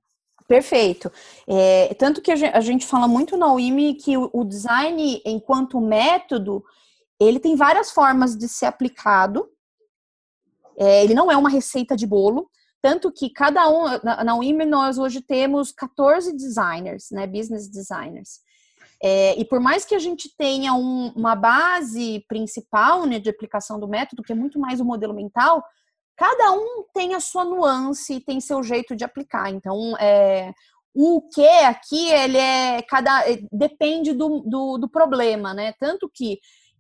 Perfeito. 0.48 1.12
É, 1.48 1.94
tanto 1.96 2.22
que 2.22 2.32
a 2.32 2.62
gente, 2.62 2.86
fala 2.86 3.08
muito 3.08 3.36
na 3.36 3.52
UIME 3.52 3.96
que 3.96 4.16
o, 4.16 4.44
design, 4.44 5.22
enquanto 5.26 5.82
método, 5.82 6.64
ele 7.20 7.40
tem 7.40 7.56
várias 7.56 7.92
formas 7.92 8.38
de 8.38 8.48
ser 8.48 8.68
aplicado. 8.68 9.50
É, 10.78 11.04
ele 11.04 11.16
não 11.16 11.32
é 11.32 11.38
uma 11.38 11.50
receita 11.50 11.96
de 11.96 12.06
bolo. 12.06 12.50
Tanto 12.80 13.12
que 13.12 13.32
cada 13.32 13.68
um, 13.68 13.86
na, 14.04 14.38
UIME, 14.38 14.66
nós 14.66 15.00
hoje 15.00 15.20
temos 15.20 15.72
14 15.72 16.32
designers, 16.36 17.10
né, 17.12 17.26
business 17.26 17.68
designers. 17.68 18.42
É, 19.02 19.40
e 19.40 19.44
por 19.44 19.60
mais 19.60 19.84
que 19.84 19.96
a 19.96 20.00
gente 20.00 20.30
tenha 20.38 20.76
um, 20.76 21.12
uma 21.16 21.36
base 21.36 22.24
principal 22.28 23.06
né, 23.08 23.18
de 23.18 23.30
aplicação 23.30 23.80
do 23.80 23.88
método, 23.88 24.22
que 24.22 24.32
é 24.32 24.36
muito 24.36 24.60
mais 24.60 24.80
o 24.80 24.86
modelo 24.86 25.16
mental, 25.16 25.64
cada 26.16 26.52
um 26.52 26.84
tem 26.94 27.14
a 27.14 27.20
sua 27.20 27.44
nuance, 27.44 28.22
tem 28.22 28.40
seu 28.40 28.64
jeito 28.64 28.96
de 28.96 29.04
aplicar. 29.04 29.50
Então, 29.50 29.98
é, 29.98 30.54
o 30.94 31.22
que 31.22 31.46
aqui 31.46 32.10
ele 32.10 32.38
é 32.38 32.82
cada 32.82 33.30
é, 33.30 33.40
depende 33.52 34.14
do, 34.14 34.40
do, 34.40 34.78
do 34.78 34.90
problema, 34.90 35.54
né? 35.54 35.74
Tanto 35.80 36.10
que 36.10 36.40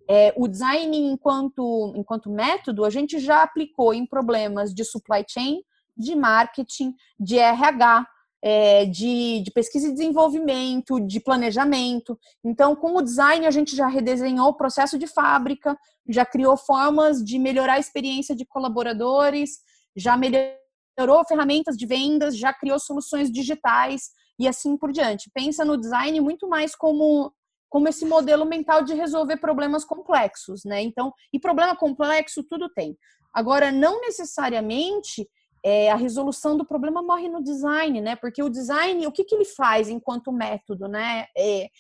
é, 0.10 0.34
o 0.38 0.48
design 0.48 0.96
enquanto 0.98 1.94
enquanto 1.96 2.30
método 2.30 2.86
a 2.86 2.90
gente 2.90 3.20
já 3.20 3.42
aplicou 3.44 3.94
em 3.94 4.06
problemas 4.06 4.74
de 4.74 4.86
supply 4.86 5.26
chain, 5.28 5.62
de 5.98 6.16
marketing, 6.16 6.94
de 7.20 7.38
RH, 7.38 8.08
é, 8.48 8.86
de, 8.86 9.42
de, 9.42 9.50
pesquisa 9.50 9.88
e 9.88 9.92
desenvolvimento, 9.92 11.00
de 11.00 11.20
planejamento. 11.20 12.16
Então, 12.44 12.76
com 12.76 12.96
o 12.96 13.02
design, 13.02 13.48
a 13.48 13.50
gente 13.50 13.76
já 13.76 13.88
redesenhou 13.88 14.50
o 14.50 14.54
processo 14.54 15.00
de 15.00 15.08
fábrica, 15.08 15.76
já 16.08 16.24
criou 16.24 16.56
formas 16.56 17.24
de 17.24 17.40
melhorar 17.40 17.74
a 17.74 17.80
experiência 17.80 18.36
de 18.36 18.46
colaboradores, 18.46 19.58
já 19.98 20.16
melhorou 20.16 21.26
ferramentas 21.28 21.76
de 21.76 21.88
vendas, 21.88 22.38
já 22.38 22.54
criou 22.54 22.78
soluções 22.78 23.32
digitais 23.32 24.12
e 24.38 24.48
assim 24.48 24.78
por 24.78 24.92
diante. 24.92 25.32
Pensa 25.34 25.66
no 25.66 25.76
design 25.76 26.22
muito 26.22 26.48
mais 26.48 26.76
como 26.76 27.34
como 27.68 27.90
esse 27.90 28.06
modelo 28.06 28.46
mental 28.46 28.84
de 28.84 28.94
resolver 28.94 29.36
problemas 29.38 29.84
complexos, 29.84 30.64
né? 30.64 30.82
Então, 30.82 31.12
e 31.34 31.40
problema 31.40 31.76
complexo 31.76 32.42
tudo 32.44 32.70
tem. 32.70 32.96
Agora, 33.34 33.70
não 33.70 34.00
necessariamente 34.00 35.28
é, 35.66 35.90
a 35.90 35.96
resolução 35.96 36.56
do 36.56 36.64
problema 36.64 37.02
morre 37.02 37.28
no 37.28 37.42
design, 37.42 38.00
né? 38.00 38.16
Porque 38.16 38.44
o 38.44 38.50
design, 38.50 39.08
o 39.08 39.12
que, 39.12 39.24
que 39.24 39.34
ele 39.34 39.46
faz 39.46 39.90
enquanto 39.90 40.32
método, 40.32 40.88
né? 40.88 41.26
É, 41.36 41.72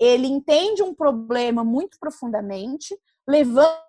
ele 0.00 0.26
entende 0.26 0.82
um 0.82 0.94
problema 0.94 1.62
muito 1.62 1.98
profundamente, 2.00 2.98
levanta 3.28 3.84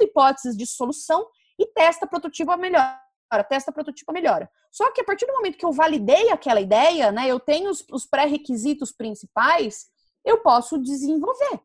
hipóteses 0.00 0.56
de 0.56 0.64
solução 0.64 1.26
e 1.58 1.66
testa 1.66 2.06
prototipo 2.06 2.52
a 2.52 2.56
melhora, 2.56 2.96
testa 3.48 3.72
prototipo 3.72 4.12
a 4.12 4.14
melhora. 4.14 4.48
Só 4.70 4.92
que 4.92 5.00
a 5.00 5.04
partir 5.04 5.26
do 5.26 5.32
momento 5.32 5.58
que 5.58 5.66
eu 5.66 5.72
validei 5.72 6.30
aquela 6.30 6.60
ideia, 6.60 7.10
né? 7.10 7.26
Eu 7.26 7.40
tenho 7.40 7.70
os, 7.70 7.84
os 7.90 8.06
pré-requisitos 8.06 8.92
principais, 8.92 9.86
eu 10.24 10.38
posso 10.42 10.78
desenvolver, 10.78 11.60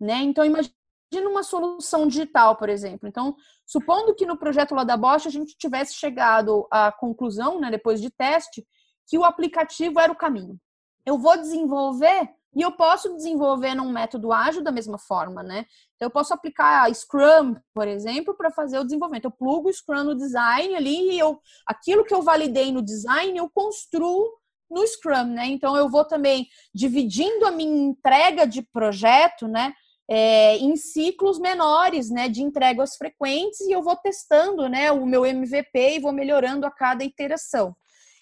né? 0.00 0.16
Então 0.22 0.44
imagine 0.44 0.74
uma 1.18 1.42
solução 1.42 2.06
digital, 2.06 2.56
por 2.56 2.68
exemplo. 2.68 3.08
Então, 3.08 3.34
supondo 3.66 4.14
que 4.14 4.26
no 4.26 4.36
projeto 4.36 4.74
lá 4.74 4.84
da 4.84 4.96
Bosch 4.96 5.26
a 5.26 5.30
gente 5.30 5.56
tivesse 5.56 5.94
chegado 5.94 6.66
à 6.70 6.92
conclusão, 6.92 7.60
né, 7.60 7.70
depois 7.70 8.00
de 8.00 8.10
teste, 8.10 8.66
que 9.06 9.18
o 9.18 9.24
aplicativo 9.24 9.98
era 9.98 10.12
o 10.12 10.16
caminho. 10.16 10.58
Eu 11.04 11.18
vou 11.18 11.36
desenvolver 11.36 12.30
e 12.54 12.62
eu 12.62 12.72
posso 12.72 13.14
desenvolver 13.14 13.74
num 13.74 13.90
método 13.90 14.32
ágil 14.32 14.62
da 14.62 14.72
mesma 14.72 14.98
forma, 14.98 15.42
né? 15.42 15.66
Então, 15.94 16.06
eu 16.06 16.10
posso 16.10 16.34
aplicar 16.34 16.92
Scrum, 16.92 17.54
por 17.72 17.86
exemplo, 17.86 18.34
para 18.36 18.50
fazer 18.50 18.78
o 18.78 18.84
desenvolvimento. 18.84 19.26
Eu 19.26 19.30
plugo 19.30 19.68
o 19.68 19.72
Scrum 19.72 20.02
no 20.02 20.16
design 20.16 20.74
ali 20.74 21.12
e 21.12 21.18
eu, 21.18 21.40
aquilo 21.64 22.04
que 22.04 22.12
eu 22.12 22.22
validei 22.22 22.72
no 22.72 22.82
design, 22.82 23.38
eu 23.38 23.48
construo 23.48 24.36
no 24.68 24.84
Scrum, 24.84 25.26
né? 25.26 25.46
Então, 25.46 25.76
eu 25.76 25.88
vou 25.88 26.04
também 26.04 26.48
dividindo 26.74 27.46
a 27.46 27.52
minha 27.52 27.90
entrega 27.90 28.46
de 28.46 28.62
projeto, 28.62 29.46
né? 29.46 29.72
É, 30.10 30.56
em 30.56 30.74
ciclos 30.74 31.38
menores, 31.38 32.10
né, 32.10 32.28
de 32.28 32.42
entregas 32.42 32.96
frequentes 32.96 33.60
e 33.60 33.70
eu 33.70 33.80
vou 33.80 33.94
testando, 33.94 34.68
né, 34.68 34.90
o 34.90 35.06
meu 35.06 35.24
MVP 35.24 35.96
e 35.96 36.00
vou 36.00 36.12
melhorando 36.12 36.66
a 36.66 36.70
cada 36.70 37.04
iteração. 37.04 37.76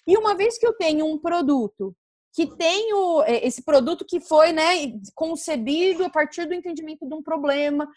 E 0.05 0.15
uma 0.15 0.35
vez 0.35 0.59
que 0.59 0.67
eu 0.67 0.73
tenho 0.73 1.07
um 1.07 1.17
produto 1.17 1.95
que 2.31 2.45
tenho 2.45 3.23
é, 3.23 3.43
esse 3.45 3.63
produto 3.63 4.05
que 4.07 4.19
foi 4.19 4.53
né, 4.53 4.93
concebido 5.15 6.05
a 6.05 6.09
partir 6.11 6.45
do 6.45 6.53
entendimento 6.53 7.07
de 7.07 7.13
um 7.15 7.23
problema, 7.23 7.89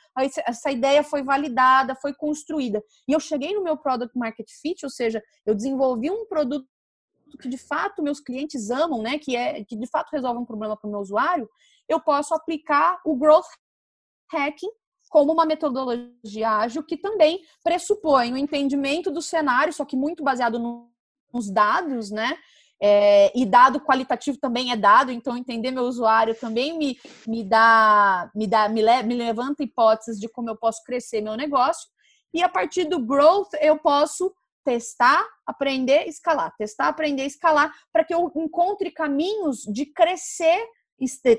essa 0.47 0.71
ideia 0.71 1.05
foi 1.05 1.23
validada, 1.23 1.95
foi 1.95 2.15
construída. 2.15 2.83
E 3.07 3.13
eu 3.13 3.21
cheguei 3.21 3.55
no 3.55 3.63
meu 3.63 3.77
product 3.77 4.17
market 4.19 4.49
fit, 4.63 4.87
ou 4.87 4.91
seja, 4.91 5.23
eu 5.45 5.55
desenvolvi 5.55 6.11
um 6.11 6.25
produto 6.25 6.67
que 7.41 7.49
de 7.49 7.59
fato 7.59 8.03
meus 8.03 8.21
clientes 8.21 8.71
amam, 8.71 9.03
né, 9.03 9.19
que 9.19 9.37
é 9.37 9.63
que 9.65 9.77
de 9.77 9.87
fato 9.87 10.11
resolve 10.11 10.41
um 10.41 10.47
problema 10.47 10.77
para 10.77 10.89
o 10.89 10.91
meu 10.91 11.01
usuário, 11.01 11.49
eu 11.89 12.01
posso 12.01 12.35
aplicar 12.35 13.01
o 13.05 13.15
growth 13.17 13.47
hacking 14.33 14.71
como 15.13 15.31
uma 15.31 15.45
metodologia 15.45 16.49
ágil 16.49 16.83
que 16.83 16.97
também 16.97 17.43
pressupõe 17.63 18.33
o 18.33 18.37
entendimento 18.37 19.11
do 19.11 19.21
cenário, 19.21 19.73
só 19.73 19.85
que 19.85 19.95
muito 19.95 20.25
baseado 20.25 20.59
nos 21.33 21.51
dados, 21.51 22.11
né? 22.11 22.37
É, 22.85 23.31
e 23.39 23.47
dado 23.47 23.79
qualitativo 23.79 24.39
também 24.39 24.73
é 24.73 24.77
dado, 24.77 25.13
então 25.13 25.37
entender 25.37 25.71
meu 25.71 25.85
usuário 25.85 26.35
também 26.35 26.77
me, 26.77 26.99
me 27.29 27.45
dá, 27.45 28.29
me 28.35 28.47
dá, 28.47 28.69
me, 28.69 28.83
le, 28.83 29.03
me 29.05 29.15
levanta 29.15 29.63
hipóteses 29.63 30.19
de 30.19 30.29
como 30.29 30.51
eu 30.51 30.57
posso 30.57 30.83
crescer 30.83 31.21
meu 31.21 31.37
negócio. 31.37 31.89
E 32.35 32.43
a 32.43 32.49
partir 32.49 32.85
do 32.87 32.99
growth 32.99 33.53
eu 33.61 33.79
posso 33.79 34.35
testar, 34.65 35.25
aprender, 35.47 36.09
escalar, 36.09 36.55
testar, 36.57 36.89
aprender, 36.89 37.27
escalar, 37.27 37.73
para 37.93 38.03
que 38.03 38.15
eu 38.15 38.33
encontre 38.35 38.91
caminhos 38.91 39.61
de 39.61 39.87
crescer, 39.87 40.65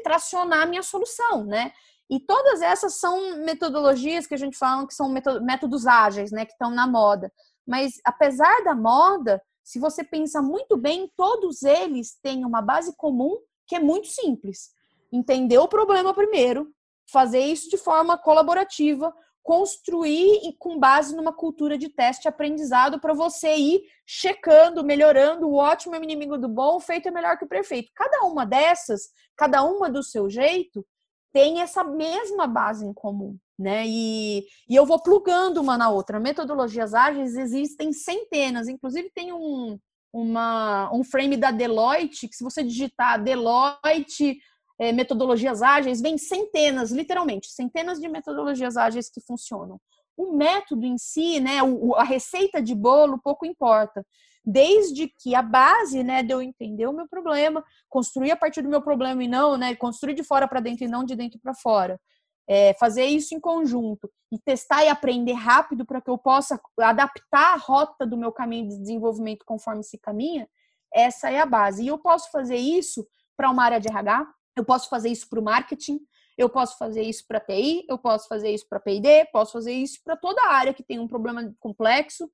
tracionar 0.04 0.68
minha 0.68 0.84
solução, 0.84 1.44
né? 1.46 1.74
E 2.14 2.20
todas 2.20 2.62
essas 2.62 3.00
são 3.00 3.38
metodologias 3.38 4.28
que 4.28 4.36
a 4.36 4.38
gente 4.38 4.56
fala 4.56 4.86
que 4.86 4.94
são 4.94 5.10
métodos 5.42 5.88
ágeis, 5.88 6.32
né, 6.32 6.46
que 6.46 6.52
estão 6.52 6.70
na 6.70 6.86
moda. 6.86 7.34
Mas 7.66 7.94
apesar 8.06 8.64
da 8.64 8.76
moda, 8.76 9.42
se 9.64 9.80
você 9.80 10.04
pensa 10.04 10.40
muito 10.40 10.78
bem, 10.78 11.12
todos 11.18 11.64
eles 11.64 12.16
têm 12.22 12.46
uma 12.46 12.62
base 12.62 12.96
comum 12.98 13.36
que 13.66 13.76
é 13.76 13.80
muito 13.80 14.10
simples. 14.10 14.70
Entender 15.12 15.58
o 15.58 15.68
problema 15.68 16.14
primeiro, 16.14 16.72
fazer 17.12 17.40
isso 17.40 17.68
de 17.68 17.78
forma 17.78 18.16
colaborativa, 18.16 19.12
construir 19.42 20.48
e 20.48 20.56
com 20.56 20.78
base 20.78 21.16
numa 21.16 21.34
cultura 21.34 21.80
de 21.80 21.90
teste 21.90 22.28
e 22.28 22.30
aprendizado 22.30 23.00
para 23.00 23.16
você 23.16 23.56
ir 23.56 23.82
checando, 24.06 24.84
melhorando, 24.84 25.48
o 25.48 25.56
ótimo 25.56 25.96
é 25.96 26.00
o 26.00 26.04
inimigo 26.04 26.38
do 26.38 26.48
bom, 26.48 26.76
o 26.76 26.80
feito 26.80 27.08
é 27.08 27.12
melhor 27.12 27.40
que 27.40 27.46
o 27.46 27.50
perfeito. 27.50 27.92
Cada 27.96 28.24
uma 28.24 28.46
dessas, 28.46 29.10
cada 29.36 29.64
uma 29.64 29.90
do 29.90 30.04
seu 30.04 30.30
jeito, 30.30 30.86
tem 31.34 31.62
essa 31.62 31.84
mesma 31.84 32.46
base 32.46 32.86
em 32.86 32.94
comum, 32.94 33.36
né? 33.58 33.84
E, 33.88 34.46
e 34.70 34.76
eu 34.76 34.86
vou 34.86 35.02
plugando 35.02 35.60
uma 35.60 35.78
na 35.78 35.90
outra. 35.90 36.20
Metodologias 36.20 36.94
ágeis 36.94 37.36
existem 37.36 37.92
centenas, 37.92 38.68
inclusive 38.68 39.10
tem 39.14 39.34
um, 39.34 39.78
uma, 40.14 40.94
um 40.94 41.04
frame 41.04 41.36
da 41.36 41.50
Deloitte, 41.50 42.28
que 42.28 42.36
se 42.36 42.44
você 42.44 42.64
digitar 42.64 43.22
Deloitte 43.22 44.38
é, 44.80 44.92
metodologias 44.92 45.62
ágeis, 45.64 46.02
vem 46.02 46.18
centenas, 46.18 46.92
literalmente, 46.92 47.52
centenas 47.52 48.00
de 48.00 48.08
metodologias 48.08 48.78
ágeis 48.78 49.10
que 49.10 49.20
funcionam. 49.20 49.82
O 50.16 50.34
método 50.34 50.86
em 50.86 50.98
si, 50.98 51.40
né, 51.40 51.58
a 51.96 52.04
receita 52.04 52.62
de 52.62 52.76
bolo, 52.76 53.20
pouco 53.20 53.46
importa 53.46 54.06
desde 54.46 55.08
que 55.08 55.34
a 55.36 55.42
base, 55.42 56.04
né, 56.04 56.22
de 56.22 56.34
eu 56.34 56.42
entender 56.42 56.86
o 56.88 56.94
meu 56.94 57.08
problema, 57.08 57.64
construir 57.90 58.32
a 58.32 58.36
partir 58.36 58.62
do 58.62 58.70
meu 58.70 58.82
problema 58.82 59.24
e 59.24 59.28
não, 59.28 59.58
né, 59.58 59.76
construir 59.76 60.14
de 60.14 60.24
fora 60.24 60.48
para 60.48 60.60
dentro 60.60 60.84
e 60.84 60.88
não 60.88 61.04
de 61.04 61.16
dentro 61.16 61.40
para 61.40 61.54
fora. 61.54 62.00
É, 62.46 62.74
fazer 62.74 63.06
isso 63.06 63.34
em 63.34 63.40
conjunto 63.40 64.12
e 64.30 64.38
testar 64.38 64.84
e 64.84 64.90
aprender 64.90 65.32
rápido 65.32 65.86
para 65.86 66.02
que 66.02 66.10
eu 66.10 66.18
possa 66.18 66.60
adaptar 66.78 67.54
a 67.54 67.58
rota 67.58 68.06
do 68.06 68.18
meu 68.18 68.34
caminho 68.34 68.68
de 68.68 68.78
desenvolvimento 68.80 69.46
conforme 69.46 69.82
se 69.82 69.98
caminha, 69.98 70.48
essa 70.94 71.30
é 71.30 71.40
a 71.40 71.46
base. 71.46 71.84
E 71.84 71.88
eu 71.88 71.98
posso 71.98 72.30
fazer 72.32 72.58
isso 72.58 73.08
para 73.38 73.50
uma 73.50 73.64
área 73.64 73.80
de 73.80 73.88
RH, 73.88 74.28
eu 74.58 74.66
posso 74.66 74.90
fazer 74.90 75.10
isso 75.10 75.30
para 75.30 75.40
o 75.40 75.44
marketing, 75.44 76.00
eu 76.38 76.50
posso 76.50 76.78
fazer 76.78 77.04
isso 77.04 77.26
para 77.28 77.40
TI, 77.40 77.86
eu 77.88 77.98
posso 77.98 78.28
fazer 78.28 78.50
isso 78.50 78.68
para 78.68 78.80
P&D, 78.80 79.26
posso 79.32 79.54
fazer 79.54 79.72
isso 79.72 80.00
para 80.04 80.18
toda 80.18 80.48
área 80.48 80.74
que 80.74 80.84
tem 80.84 81.00
um 81.00 81.08
problema 81.08 81.54
complexo 81.60 82.30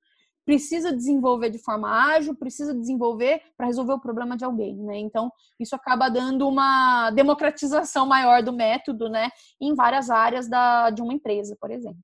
precisa 0.50 0.92
desenvolver 0.92 1.48
de 1.48 1.58
forma 1.58 1.88
ágil, 1.88 2.34
precisa 2.34 2.74
desenvolver 2.74 3.40
para 3.56 3.66
resolver 3.66 3.92
o 3.92 4.00
problema 4.00 4.36
de 4.36 4.44
alguém, 4.44 4.74
né? 4.74 4.98
Então, 4.98 5.30
isso 5.60 5.76
acaba 5.76 6.08
dando 6.08 6.48
uma 6.48 7.12
democratização 7.12 8.04
maior 8.04 8.42
do 8.42 8.52
método, 8.52 9.08
né, 9.08 9.30
em 9.60 9.76
várias 9.76 10.10
áreas 10.10 10.48
da, 10.48 10.90
de 10.90 11.02
uma 11.02 11.14
empresa, 11.14 11.56
por 11.60 11.70
exemplo. 11.70 12.00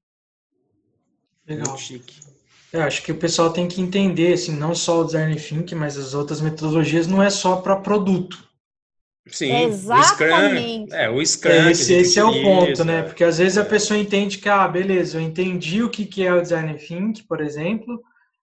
Legal. 1.44 1.76
chique. 1.76 2.20
Eu 2.72 2.82
acho 2.82 3.02
que 3.02 3.10
o 3.10 3.18
pessoal 3.18 3.52
tem 3.52 3.66
que 3.66 3.80
entender, 3.80 4.34
assim, 4.34 4.56
não 4.56 4.76
só 4.76 5.00
o 5.00 5.04
design 5.04 5.34
thinking, 5.34 5.74
mas 5.74 5.98
as 5.98 6.14
outras 6.14 6.40
metodologias 6.40 7.08
não 7.08 7.20
é 7.20 7.30
só 7.30 7.56
para 7.56 7.74
produto. 7.74 8.46
Sim, 9.26 9.52
Exatamente. 9.64 10.84
O 10.84 10.86
Scrum, 10.86 10.96
é, 10.96 11.10
o 11.10 11.26
Scrum. 11.26 11.70
Esse, 11.70 11.94
esse 11.94 12.18
é 12.20 12.24
o 12.24 12.42
ponto, 12.42 12.84
né? 12.84 13.02
Porque 13.02 13.24
às 13.24 13.38
vezes 13.38 13.58
a 13.58 13.64
pessoa 13.64 13.98
entende 13.98 14.38
que, 14.38 14.48
ah, 14.48 14.68
beleza, 14.68 15.18
eu 15.18 15.20
entendi 15.20 15.82
o 15.82 15.90
que, 15.90 16.06
que 16.06 16.24
é 16.24 16.32
o 16.32 16.40
design 16.40 16.72
thinking, 16.74 17.24
por 17.24 17.40
exemplo, 17.40 18.00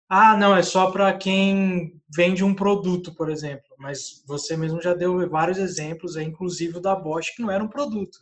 Ah, 0.09 0.37
não, 0.37 0.55
é 0.55 0.63
só 0.63 0.89
para 0.89 1.15
quem 1.17 2.01
vende 2.15 2.43
um 2.43 2.55
produto, 2.55 3.13
por 3.13 3.29
exemplo. 3.29 3.67
Mas 3.77 4.23
você 4.25 4.55
mesmo 4.55 4.81
já 4.81 4.93
deu 4.93 5.29
vários 5.29 5.57
exemplos, 5.57 6.15
inclusive 6.15 6.77
o 6.77 6.81
da 6.81 6.95
Bosch, 6.95 7.35
que 7.35 7.41
não 7.41 7.51
era 7.51 7.63
um 7.63 7.67
produto. 7.67 8.19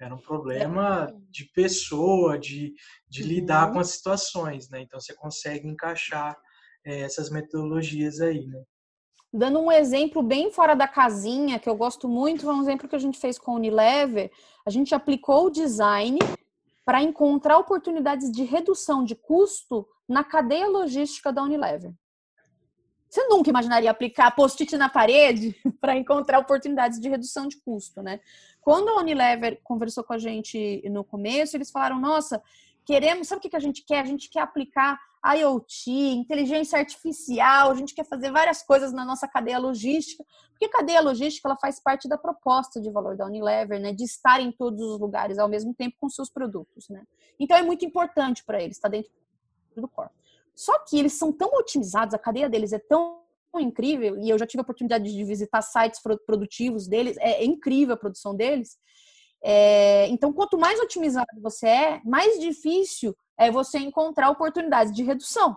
Era 0.00 0.14
um 0.14 0.20
problema 0.20 1.12
de 1.30 1.44
pessoa, 1.54 2.38
de, 2.38 2.74
de 3.08 3.22
uhum. 3.22 3.28
lidar 3.28 3.72
com 3.72 3.78
as 3.78 3.90
situações, 3.90 4.68
né? 4.68 4.80
Então 4.80 5.00
você 5.00 5.14
consegue 5.14 5.66
encaixar 5.68 6.36
é, 6.84 7.00
essas 7.00 7.30
metodologias 7.30 8.20
aí, 8.20 8.46
né? 8.46 8.62
Dando 9.32 9.58
um 9.58 9.72
exemplo 9.72 10.22
bem 10.22 10.50
fora 10.50 10.74
da 10.74 10.88
casinha, 10.88 11.58
que 11.58 11.68
eu 11.68 11.74
gosto 11.74 12.08
muito, 12.08 12.44
foi 12.44 12.54
um 12.54 12.62
exemplo 12.62 12.88
que 12.88 12.96
a 12.96 12.98
gente 12.98 13.18
fez 13.18 13.38
com 13.38 13.52
o 13.52 13.54
Unilever. 13.56 14.30
A 14.66 14.70
gente 14.70 14.94
aplicou 14.94 15.46
o 15.46 15.50
design 15.50 16.18
para 16.84 17.02
encontrar 17.02 17.58
oportunidades 17.58 18.30
de 18.30 18.44
redução 18.44 19.04
de 19.04 19.14
custo 19.14 19.86
na 20.08 20.22
cadeia 20.24 20.68
logística 20.68 21.32
da 21.32 21.42
Unilever. 21.42 21.92
Você 23.08 23.26
nunca 23.28 23.48
imaginaria 23.48 23.90
aplicar 23.90 24.34
post-it 24.34 24.76
na 24.76 24.88
parede 24.88 25.54
para 25.80 25.96
encontrar 25.96 26.38
oportunidades 26.38 27.00
de 27.00 27.08
redução 27.08 27.46
de 27.46 27.56
custo, 27.60 28.02
né? 28.02 28.20
Quando 28.60 28.88
a 28.88 28.98
Unilever 28.98 29.60
conversou 29.62 30.02
com 30.02 30.12
a 30.12 30.18
gente 30.18 30.82
no 30.90 31.04
começo, 31.04 31.56
eles 31.56 31.70
falaram: 31.70 32.00
nossa, 32.00 32.42
queremos, 32.84 33.28
sabe 33.28 33.38
o 33.38 33.48
que 33.48 33.56
a 33.56 33.60
gente 33.60 33.84
quer? 33.84 34.00
A 34.00 34.04
gente 34.04 34.28
quer 34.28 34.40
aplicar 34.40 34.98
IoT, 35.24 35.90
inteligência 35.90 36.78
artificial, 36.78 37.70
a 37.70 37.74
gente 37.74 37.94
quer 37.94 38.04
fazer 38.04 38.30
várias 38.30 38.62
coisas 38.62 38.92
na 38.92 39.04
nossa 39.04 39.26
cadeia 39.26 39.58
logística, 39.58 40.24
porque 40.50 40.66
a 40.66 40.70
cadeia 40.70 41.00
logística 41.00 41.48
ela 41.48 41.56
faz 41.58 41.80
parte 41.80 42.08
da 42.08 42.16
proposta 42.16 42.80
de 42.80 42.90
valor 42.90 43.16
da 43.16 43.26
Unilever, 43.26 43.80
né, 43.80 43.92
de 43.92 44.04
estar 44.04 44.40
em 44.40 44.52
todos 44.52 44.80
os 44.80 45.00
lugares 45.00 45.38
ao 45.38 45.48
mesmo 45.48 45.74
tempo 45.74 45.96
com 45.98 46.08
seus 46.08 46.30
produtos, 46.30 46.88
né? 46.88 47.02
Então 47.40 47.56
é 47.56 47.62
muito 47.62 47.84
importante 47.84 48.44
para 48.44 48.62
eles, 48.62 48.76
está 48.76 48.88
dentro 48.88 49.10
do 49.80 49.88
core. 49.88 50.10
Só 50.54 50.78
que 50.80 50.98
eles 50.98 51.12
são 51.12 51.32
tão 51.32 51.50
otimizados, 51.54 52.14
a 52.14 52.18
cadeia 52.18 52.48
deles 52.48 52.72
é 52.72 52.78
tão 52.78 53.20
incrível, 53.54 54.18
e 54.18 54.28
eu 54.28 54.38
já 54.38 54.46
tive 54.46 54.60
a 54.60 54.62
oportunidade 54.62 55.10
de 55.10 55.24
visitar 55.24 55.62
sites 55.62 56.00
produtivos 56.26 56.86
deles, 56.86 57.16
é, 57.18 57.42
é 57.42 57.44
incrível 57.44 57.94
a 57.94 57.98
produção 57.98 58.34
deles. 58.34 58.78
É, 59.42 60.08
então, 60.08 60.32
quanto 60.32 60.58
mais 60.58 60.80
otimizado 60.80 61.26
você 61.40 61.66
é, 61.66 62.00
mais 62.04 62.38
difícil 62.40 63.16
é 63.38 63.50
você 63.50 63.78
encontrar 63.78 64.30
oportunidades 64.30 64.92
de 64.92 65.02
redução. 65.02 65.56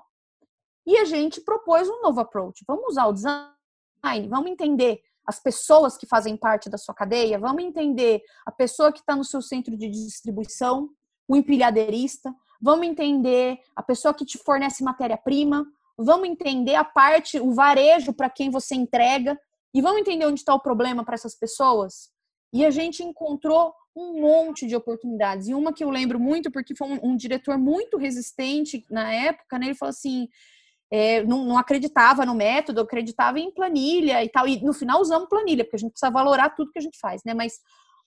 E 0.85 0.97
a 0.97 1.05
gente 1.05 1.41
propôs 1.41 1.87
um 1.89 2.01
novo 2.01 2.19
approach. 2.19 2.63
Vamos 2.67 2.89
usar 2.89 3.07
o 3.07 3.13
design, 3.13 4.27
vamos 4.27 4.51
entender 4.51 5.01
as 5.25 5.39
pessoas 5.39 5.95
que 5.97 6.07
fazem 6.07 6.35
parte 6.35 6.69
da 6.69 6.77
sua 6.77 6.95
cadeia, 6.95 7.37
vamos 7.37 7.63
entender 7.63 8.21
a 8.45 8.51
pessoa 8.51 8.91
que 8.91 8.99
está 8.99 9.15
no 9.15 9.23
seu 9.23 9.41
centro 9.41 9.77
de 9.77 9.87
distribuição, 9.87 10.89
o 11.27 11.35
empilhadeirista, 11.35 12.33
vamos 12.61 12.87
entender 12.87 13.59
a 13.75 13.83
pessoa 13.83 14.13
que 14.13 14.25
te 14.25 14.37
fornece 14.37 14.83
matéria-prima, 14.83 15.65
vamos 15.97 16.27
entender 16.27 16.75
a 16.75 16.83
parte, 16.83 17.39
o 17.39 17.51
varejo 17.53 18.13
para 18.13 18.29
quem 18.29 18.49
você 18.49 18.75
entrega, 18.75 19.39
e 19.73 19.81
vamos 19.81 20.01
entender 20.01 20.25
onde 20.25 20.39
está 20.39 20.53
o 20.53 20.59
problema 20.59 21.03
para 21.03 21.15
essas 21.15 21.35
pessoas. 21.35 22.09
E 22.51 22.65
a 22.65 22.71
gente 22.71 23.03
encontrou 23.03 23.73
um 23.95 24.21
monte 24.21 24.65
de 24.65 24.75
oportunidades. 24.75 25.47
E 25.47 25.53
uma 25.53 25.73
que 25.73 25.83
eu 25.83 25.89
lembro 25.89 26.19
muito, 26.19 26.49
porque 26.49 26.75
foi 26.75 26.87
um, 26.87 27.11
um 27.11 27.15
diretor 27.15 27.57
muito 27.57 27.97
resistente 27.97 28.85
na 28.89 29.13
época, 29.13 29.59
né? 29.59 29.67
Ele 29.67 29.75
falou 29.75 29.91
assim: 29.91 30.27
é, 30.91 31.23
não, 31.23 31.45
não, 31.45 31.57
acreditava 31.57 32.25
no 32.25 32.33
método, 32.33 32.81
acreditava 32.81 33.39
em 33.39 33.51
planilha 33.51 34.23
e 34.23 34.29
tal. 34.29 34.47
E 34.47 34.61
no 34.63 34.73
final 34.73 35.01
usamos 35.01 35.29
planilha, 35.29 35.63
porque 35.63 35.75
a 35.75 35.79
gente 35.79 35.91
precisa 35.91 36.11
valorar 36.11 36.55
tudo 36.55 36.71
que 36.71 36.79
a 36.79 36.81
gente 36.81 36.97
faz, 36.97 37.21
né? 37.23 37.33
Mas 37.33 37.59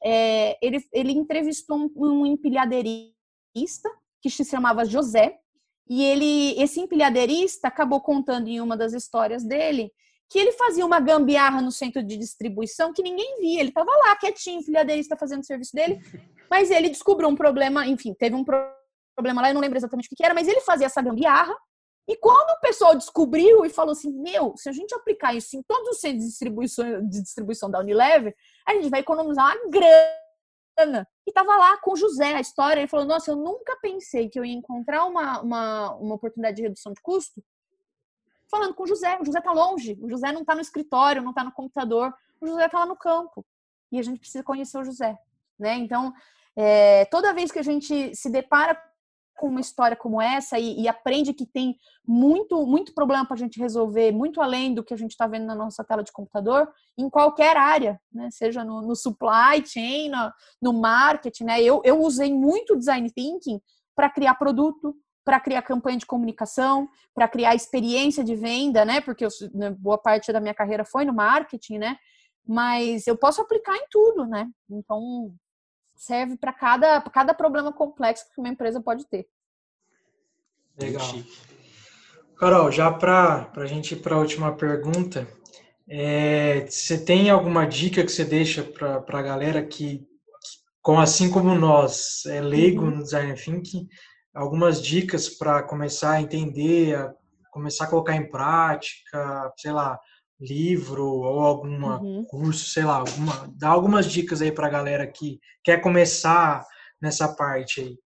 é, 0.03 0.59
ele, 0.61 0.85
ele 0.93 1.13
entrevistou 1.13 1.77
um, 1.77 1.93
um 1.97 2.27
empilhadeirista 2.27 3.89
que 4.23 4.31
se 4.31 4.45
chamava 4.45 4.85
José, 4.85 5.39
e 5.89 6.03
ele, 6.03 6.55
esse 6.63 6.81
empilhadeirista 6.81 7.69
acabou 7.69 8.01
contando 8.01 8.49
em 8.49 8.61
uma 8.61 8.77
das 8.77 8.93
histórias 8.93 9.45
dele 9.45 9.93
que 10.31 10.39
ele 10.39 10.53
fazia 10.53 10.87
uma 10.87 10.99
gambiarra 10.99 11.61
no 11.61 11.71
centro 11.71 12.03
de 12.03 12.17
distribuição 12.17 12.95
que 12.95 13.03
ninguém 13.03 13.39
via. 13.39 13.61
Ele 13.61 13.69
estava 13.69 13.91
lá, 13.91 14.17
quietinho, 14.17 14.61
empilhadeirista 14.61 15.15
fazendo 15.15 15.43
o 15.43 15.45
serviço 15.45 15.75
dele, 15.75 16.01
mas 16.49 16.71
ele 16.71 16.89
descobriu 16.89 17.29
um 17.29 17.37
problema, 17.37 17.87
enfim, 17.87 18.15
teve 18.15 18.35
um 18.35 18.43
problema 18.43 19.43
lá, 19.43 19.51
eu 19.51 19.55
não 19.55 19.61
lembro 19.61 19.77
exatamente 19.77 20.09
o 20.11 20.17
que 20.17 20.25
era, 20.25 20.33
mas 20.33 20.49
ele 20.49 20.63
fazia 20.63 20.87
essa 20.87 21.03
gambiarra. 21.03 21.55
E 22.09 22.17
quando 22.17 22.57
o 22.57 22.61
pessoal 22.61 22.97
descobriu 22.97 23.65
e 23.67 23.69
falou 23.69 23.93
assim: 23.93 24.11
Meu, 24.11 24.55
se 24.57 24.69
a 24.69 24.73
gente 24.73 24.95
aplicar 24.95 25.35
isso 25.35 25.55
em 25.57 25.63
todos 25.63 25.91
os 25.91 26.01
centros 26.01 26.23
de 26.23 26.31
distribuição, 26.31 27.07
de 27.07 27.23
distribuição 27.23 27.71
da 27.71 27.81
Unilever, 27.81 28.35
a 28.67 28.73
gente 28.73 28.89
vai 28.89 29.01
economizar 29.01 29.55
uma 29.55 29.71
grana 29.71 30.22
e 31.27 31.33
tava 31.33 31.57
lá 31.57 31.77
com 31.79 31.93
o 31.93 31.97
José, 31.97 32.35
a 32.35 32.41
história. 32.41 32.81
Ele 32.81 32.89
falou: 32.89 33.07
Nossa, 33.07 33.31
eu 33.31 33.37
nunca 33.37 33.77
pensei 33.81 34.29
que 34.29 34.39
eu 34.39 34.45
ia 34.45 34.55
encontrar 34.55 35.05
uma, 35.05 35.41
uma, 35.41 35.95
uma 35.95 36.15
oportunidade 36.15 36.57
de 36.57 36.63
redução 36.63 36.93
de 36.93 37.01
custo 37.01 37.43
falando 38.53 38.75
com 38.75 38.85
o 38.85 38.87
José. 38.87 39.19
O 39.19 39.25
José 39.25 39.41
tá 39.41 39.51
longe, 39.51 39.99
o 40.03 40.11
José 40.11 40.31
não 40.31 40.45
tá 40.45 40.55
no 40.55 40.61
escritório, 40.61 41.23
não 41.23 41.33
tá 41.33 41.43
no 41.43 41.53
computador, 41.53 42.15
o 42.39 42.47
José 42.47 42.69
tá 42.69 42.81
lá 42.81 42.87
no 42.87 42.97
campo. 42.97 43.45
E 43.91 43.99
a 43.99 44.03
gente 44.03 44.21
precisa 44.21 44.45
conhecer 44.45 44.79
o 44.79 44.85
José, 44.85 45.17
né? 45.59 45.75
Então, 45.77 46.13
é, 46.55 47.07
toda 47.07 47.33
vez 47.33 47.51
que 47.51 47.59
a 47.59 47.63
gente 47.63 48.15
se 48.15 48.31
depara 48.31 48.81
com 49.43 49.49
uma 49.49 49.61
história 49.61 49.97
como 49.97 50.23
essa 50.23 50.57
e, 50.57 50.83
e 50.83 50.87
aprende 50.87 51.35
que 51.35 51.45
tem 51.45 51.77
muito, 52.07 52.65
muito 52.65 52.95
problema 52.95 53.27
para 53.27 53.35
a 53.35 53.39
gente 53.39 53.59
resolver, 53.59 54.13
muito 54.13 54.41
além 54.41 54.73
do 54.73 54.85
que 54.85 54.95
a 54.95 54.97
gente 54.97 55.11
está 55.11 55.27
vendo 55.27 55.47
na 55.47 55.55
nossa 55.57 55.83
tela 55.83 56.05
de 56.05 56.13
computador, 56.13 56.73
em 56.97 57.11
qualquer 57.11 57.57
área, 57.57 58.01
né? 58.13 58.29
seja 58.31 58.63
no, 58.63 58.81
no 58.81 58.95
supply 58.95 59.67
chain, 59.67 60.11
no, 60.11 60.33
no, 60.63 60.81
marketing. 60.81 61.43
Né? 61.43 61.61
Eu, 61.61 61.83
eu 61.85 62.01
usei 62.01 62.33
muito 62.33 62.77
design 62.77 63.11
thinking 63.11 63.61
para 63.97 64.09
criar 64.09 64.37
produto, 64.37 64.95
para 65.25 65.41
criar 65.41 65.63
campanha 65.63 65.99
de 65.99 66.07
comunicação, 66.07 66.89
para 67.13 67.27
criar 67.27 67.57
experiência 67.57 68.23
de 68.23 68.37
venda, 68.37 68.85
né? 68.85 69.01
Porque 69.01 69.25
eu, 69.25 69.29
né, 69.55 69.71
boa 69.71 69.99
parte 69.99 70.33
da 70.33 70.41
minha 70.41 70.55
carreira 70.55 70.85
foi 70.85 71.05
no 71.05 71.13
marketing, 71.13 71.79
né? 71.79 71.97
Mas 72.47 73.09
eu 73.09 73.17
posso 73.17 73.41
aplicar 73.41 73.77
em 73.77 73.87
tudo, 73.91 74.25
né? 74.25 74.49
Então, 74.71 75.33
serve 76.03 76.37
para 76.37 76.53
cada, 76.53 77.01
cada 77.03 77.33
problema 77.33 77.73
complexo 77.73 78.27
que 78.35 78.41
uma 78.41 78.49
empresa 78.49 78.81
pode 78.81 79.07
ter. 79.07 79.27
Legal. 80.77 81.07
Carol, 82.37 82.73
já 82.73 82.93
para 82.93 83.53
a 83.55 83.67
gente 83.67 83.95
ir 83.95 83.99
para 83.99 84.17
a 84.17 84.19
última 84.19 84.57
pergunta, 84.57 85.29
é, 85.89 86.67
você 86.69 86.99
tem 87.05 87.31
alguma 87.31 87.65
dica 87.67 88.05
que 88.05 88.11
você 88.11 88.25
deixa 88.25 88.65
para 88.65 88.97
a 89.07 89.23
galera 89.23 89.65
que, 89.65 90.05
com 90.81 90.99
assim 90.99 91.31
como 91.31 91.55
nós, 91.55 92.27
é 92.27 92.41
leigo 92.41 92.83
uhum. 92.83 92.97
no 92.97 93.03
design 93.05 93.35
thinking, 93.35 93.89
algumas 94.35 94.83
dicas 94.83 95.29
para 95.29 95.63
começar 95.63 96.13
a 96.13 96.21
entender, 96.21 96.97
a 96.97 97.15
começar 97.53 97.85
a 97.85 97.89
colocar 97.89 98.17
em 98.17 98.29
prática, 98.29 99.53
sei 99.57 99.71
lá, 99.71 100.01
livro 100.43 101.07
ou 101.07 101.41
algum 101.41 101.87
uhum. 101.87 102.25
curso, 102.25 102.71
sei 102.71 102.85
lá, 102.85 102.97
alguma, 102.97 103.49
dá 103.57 103.69
algumas 103.69 104.07
dicas 104.07 104.43
aí 104.43 104.51
para 104.51 104.67
a 104.67 104.71
galera 104.71 105.07
que 105.07 105.39
quer 105.63 105.81
começar 105.81 106.67
nessa 107.01 107.35
parte 107.35 107.81
aí. 107.81 107.99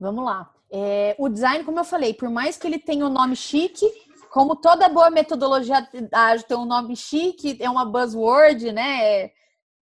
Vamos 0.00 0.24
lá. 0.24 0.50
É, 0.70 1.14
o 1.18 1.28
design, 1.28 1.64
como 1.64 1.78
eu 1.78 1.84
falei, 1.84 2.14
por 2.14 2.28
mais 2.30 2.56
que 2.56 2.66
ele 2.66 2.78
tenha 2.78 3.06
um 3.06 3.12
nome 3.12 3.36
chique, 3.36 3.86
como 4.30 4.56
toda 4.56 4.88
boa 4.88 5.10
metodologia 5.10 5.88
ágil 6.12 6.46
tem 6.46 6.56
um 6.56 6.66
nome 6.66 6.96
chique, 6.96 7.56
é 7.60 7.70
uma 7.70 7.84
buzzword, 7.84 8.72
né? 8.72 9.24
É, 9.24 9.32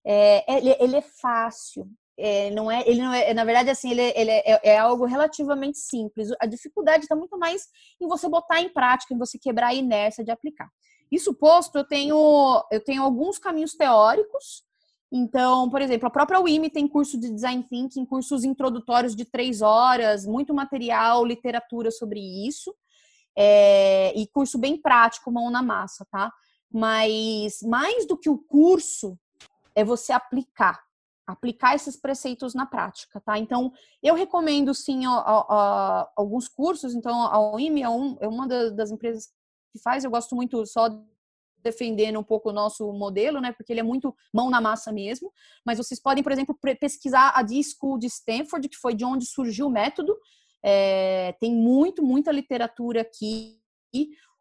é 0.05 0.59
ele, 0.59 0.77
ele, 0.79 0.97
é 0.97 1.03
fácil. 1.03 1.89
É, 2.17 2.51
não 2.51 2.71
é, 2.71 2.83
ele 2.87 3.03
não 3.03 3.13
é, 3.13 3.35
na 3.35 3.45
verdade, 3.45 3.71
assim, 3.71 3.91
ele, 3.91 4.13
ele 4.15 4.31
é, 4.31 4.61
é, 4.63 4.79
algo 4.79 5.05
relativamente 5.05 5.79
simples. 5.79 6.29
A 6.41 6.47
dificuldade 6.47 7.05
está 7.05 7.17
muito 7.17 7.37
mais 7.39 7.67
em 8.01 8.07
você 8.07 8.29
botar 8.29 8.61
em 8.61 8.69
prática, 8.69 9.13
em 9.13 9.19
você 9.19 9.39
quebrar 9.39 9.69
a 9.69 9.75
inércia 9.75 10.23
de 10.23 10.31
aplicar. 10.31 10.69
Isso 11.15 11.33
posto, 11.33 11.79
eu 11.79 11.85
tenho, 11.85 12.65
eu 12.71 12.83
tenho 12.83 13.03
alguns 13.03 13.39
caminhos 13.39 13.75
teóricos. 13.75 14.65
Então, 15.13 15.71
por 15.71 15.81
exemplo, 15.81 16.09
a 16.09 16.11
própria 16.11 16.41
UIME 16.41 16.69
tem 16.69 16.89
curso 16.89 17.19
de 17.19 17.31
Design 17.31 17.63
Thinking, 17.63 18.05
cursos 18.05 18.43
introdutórios 18.43 19.15
de 19.15 19.25
três 19.25 19.63
horas, 19.63 20.27
muito 20.27 20.53
material, 20.53 21.25
literatura 21.25 21.91
sobre 21.93 22.19
isso. 22.21 22.75
É, 23.37 24.13
e 24.19 24.27
curso 24.27 24.59
bem 24.59 24.77
prático, 24.77 25.31
mão 25.31 25.51
na 25.51 25.63
massa, 25.63 26.05
tá? 26.11 26.33
Mas 26.73 27.61
mais 27.63 28.07
do 28.07 28.17
que 28.17 28.29
o 28.29 28.39
curso, 28.39 29.17
é 29.75 29.85
você 29.85 30.13
aplicar 30.13 30.83
aplicar 31.27 31.75
esses 31.75 31.97
preceitos 31.97 32.55
na 32.55 32.67
prática, 32.67 33.21
tá? 33.21 33.39
Então, 33.39 33.73
eu 34.03 34.15
recomendo 34.15 34.75
sim 34.75 35.07
a, 35.07 35.11
a, 35.11 35.39
a, 35.49 36.13
alguns 36.17 36.49
cursos. 36.49 36.95
Então, 36.95 37.23
a 37.23 37.55
UIME 37.55 37.83
é, 37.83 37.89
um, 37.89 38.17
é 38.21 38.29
uma 38.29 38.47
das 38.47 38.91
empresas 38.91 39.33
que 39.75 39.83
faz. 39.83 40.05
Eu 40.05 40.11
gosto 40.11 40.37
muito 40.37 40.65
só 40.65 40.89
defendendo 41.61 42.21
um 42.21 42.23
pouco 42.23 42.51
o 42.51 42.53
nosso 42.53 42.93
modelo, 42.93 43.41
né? 43.41 43.53
Porque 43.53 43.73
ele 43.73 43.81
é 43.81 43.83
muito 43.83 44.15
mão 44.33 44.49
na 44.49 44.61
massa 44.61 44.93
mesmo. 44.93 45.33
Mas 45.67 45.79
vocês 45.79 46.01
podem, 46.01 46.23
por 46.23 46.31
exemplo, 46.31 46.57
pesquisar 46.79 47.33
a 47.35 47.43
D-School 47.43 47.99
de 47.99 48.07
Stanford, 48.07 48.69
que 48.69 48.77
foi 48.77 48.95
de 48.95 49.05
onde 49.05 49.27
surgiu 49.27 49.67
o 49.67 49.71
método. 49.71 50.17
É, 50.63 51.35
tem 51.41 51.53
muito, 51.53 52.03
muita 52.03 52.31
literatura 52.31 53.01
aqui. 53.01 53.59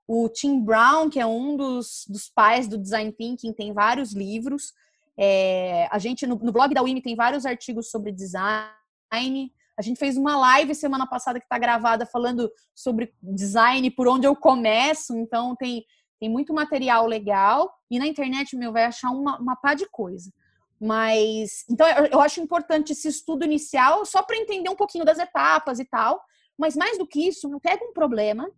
O 0.08 0.30
Tim 0.30 0.60
Brown, 0.60 1.10
que 1.10 1.20
é 1.20 1.26
um 1.26 1.56
dos, 1.56 2.06
dos 2.08 2.30
pais 2.30 2.68
do 2.68 2.78
Design 2.78 3.12
Thinking, 3.12 3.54
tem 3.54 3.74
vários 3.74 4.14
livros. 4.14 4.74
É, 5.18 5.88
a 5.90 5.98
gente, 5.98 6.28
no, 6.28 6.36
no 6.36 6.52
blog 6.52 6.74
da 6.74 6.84
WIMI, 6.84 7.02
tem 7.02 7.16
vários 7.16 7.46
artigos 7.46 7.90
sobre 7.90 8.12
design. 8.12 9.52
A 9.78 9.82
gente 9.82 9.98
fez 9.98 10.18
uma 10.18 10.38
live 10.38 10.76
semana 10.76 11.08
passada 11.08 11.40
que 11.40 11.46
está 11.46 11.58
gravada 11.58 12.06
falando 12.06 12.52
sobre 12.76 13.14
design, 13.22 13.90
por 13.92 14.08
onde 14.08 14.28
eu 14.28 14.36
começo. 14.36 15.16
Então, 15.18 15.56
tem, 15.56 15.84
tem 16.20 16.30
muito 16.30 16.54
material 16.54 17.08
legal. 17.08 17.74
E 17.90 17.98
na 17.98 18.08
internet, 18.08 18.56
meu, 18.56 18.72
vai 18.72 18.86
achar 18.86 19.10
uma, 19.10 19.40
uma 19.40 19.56
pá 19.56 19.74
de 19.74 19.88
coisa. 19.90 20.32
Mas, 20.80 21.64
então, 21.70 21.88
eu, 21.88 22.06
eu 22.06 22.22
acho 22.22 22.42
importante 22.42 22.92
esse 22.92 23.08
estudo 23.08 23.46
inicial, 23.46 24.06
só 24.06 24.22
para 24.22 24.38
entender 24.38 24.70
um 24.70 24.76
pouquinho 24.76 25.06
das 25.06 25.18
etapas 25.18 25.80
e 25.80 25.86
tal. 25.86 26.22
Mas 26.58 26.76
mais 26.76 26.98
do 26.98 27.08
que 27.08 27.28
isso, 27.28 27.50
pega 27.62 27.84
um 27.84 27.94
problema 27.94 28.50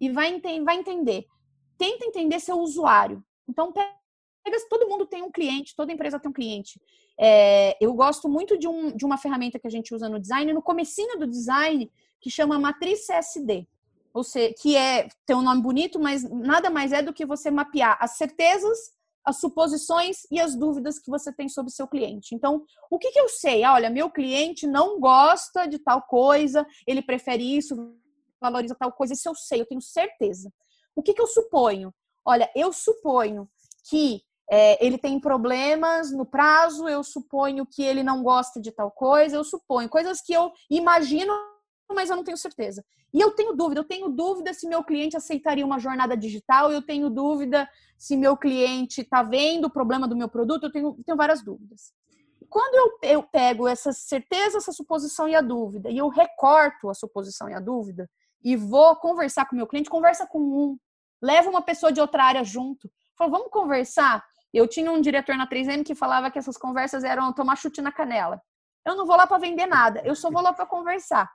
e 0.00 0.10
vai, 0.10 0.28
ente 0.28 0.60
vai 0.62 0.76
entender. 0.76 1.24
Tenta 1.76 2.04
entender 2.04 2.38
seu 2.38 2.58
usuário. 2.58 3.24
Então, 3.48 3.72
pega, 3.72 3.94
todo 4.68 4.88
mundo 4.88 5.06
tem 5.06 5.22
um 5.22 5.32
cliente, 5.32 5.74
toda 5.74 5.92
empresa 5.92 6.20
tem 6.20 6.30
um 6.30 6.34
cliente. 6.34 6.80
É, 7.18 7.76
eu 7.80 7.94
gosto 7.94 8.28
muito 8.28 8.58
de, 8.58 8.66
um, 8.66 8.90
de 8.94 9.04
uma 9.04 9.16
ferramenta 9.16 9.58
que 9.58 9.66
a 9.66 9.70
gente 9.70 9.94
usa 9.94 10.08
no 10.08 10.20
design, 10.20 10.52
no 10.52 10.62
comecinho 10.62 11.18
do 11.18 11.26
design, 11.26 11.90
que 12.20 12.30
chama 12.30 12.58
matriz 12.58 13.06
CSD. 13.06 13.66
Ou 14.12 14.22
seja, 14.22 14.54
que 14.60 14.76
é 14.76 15.08
tem 15.26 15.34
um 15.36 15.42
nome 15.42 15.60
bonito, 15.60 15.98
mas 15.98 16.22
nada 16.28 16.70
mais 16.70 16.92
é 16.92 17.02
do 17.02 17.12
que 17.12 17.26
você 17.26 17.50
mapear 17.50 17.96
as 18.00 18.16
certezas, 18.16 18.92
as 19.24 19.40
suposições 19.40 20.18
e 20.30 20.38
as 20.38 20.54
dúvidas 20.54 20.98
que 20.98 21.10
você 21.10 21.32
tem 21.32 21.48
sobre 21.48 21.72
seu 21.72 21.88
cliente. 21.88 22.34
Então, 22.34 22.64
o 22.90 22.98
que, 22.98 23.10
que 23.10 23.18
eu 23.18 23.28
sei? 23.28 23.64
Ah, 23.64 23.72
olha, 23.72 23.90
meu 23.90 24.10
cliente 24.10 24.66
não 24.66 25.00
gosta 25.00 25.66
de 25.66 25.78
tal 25.78 26.02
coisa, 26.02 26.66
ele 26.86 27.02
prefere 27.02 27.56
isso, 27.56 27.74
valoriza 28.40 28.74
tal 28.74 28.92
coisa, 28.92 29.14
isso 29.14 29.28
eu 29.28 29.34
sei, 29.34 29.60
eu 29.60 29.66
tenho 29.66 29.80
certeza. 29.80 30.52
O 30.94 31.02
que, 31.02 31.14
que 31.14 31.22
eu 31.22 31.26
suponho? 31.26 31.92
Olha, 32.24 32.50
eu 32.54 32.72
suponho 32.72 33.48
que 33.88 34.22
é, 34.50 34.84
ele 34.84 34.98
tem 34.98 35.18
problemas 35.18 36.12
no 36.12 36.26
prazo, 36.26 36.88
eu 36.88 37.02
suponho 37.02 37.66
que 37.66 37.82
ele 37.82 38.02
não 38.02 38.22
gosta 38.22 38.60
de 38.60 38.70
tal 38.70 38.90
coisa, 38.90 39.36
eu 39.36 39.44
suponho 39.44 39.88
coisas 39.88 40.20
que 40.20 40.32
eu 40.32 40.52
imagino, 40.70 41.32
mas 41.92 42.10
eu 42.10 42.16
não 42.16 42.24
tenho 42.24 42.36
certeza. 42.36 42.84
E 43.12 43.20
eu 43.20 43.30
tenho 43.30 43.54
dúvida, 43.54 43.80
eu 43.80 43.84
tenho 43.84 44.08
dúvida 44.08 44.52
se 44.52 44.68
meu 44.68 44.82
cliente 44.82 45.16
aceitaria 45.16 45.64
uma 45.64 45.78
jornada 45.78 46.16
digital, 46.16 46.72
eu 46.72 46.82
tenho 46.82 47.08
dúvida 47.08 47.68
se 47.96 48.16
meu 48.16 48.36
cliente 48.36 49.02
está 49.02 49.22
vendo 49.22 49.66
o 49.66 49.70
problema 49.70 50.08
do 50.08 50.16
meu 50.16 50.28
produto, 50.28 50.64
eu 50.64 50.72
tenho, 50.72 50.98
tenho 51.04 51.16
várias 51.16 51.42
dúvidas. 51.42 51.92
Quando 52.50 52.74
eu, 52.74 53.10
eu 53.10 53.22
pego 53.22 53.66
essa 53.66 53.92
certeza, 53.92 54.58
essa 54.58 54.72
suposição 54.72 55.28
e 55.28 55.34
a 55.34 55.40
dúvida, 55.40 55.90
e 55.90 55.98
eu 55.98 56.08
recorto 56.08 56.90
a 56.90 56.94
suposição 56.94 57.48
e 57.48 57.54
a 57.54 57.60
dúvida, 57.60 58.10
e 58.42 58.56
vou 58.56 58.94
conversar 58.96 59.46
com 59.46 59.56
meu 59.56 59.66
cliente, 59.66 59.88
conversa 59.88 60.26
com 60.26 60.38
um, 60.38 60.78
leva 61.22 61.48
uma 61.48 61.62
pessoa 61.62 61.90
de 61.90 62.00
outra 62.00 62.24
área 62.24 62.44
junto, 62.44 62.90
fala, 63.16 63.30
vamos 63.30 63.50
conversar? 63.50 64.22
Eu 64.54 64.68
tinha 64.68 64.90
um 64.90 65.00
diretor 65.00 65.36
na 65.36 65.48
3M 65.48 65.84
que 65.84 65.94
falava 65.94 66.30
que 66.30 66.38
essas 66.38 66.56
conversas 66.56 67.02
eram 67.02 67.32
tomar 67.32 67.56
chute 67.56 67.82
na 67.82 67.90
canela. 67.90 68.40
Eu 68.86 68.96
não 68.96 69.04
vou 69.04 69.16
lá 69.16 69.26
para 69.26 69.38
vender 69.38 69.66
nada, 69.66 70.00
eu 70.04 70.14
só 70.14 70.30
vou 70.30 70.40
lá 70.40 70.52
para 70.52 70.64
conversar. 70.64 71.28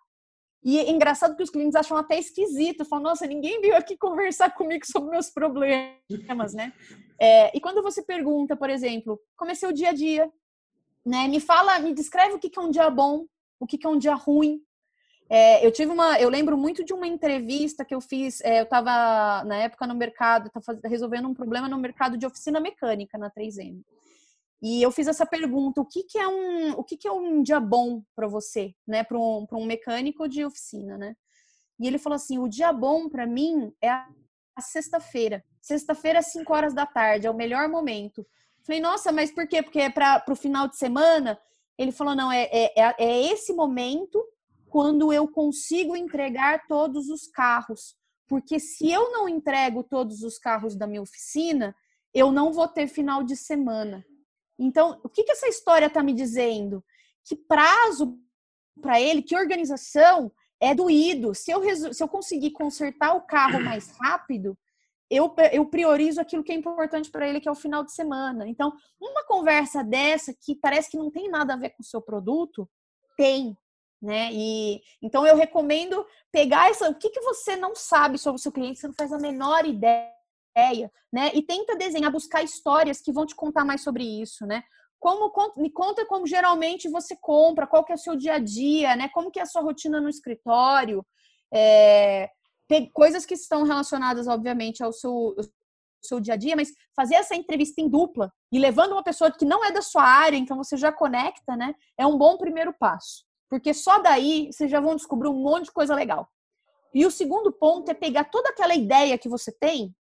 E 0.64 0.78
é 0.78 0.90
engraçado 0.90 1.36
que 1.36 1.44
os 1.44 1.50
clientes 1.50 1.76
acham 1.76 1.98
até 1.98 2.18
esquisito, 2.18 2.86
falam, 2.86 3.04
nossa, 3.04 3.26
ninguém 3.26 3.62
veio 3.62 3.76
aqui 3.76 3.98
conversar 3.98 4.52
comigo 4.52 4.86
sobre 4.86 5.10
meus 5.10 5.30
problemas, 5.30 6.54
né? 6.54 6.74
É, 7.20 7.56
e 7.56 7.62
quando 7.62 7.82
você 7.82 8.02
pergunta, 8.04 8.56
por 8.56 8.70
exemplo, 8.70 9.20
como 9.38 9.52
é 9.52 9.56
seu 9.56 9.72
dia 9.72 9.90
a 9.90 9.94
dia, 9.94 10.30
né? 11.06 11.28
Me 11.28 11.40
fala, 11.40 11.80
me 11.80 11.94
descreve 11.94 12.36
o 12.36 12.40
que 12.40 12.52
é 12.58 12.62
um 12.62 12.72
dia 12.72 12.90
bom, 12.90 13.26
o 13.60 13.66
que 13.66 13.80
é 13.86 13.90
um 13.90 13.98
dia 13.98 14.16
ruim, 14.16 14.62
é, 15.30 15.64
eu 15.64 15.72
tive 15.72 15.92
uma, 15.92 16.20
eu 16.20 16.28
lembro 16.28 16.58
muito 16.58 16.84
de 16.84 16.92
uma 16.92 17.06
entrevista 17.06 17.86
que 17.86 17.94
eu 17.94 18.02
fiz. 18.02 18.42
É, 18.42 18.60
eu 18.60 18.64
estava 18.64 19.44
na 19.46 19.58
época 19.58 19.86
no 19.86 19.94
mercado, 19.94 20.48
estava 20.48 20.80
resolvendo 20.86 21.28
um 21.28 21.36
problema 21.36 21.70
no 21.70 21.78
mercado 21.78 22.18
de 22.18 22.26
oficina 22.26 22.60
mecânica 22.60 23.16
na 23.16 23.30
3M. 23.30 23.84
E 24.62 24.82
eu 24.82 24.92
fiz 24.92 25.08
essa 25.08 25.28
pergunta: 25.28 25.80
o 25.80 25.86
que, 25.86 26.04
que 26.04 26.18
é 26.18 26.28
um, 26.28 26.72
o 26.72 26.84
que, 26.84 26.98
que 26.98 27.08
é 27.08 27.12
um 27.12 27.44
dia 27.44 27.60
bom 27.60 28.02
para 28.16 28.28
você, 28.28 28.74
né, 28.88 29.04
para 29.04 29.20
um, 29.20 29.46
um 29.52 29.66
mecânico 29.66 30.28
de 30.28 30.44
oficina, 30.44 30.98
né? 30.98 31.16
E 31.80 31.88
ele 31.88 32.00
falou 32.00 32.16
assim: 32.16 32.40
o 32.40 32.50
dia 32.50 32.74
bom 32.74 33.08
para 33.08 33.28
mim 33.28 33.72
é 33.82 33.90
a, 33.90 34.08
sexta-feira. 34.62 35.44
Sexta-feira 35.62 36.20
às 36.20 36.32
5 36.32 36.52
horas 36.52 36.74
da 36.74 36.86
tarde 36.86 37.28
é 37.28 37.32
o 37.32 37.36
melhor 37.36 37.70
momento. 37.70 38.26
Falei, 38.64 38.82
nossa, 38.82 39.12
mas 39.12 39.32
por 39.32 39.48
quê? 39.48 39.64
Porque 39.64 39.80
é 39.80 39.90
para 39.90 40.24
o 40.28 40.36
final 40.36 40.68
de 40.68 40.76
semana? 40.76 41.40
Ele 41.78 41.92
falou: 41.92 42.16
não, 42.16 42.32
é, 42.32 42.50
é, 42.52 42.74
é, 42.76 42.96
é 42.98 43.32
esse 43.32 43.54
momento 43.54 44.22
quando 44.70 45.12
eu 45.12 45.28
consigo 45.28 45.96
entregar 45.96 46.68
todos 46.68 47.10
os 47.10 47.28
carros. 47.28 47.96
Porque 48.28 48.60
se 48.60 48.92
eu 48.92 49.12
não 49.12 49.28
entrego 49.28 49.84
todos 49.84 50.22
os 50.22 50.38
carros 50.38 50.76
da 50.76 50.86
minha 50.86 51.02
oficina, 51.02 51.76
eu 52.14 52.32
não 52.32 52.54
vou 52.54 52.68
ter 52.68 52.88
final 52.88 53.24
de 53.24 53.36
semana. 53.36 54.06
Então, 54.58 55.00
o 55.04 55.10
que, 55.10 55.24
que 55.24 55.32
essa 55.32 55.48
história 55.48 55.88
está 55.88 56.04
me 56.04 56.14
dizendo? 56.14 56.84
Que 57.26 57.36
prazo 57.36 58.18
para 58.82 59.00
ele, 59.02 59.22
que 59.22 59.36
organização 59.36 60.32
é 60.60 60.76
doído. 60.76 61.34
Se 61.34 61.52
eu, 61.52 61.94
se 61.94 62.04
eu 62.04 62.08
conseguir 62.08 62.52
consertar 62.52 63.16
o 63.16 63.22
carro 63.22 63.62
mais 63.62 63.90
rápido, 63.98 64.58
eu, 65.10 65.34
eu 65.52 65.66
priorizo 65.66 66.22
aquilo 66.22 66.44
que 66.44 66.52
é 66.52 66.56
importante 66.56 67.10
para 67.10 67.28
ele, 67.28 67.40
que 67.40 67.50
é 67.50 67.52
o 67.52 67.56
final 67.56 67.84
de 67.84 67.94
semana. 67.94 68.48
Então, 68.48 68.72
uma 69.02 69.24
conversa 69.26 69.84
dessa 69.84 70.34
que 70.34 70.56
parece 70.56 70.92
que 70.92 70.98
não 70.98 71.10
tem 71.10 71.30
nada 71.30 71.54
a 71.54 71.58
ver 71.58 71.72
com 71.72 71.82
o 71.82 71.86
seu 71.86 72.02
produto, 72.02 72.70
tem 73.18 73.58
né? 74.02 74.30
E 74.32 74.82
então 75.02 75.26
eu 75.26 75.36
recomendo 75.36 76.06
pegar 76.32 76.70
essa, 76.70 76.90
o 76.90 76.96
que, 76.96 77.10
que 77.10 77.22
você 77.22 77.56
não 77.56 77.76
sabe 77.76 78.18
sobre 78.18 78.40
o 78.40 78.42
seu 78.42 78.52
cliente, 78.52 78.80
você 78.80 78.88
não 78.88 78.96
faz 78.96 79.12
a 79.12 79.20
menor 79.20 79.66
ideia, 79.66 80.92
né? 81.12 81.32
E 81.34 81.42
tenta 81.42 81.76
desenhar, 81.76 82.12
buscar 82.12 82.44
histórias 82.44 83.02
que 83.02 83.12
vão 83.12 83.26
te 83.26 83.36
contar 83.36 83.66
mais 83.66 83.82
sobre 83.82 84.04
isso, 84.04 84.46
né? 84.46 84.64
Como 85.00 85.32
me 85.58 85.72
conta 85.72 86.06
como 86.06 86.28
geralmente 86.28 86.90
você 86.90 87.16
compra, 87.16 87.68
qual 87.68 87.84
que 87.86 87.92
é 87.92 87.96
o 87.96 88.00
seu 88.00 88.16
dia 88.16 88.34
a 88.36 88.40
dia, 88.40 88.96
né? 88.96 89.10
Como 89.10 89.32
que 89.32 89.40
é 89.40 89.44
a 89.44 89.46
sua 89.46 89.62
rotina 89.62 90.02
no 90.02 90.10
escritório, 90.10 91.06
é, 91.54 92.30
coisas 92.94 93.26
que 93.26 93.34
estão 93.34 93.64
relacionadas, 93.64 94.28
obviamente, 94.28 94.84
ao 94.84 94.92
seu, 94.92 95.36
seu 96.04 96.20
dia 96.20 96.34
a 96.36 96.38
dia, 96.38 96.56
mas 96.56 96.72
fazer 96.96 97.16
essa 97.16 97.36
entrevista 97.36 97.82
em 97.82 97.90
dupla 97.90 98.32
e 98.52 98.60
levando 98.60 98.92
uma 98.92 99.04
pessoa 99.04 99.32
que 99.32 99.46
não 99.46 99.64
é 99.64 99.72
da 99.72 99.82
sua 99.82 100.04
área, 100.04 100.38
então 100.38 100.58
você 100.58 100.78
já 100.78 100.92
conecta, 100.92 101.56
né? 101.56 101.74
É 101.98 102.06
um 102.06 102.18
bom 102.18 102.38
primeiro 102.38 102.74
passo. 102.74 103.29
Porque 103.50 103.74
só 103.74 104.00
daí 104.00 104.52
vocês 104.52 104.70
já 104.70 104.80
vão 104.80 104.96
descobrir 104.96 105.28
um 105.28 105.42
monte 105.42 105.66
de 105.66 105.72
coisa 105.72 105.96
legal. 105.96 106.30
E 106.94 107.06
o 107.06 107.12
segundo 107.12 107.52
ponto 107.52 107.90
é 107.90 107.94
pegar 107.94 108.26
toda 108.26 108.50
aquela 108.50 108.76
ideia 108.76 109.18
que 109.18 109.30
você 109.30 109.52
tem. 109.52 109.96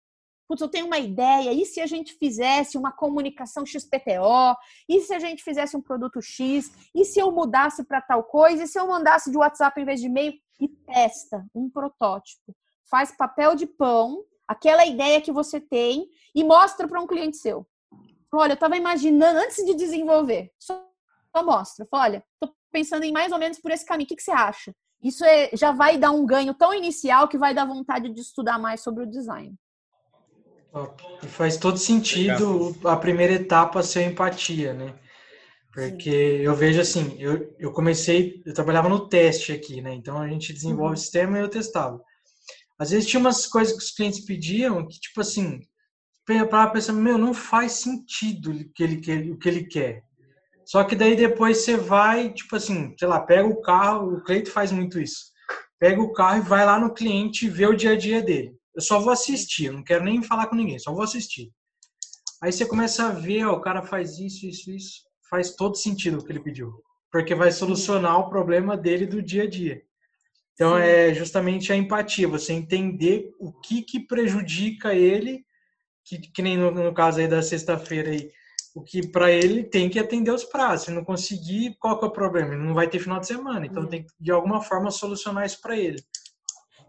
Putz, 0.47 0.61
eu 0.61 0.67
tenho 0.67 0.87
uma 0.87 0.97
ideia. 0.97 1.53
E 1.53 1.65
se 1.65 1.79
a 1.79 1.85
gente 1.85 2.13
fizesse 2.13 2.77
uma 2.77 2.91
comunicação 2.91 3.63
XPTO? 3.65 4.57
E 4.87 5.01
se 5.01 5.13
a 5.13 5.19
gente 5.19 5.43
fizesse 5.43 5.77
um 5.77 5.81
produto 5.81 6.21
X? 6.21 6.71
E 6.93 7.05
se 7.05 7.19
eu 7.19 7.31
mudasse 7.31 7.83
para 7.83 8.01
tal 8.01 8.23
coisa? 8.23 8.63
E 8.63 8.67
se 8.67 8.79
eu 8.79 8.87
mandasse 8.87 9.29
de 9.29 9.37
WhatsApp 9.37 9.79
em 9.79 9.85
vez 9.85 9.99
de 9.99 10.07
e-mail? 10.07 10.33
E 10.59 10.67
testa 10.67 11.45
um 11.53 11.69
protótipo. 11.69 12.55
Faz 12.89 13.11
papel 13.11 13.55
de 13.55 13.67
pão, 13.67 14.25
aquela 14.47 14.83
ideia 14.85 15.21
que 15.21 15.31
você 15.31 15.61
tem, 15.61 16.09
e 16.33 16.43
mostra 16.43 16.87
para 16.87 16.99
um 16.99 17.05
cliente 17.05 17.37
seu. 17.37 17.67
Olha, 18.33 18.51
eu 18.51 18.55
estava 18.55 18.75
imaginando 18.75 19.39
antes 19.39 19.63
de 19.63 19.75
desenvolver. 19.75 20.51
Só, 20.59 20.83
mostra. 21.43 21.87
Fala, 21.89 22.03
olha, 22.03 22.23
estou 22.33 22.55
pensando 22.71 23.03
em 23.03 23.11
mais 23.11 23.31
ou 23.31 23.39
menos 23.39 23.59
por 23.59 23.71
esse 23.71 23.85
caminho. 23.85 24.05
O 24.05 24.07
que, 24.07 24.15
que 24.15 24.23
você 24.23 24.31
acha? 24.31 24.73
Isso 25.01 25.23
é, 25.23 25.49
já 25.53 25.71
vai 25.71 25.97
dar 25.97 26.11
um 26.11 26.25
ganho 26.25 26.53
tão 26.53 26.73
inicial 26.73 27.27
que 27.27 27.37
vai 27.37 27.53
dar 27.53 27.65
vontade 27.65 28.09
de 28.09 28.19
estudar 28.19 28.59
mais 28.59 28.81
sobre 28.81 29.03
o 29.03 29.09
design. 29.09 29.55
E 31.23 31.27
faz 31.27 31.57
todo 31.57 31.77
sentido 31.77 32.75
a 32.83 32.95
primeira 32.95 33.33
etapa 33.33 33.81
ser 33.81 34.03
empatia, 34.03 34.73
né? 34.73 34.93
Porque 35.73 36.11
Sim. 36.11 36.43
eu 36.43 36.55
vejo 36.55 36.81
assim, 36.81 37.15
eu, 37.19 37.55
eu 37.57 37.71
comecei, 37.71 38.41
eu 38.45 38.53
trabalhava 38.53 38.89
no 38.89 39.07
teste 39.07 39.51
aqui, 39.51 39.81
né? 39.81 39.93
Então 39.93 40.19
a 40.19 40.27
gente 40.27 40.53
desenvolve 40.53 40.87
uhum. 40.87 40.93
o 40.93 40.97
sistema 40.97 41.37
e 41.37 41.41
eu 41.41 41.49
testava. 41.49 42.01
Às 42.77 42.91
vezes 42.91 43.09
tinha 43.09 43.19
umas 43.19 43.47
coisas 43.47 43.75
que 43.75 43.83
os 43.83 43.91
clientes 43.91 44.19
pediam 44.21 44.87
que, 44.87 44.99
tipo 44.99 45.21
assim, 45.21 45.61
para 46.25 46.67
pensar, 46.67 46.93
meu, 46.93 47.17
não 47.17 47.33
faz 47.33 47.73
sentido 47.73 48.51
o 48.51 48.69
que 48.71 48.83
ele, 48.83 49.31
o 49.31 49.37
que 49.37 49.49
ele 49.49 49.63
quer. 49.65 50.03
Só 50.69 50.83
que 50.83 50.95
daí 50.95 51.15
depois 51.15 51.57
você 51.57 51.75
vai, 51.75 52.31
tipo 52.31 52.55
assim, 52.55 52.93
sei 52.95 53.07
lá, 53.07 53.19
pega 53.19 53.47
o 53.47 53.59
carro, 53.59 54.13
o 54.13 54.23
Cleito 54.23 54.51
faz 54.51 54.71
muito 54.71 54.99
isso. 54.99 55.31
Pega 55.79 55.99
o 55.99 56.13
carro 56.13 56.37
e 56.37 56.47
vai 56.47 56.63
lá 56.63 56.79
no 56.79 56.93
cliente 56.93 57.47
e 57.47 57.49
vê 57.49 57.65
o 57.65 57.75
dia 57.75 57.93
a 57.93 57.97
dia 57.97 58.21
dele. 58.21 58.53
Eu 58.75 58.81
só 58.83 58.99
vou 58.99 59.11
assistir, 59.11 59.71
não 59.71 59.83
quero 59.83 60.03
nem 60.03 60.21
falar 60.21 60.45
com 60.45 60.55
ninguém, 60.55 60.77
só 60.77 60.93
vou 60.93 61.01
assistir. 61.01 61.51
Aí 62.39 62.51
você 62.51 62.67
começa 62.67 63.07
a 63.07 63.11
ver, 63.11 63.47
ó, 63.47 63.53
o 63.53 63.61
cara 63.61 63.81
faz 63.81 64.19
isso, 64.19 64.45
isso, 64.45 64.69
isso. 64.69 65.01
Faz 65.27 65.55
todo 65.55 65.75
sentido 65.75 66.19
o 66.19 66.23
que 66.23 66.31
ele 66.31 66.39
pediu. 66.39 66.71
Porque 67.11 67.33
vai 67.33 67.51
solucionar 67.51 68.19
o 68.19 68.29
problema 68.29 68.77
dele 68.77 69.07
do 69.07 69.23
dia 69.23 69.45
a 69.45 69.49
dia. 69.49 69.81
Então 70.53 70.77
Sim. 70.77 70.83
é 70.83 71.13
justamente 71.15 71.73
a 71.73 71.75
empatia, 71.75 72.27
você 72.27 72.53
entender 72.53 73.33
o 73.39 73.51
que 73.51 73.81
que 73.81 74.01
prejudica 74.01 74.93
ele, 74.93 75.43
que, 76.05 76.19
que 76.19 76.43
nem 76.43 76.55
no, 76.55 76.69
no 76.69 76.93
caso 76.93 77.19
aí 77.19 77.27
da 77.27 77.41
sexta-feira 77.41 78.11
aí, 78.11 78.31
o 78.75 78.81
que 78.81 79.07
para 79.07 79.31
ele 79.31 79.63
tem 79.63 79.89
que 79.89 79.99
atender 79.99 80.31
os 80.31 80.43
prazos. 80.43 80.85
Se 80.85 80.91
não 80.91 81.03
conseguir, 81.03 81.75
qual 81.79 81.97
que 81.97 82.05
é 82.05 82.07
o 82.07 82.11
problema? 82.11 82.53
Ele 82.53 82.63
não 82.63 82.73
vai 82.73 82.87
ter 82.87 82.99
final 82.99 83.19
de 83.19 83.27
semana. 83.27 83.65
Então 83.65 83.83
uhum. 83.83 83.89
tem 83.89 84.03
que, 84.03 84.09
de 84.19 84.31
alguma 84.31 84.61
forma, 84.61 84.91
solucionar 84.91 85.45
isso 85.45 85.59
para 85.61 85.77
ele. 85.77 86.03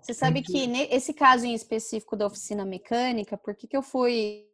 Você 0.03 0.15
sabe 0.15 0.43
que 0.43 0.67
nesse 0.67 1.13
caso 1.13 1.47
em 1.47 1.55
específico 1.55 2.17
da 2.17 2.27
oficina 2.27 2.65
mecânica, 2.65 3.37
por 3.37 3.55
que, 3.55 3.67
que 3.67 3.77
eu 3.77 3.83
fui 3.83 4.47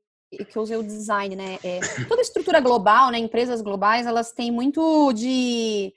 que 0.51 0.59
eu 0.59 0.62
usei 0.62 0.77
o 0.77 0.83
design, 0.83 1.37
né? 1.37 1.59
É, 1.62 1.79
toda 2.09 2.20
estrutura 2.20 2.61
global, 2.61 3.11
né? 3.11 3.18
Empresas 3.18 3.62
globais, 3.62 4.07
elas 4.07 4.33
têm 4.33 4.51
muito 4.51 5.12
de 5.12 5.95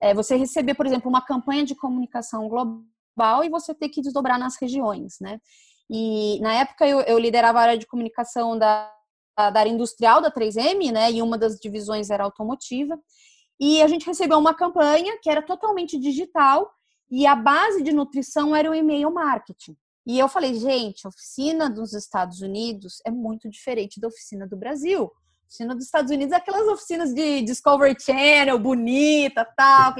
é 0.00 0.12
você 0.12 0.36
receber, 0.36 0.74
por 0.74 0.84
exemplo, 0.84 1.08
uma 1.08 1.24
campanha 1.24 1.64
de 1.64 1.74
comunicação 1.74 2.48
global 2.48 3.44
e 3.44 3.48
você 3.48 3.72
ter 3.72 3.88
que 3.88 4.02
desdobrar 4.02 4.38
nas 4.38 4.56
regiões, 4.60 5.16
né? 5.20 5.38
E 5.88 6.38
na 6.40 6.54
época 6.54 6.86
eu, 6.86 7.00
eu 7.00 7.18
liderava 7.18 7.60
a 7.60 7.62
área 7.62 7.78
de 7.78 7.86
comunicação 7.86 8.58
da, 8.58 8.92
da 9.36 9.60
área 9.60 9.70
industrial 9.70 10.20
da 10.20 10.30
3M, 10.30 10.92
né? 10.92 11.12
E 11.12 11.22
uma 11.22 11.38
das 11.38 11.58
divisões 11.58 12.10
era 12.10 12.24
automotiva. 12.24 12.98
E 13.58 13.80
a 13.82 13.86
gente 13.86 14.06
recebeu 14.06 14.38
uma 14.38 14.54
campanha 14.54 15.18
que 15.22 15.30
era 15.30 15.42
totalmente 15.42 15.98
digital 15.98 16.70
e 17.10 17.26
a 17.26 17.36
base 17.36 17.82
de 17.82 17.92
nutrição 17.92 18.56
era 18.56 18.70
o 18.70 18.74
e-mail 18.74 19.12
marketing. 19.12 19.76
E 20.06 20.18
eu 20.18 20.28
falei, 20.28 20.54
gente, 20.54 21.06
a 21.06 21.10
oficina 21.10 21.70
dos 21.70 21.92
Estados 21.92 22.40
Unidos 22.40 23.00
é 23.06 23.10
muito 23.10 23.48
diferente 23.48 24.00
da 24.00 24.08
oficina 24.08 24.46
do 24.46 24.56
Brasil. 24.56 25.04
A 25.04 25.46
oficina 25.46 25.74
dos 25.74 25.84
Estados 25.84 26.10
Unidos 26.10 26.32
é 26.32 26.36
aquelas 26.36 26.66
oficinas 26.66 27.14
de 27.14 27.42
Discovery 27.42 27.94
Channel, 28.00 28.58
bonita, 28.58 29.44
tal. 29.56 29.94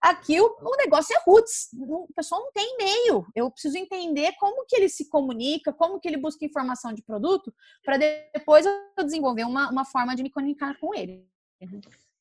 Aqui 0.00 0.40
o, 0.40 0.46
o, 0.46 0.76
negócio 0.76 1.14
é 1.16 1.20
roots. 1.26 1.68
O 1.76 2.08
pessoal 2.14 2.40
não 2.40 2.52
tem 2.52 2.74
e-mail. 2.74 3.26
Eu 3.34 3.50
preciso 3.50 3.76
entender 3.76 4.32
como 4.38 4.64
que 4.66 4.76
ele 4.76 4.88
se 4.88 5.08
comunica, 5.08 5.72
como 5.72 5.98
que 5.98 6.06
ele 6.06 6.16
busca 6.16 6.44
informação 6.44 6.92
de 6.92 7.02
produto, 7.02 7.52
para 7.84 7.96
depois 7.96 8.64
eu 8.64 9.04
desenvolver 9.04 9.44
uma, 9.44 9.70
uma 9.70 9.84
forma 9.84 10.14
de 10.14 10.22
me 10.22 10.30
comunicar 10.30 10.78
com 10.78 10.94
ele 10.94 11.26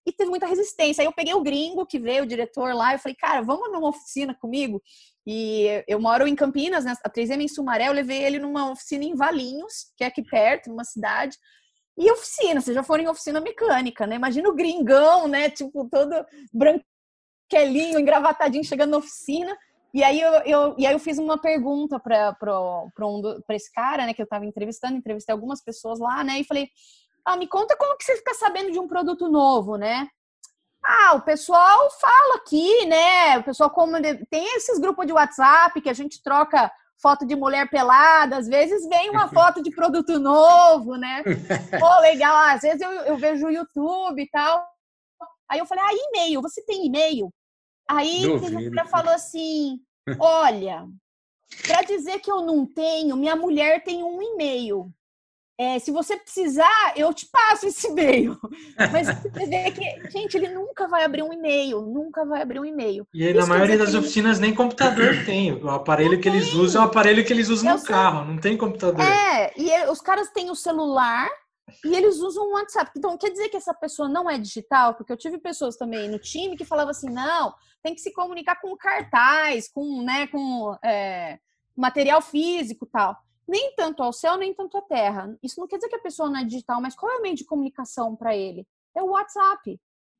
e 0.07 0.11
teve 0.13 0.29
muita 0.29 0.47
resistência. 0.47 1.01
Aí 1.01 1.05
eu 1.05 1.11
peguei 1.11 1.33
o 1.33 1.43
gringo 1.43 1.85
que 1.85 1.99
veio, 1.99 2.23
o 2.23 2.27
diretor 2.27 2.73
lá, 2.73 2.93
eu 2.93 2.99
falei, 2.99 3.15
cara, 3.15 3.41
vamos 3.41 3.69
numa 3.69 3.89
oficina 3.89 4.33
comigo? 4.33 4.81
E 5.25 5.83
eu 5.85 5.99
moro 5.99 6.25
em 6.25 6.35
Campinas, 6.35 6.85
né? 6.85 6.93
a 7.03 7.09
3M 7.09 7.41
em 7.41 7.47
Sumaré, 7.49 7.89
eu 7.89 7.93
levei 7.93 8.23
ele 8.23 8.39
numa 8.39 8.71
oficina 8.71 9.03
em 9.03 9.15
Valinhos, 9.15 9.91
que 9.97 10.05
é 10.05 10.07
aqui 10.07 10.23
perto, 10.23 10.69
numa 10.69 10.85
cidade. 10.85 11.37
E 11.97 12.09
oficina, 12.09 12.61
vocês 12.61 12.73
já 12.73 12.83
foram 12.83 13.03
em 13.03 13.07
oficina 13.09 13.41
mecânica, 13.41 14.07
né? 14.07 14.15
Imagina 14.15 14.47
o 14.47 14.55
gringão, 14.55 15.27
né? 15.27 15.49
Tipo, 15.49 15.89
todo 15.89 16.25
branquelinho, 17.47 17.99
engravatadinho, 17.99 18.63
chegando 18.63 18.91
na 18.91 18.97
oficina. 18.97 19.57
E 19.93 20.03
aí 20.03 20.19
eu, 20.19 20.31
eu, 20.45 20.75
e 20.77 20.85
aí 20.85 20.93
eu 20.93 20.99
fiz 20.99 21.17
uma 21.17 21.37
pergunta 21.37 21.99
para 21.99 22.35
um, 23.01 23.21
esse 23.51 23.71
cara, 23.71 24.05
né, 24.05 24.13
que 24.13 24.21
eu 24.21 24.25
estava 24.25 24.45
entrevistando, 24.45 24.97
entrevistei 24.97 25.33
algumas 25.33 25.63
pessoas 25.63 25.99
lá, 25.99 26.23
né, 26.23 26.39
e 26.39 26.43
falei, 26.43 26.69
ah, 27.25 27.37
me 27.37 27.47
conta 27.47 27.75
como 27.77 27.97
que 27.97 28.03
você 28.03 28.15
fica 28.17 28.33
sabendo 28.35 28.71
de 28.71 28.79
um 28.79 28.87
produto 28.87 29.29
novo, 29.29 29.75
né? 29.75 30.07
Ah, 30.83 31.15
o 31.15 31.21
pessoal 31.21 31.89
fala 31.99 32.35
aqui, 32.35 32.85
né? 32.85 33.37
O 33.39 33.43
pessoal 33.43 33.69
como 33.69 33.97
tem 34.29 34.55
esses 34.55 34.79
grupos 34.79 35.05
de 35.05 35.11
WhatsApp 35.11 35.81
que 35.81 35.89
a 35.89 35.93
gente 35.93 36.21
troca 36.21 36.71
foto 37.01 37.25
de 37.25 37.35
mulher 37.35 37.69
pelada, 37.69 38.37
às 38.37 38.47
vezes 38.47 38.87
vem 38.87 39.09
uma 39.09 39.27
foto 39.33 39.61
de 39.61 39.71
produto 39.71 40.17
novo, 40.19 40.95
né? 40.95 41.23
Pô, 41.77 41.99
legal, 41.99 42.33
às 42.37 42.61
vezes 42.61 42.79
eu, 42.79 42.91
eu 42.91 43.17
vejo 43.17 43.47
o 43.47 43.51
YouTube 43.51 44.21
e 44.21 44.29
tal. 44.29 44.65
Aí 45.49 45.59
eu 45.59 45.65
falei, 45.65 45.83
ah, 45.83 45.93
e-mail, 45.93 46.41
você 46.41 46.63
tem 46.63 46.85
e-mail? 46.85 47.29
Aí 47.87 48.25
o 48.27 48.71
cara 48.71 48.87
falou 48.87 49.13
assim, 49.13 49.79
olha, 50.19 50.87
para 51.65 51.81
dizer 51.83 52.19
que 52.19 52.31
eu 52.31 52.41
não 52.41 52.65
tenho, 52.65 53.15
minha 53.15 53.35
mulher 53.35 53.83
tem 53.83 54.03
um 54.03 54.21
e-mail. 54.21 54.91
É, 55.59 55.79
se 55.79 55.89
você 55.89 56.15
precisar, 56.15 56.93
eu 56.95 57.11
te 57.11 57.27
passo 57.31 57.65
esse 57.65 57.87
e-mail. 57.87 58.37
Mas 58.91 59.07
você 59.07 59.45
vê 59.47 59.71
que, 59.71 60.09
gente, 60.11 60.37
ele 60.37 60.49
nunca 60.49 60.87
vai 60.87 61.03
abrir 61.03 61.23
um 61.23 61.33
e-mail, 61.33 61.81
nunca 61.81 62.23
vai 62.23 62.43
abrir 62.43 62.59
um 62.59 62.65
e-mail. 62.65 63.07
E 63.11 63.25
aí, 63.25 63.33
na 63.33 63.47
maioria 63.47 63.75
das 63.75 63.89
ele... 63.89 63.97
oficinas 63.97 64.37
nem 64.37 64.53
computador 64.53 65.15
tem. 65.25 65.53
O 65.53 65.69
aparelho 65.69 66.11
não 66.11 66.17
que 66.17 66.29
tem. 66.29 66.35
eles 66.35 66.53
usam 66.53 66.83
é 66.83 66.85
o 66.85 66.87
aparelho 66.87 67.25
que 67.25 67.33
eles 67.33 67.49
usam 67.49 67.71
eu 67.71 67.73
no 67.73 67.79
sei. 67.79 67.89
carro, 67.89 68.25
não 68.25 68.37
tem 68.37 68.55
computador. 68.55 69.03
É, 69.03 69.51
e 69.57 69.89
os 69.89 69.99
caras 69.99 70.29
têm 70.29 70.51
o 70.51 70.55
celular 70.55 71.27
e 71.83 71.95
eles 71.95 72.17
usam 72.17 72.45
o 72.45 72.53
WhatsApp. 72.53 72.91
Então, 72.95 73.17
quer 73.17 73.29
dizer 73.29 73.49
que 73.49 73.57
essa 73.57 73.73
pessoa 73.73 74.07
não 74.07 74.29
é 74.29 74.37
digital? 74.37 74.95
Porque 74.95 75.11
eu 75.11 75.17
tive 75.17 75.37
pessoas 75.37 75.75
também 75.75 76.09
no 76.09 76.19
time 76.19 76.57
que 76.57 76.65
falavam 76.65 76.91
assim, 76.91 77.09
não, 77.09 77.53
tem 77.83 77.93
que 77.93 78.01
se 78.01 78.13
comunicar 78.13 78.59
com 78.61 78.75
cartaz, 78.75 79.69
com, 79.69 80.01
né, 80.01 80.27
com 80.27 80.77
é, 80.83 81.39
material 81.75 82.21
físico 82.21 82.85
tal 82.85 83.15
nem 83.47 83.73
tanto 83.75 84.03
ao 84.03 84.11
céu, 84.11 84.35
nem 84.35 84.53
tanto 84.53 84.77
à 84.77 84.81
terra. 84.81 85.37
Isso 85.41 85.59
não 85.59 85.67
quer 85.67 85.77
dizer 85.77 85.87
que 85.87 85.95
a 85.95 86.01
pessoa 86.01 86.29
não 86.29 86.39
é 86.39 86.43
digital, 86.43 86.81
mas 86.81 86.95
qual 86.95 87.11
é 87.11 87.17
o 87.17 87.21
meio 87.21 87.35
de 87.35 87.45
comunicação 87.45 88.15
para 88.15 88.35
ele? 88.35 88.67
É 88.95 89.01
o 89.01 89.11
WhatsApp. 89.11 89.79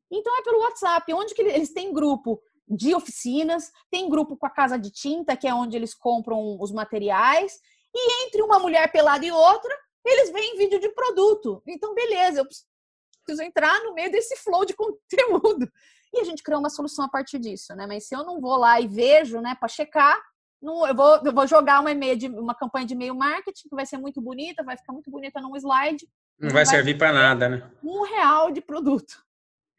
Então 0.09 0.39
é 0.39 0.41
pelo 0.41 0.61
WhatsApp, 0.61 1.13
onde 1.13 1.33
que 1.33 1.41
eles 1.41 1.73
têm 1.73 1.93
grupo 1.93 2.41
de 2.67 2.95
oficinas, 2.95 3.71
tem 3.91 4.09
grupo 4.09 4.37
com 4.37 4.45
a 4.45 4.49
casa 4.49 4.79
de 4.79 4.89
tinta, 4.91 5.35
que 5.35 5.47
é 5.47 5.53
onde 5.53 5.75
eles 5.75 5.93
compram 5.93 6.57
os 6.59 6.71
materiais, 6.71 7.59
e 7.93 8.25
entre 8.25 8.41
uma 8.41 8.59
mulher 8.59 8.89
pelada 8.91 9.25
e 9.25 9.31
outra, 9.31 9.75
eles 10.07 10.31
veem 10.31 10.57
vídeo 10.57 10.79
de 10.79 10.89
produto. 10.89 11.61
Então, 11.67 11.93
beleza, 11.93 12.39
eu 12.39 12.45
preciso 12.45 13.43
entrar 13.43 13.83
no 13.83 13.93
meio 13.93 14.11
desse 14.11 14.35
flow 14.37 14.65
de 14.65 14.73
conteúdo. 14.77 15.69
E 16.13 16.21
a 16.21 16.23
gente 16.23 16.41
criou 16.41 16.59
uma 16.59 16.69
solução 16.69 17.05
a 17.05 17.09
partir 17.09 17.39
disso, 17.39 17.75
né? 17.75 17.85
Mas 17.85 18.07
se 18.07 18.15
eu 18.15 18.23
não 18.23 18.39
vou 18.39 18.57
lá 18.57 18.79
e 18.79 18.87
vejo, 18.87 19.41
né, 19.41 19.55
para 19.59 19.67
checar, 19.67 20.17
eu, 20.61 20.95
vou, 20.95 21.21
eu 21.23 21.33
vou 21.33 21.47
jogar 21.47 21.81
uma, 21.81 21.93
de, 22.15 22.27
uma 22.27 22.55
campanha 22.55 22.85
de 22.85 22.93
e-mail 22.93 23.15
marketing 23.15 23.69
que 23.69 23.75
vai 23.75 23.85
ser 23.85 23.97
muito 23.97 24.21
bonita, 24.21 24.63
vai 24.63 24.77
ficar 24.77 24.93
muito 24.93 25.11
bonita 25.11 25.39
num 25.41 25.55
slide. 25.55 26.07
Não 26.39 26.49
vai, 26.49 26.63
vai 26.63 26.65
servir 26.65 26.97
para 26.97 27.11
nada, 27.11 27.49
né? 27.49 27.69
Um 27.83 28.03
real 28.03 28.51
de 28.51 28.61
produto. 28.61 29.21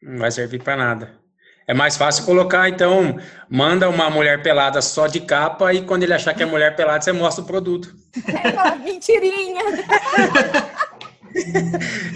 Não 0.01 0.19
vai 0.19 0.31
servir 0.31 0.63
para 0.63 0.77
nada. 0.77 1.19
É 1.67 1.73
mais 1.73 1.95
fácil 1.95 2.25
colocar, 2.25 2.67
então, 2.67 3.19
manda 3.47 3.87
uma 3.87 4.09
mulher 4.09 4.41
pelada 4.41 4.81
só 4.81 5.05
de 5.05 5.19
capa 5.21 5.71
e 5.71 5.85
quando 5.85 6.01
ele 6.01 6.13
achar 6.13 6.33
que 6.33 6.41
é 6.41 6.45
mulher 6.45 6.75
pelada, 6.75 7.03
você 7.03 7.11
mostra 7.11 7.43
o 7.43 7.47
produto. 7.47 7.93
É 8.27 8.49
uma 8.49 8.75
mentirinha. 8.77 9.61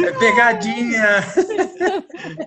É 0.06 0.12
pegadinha. 0.20 1.20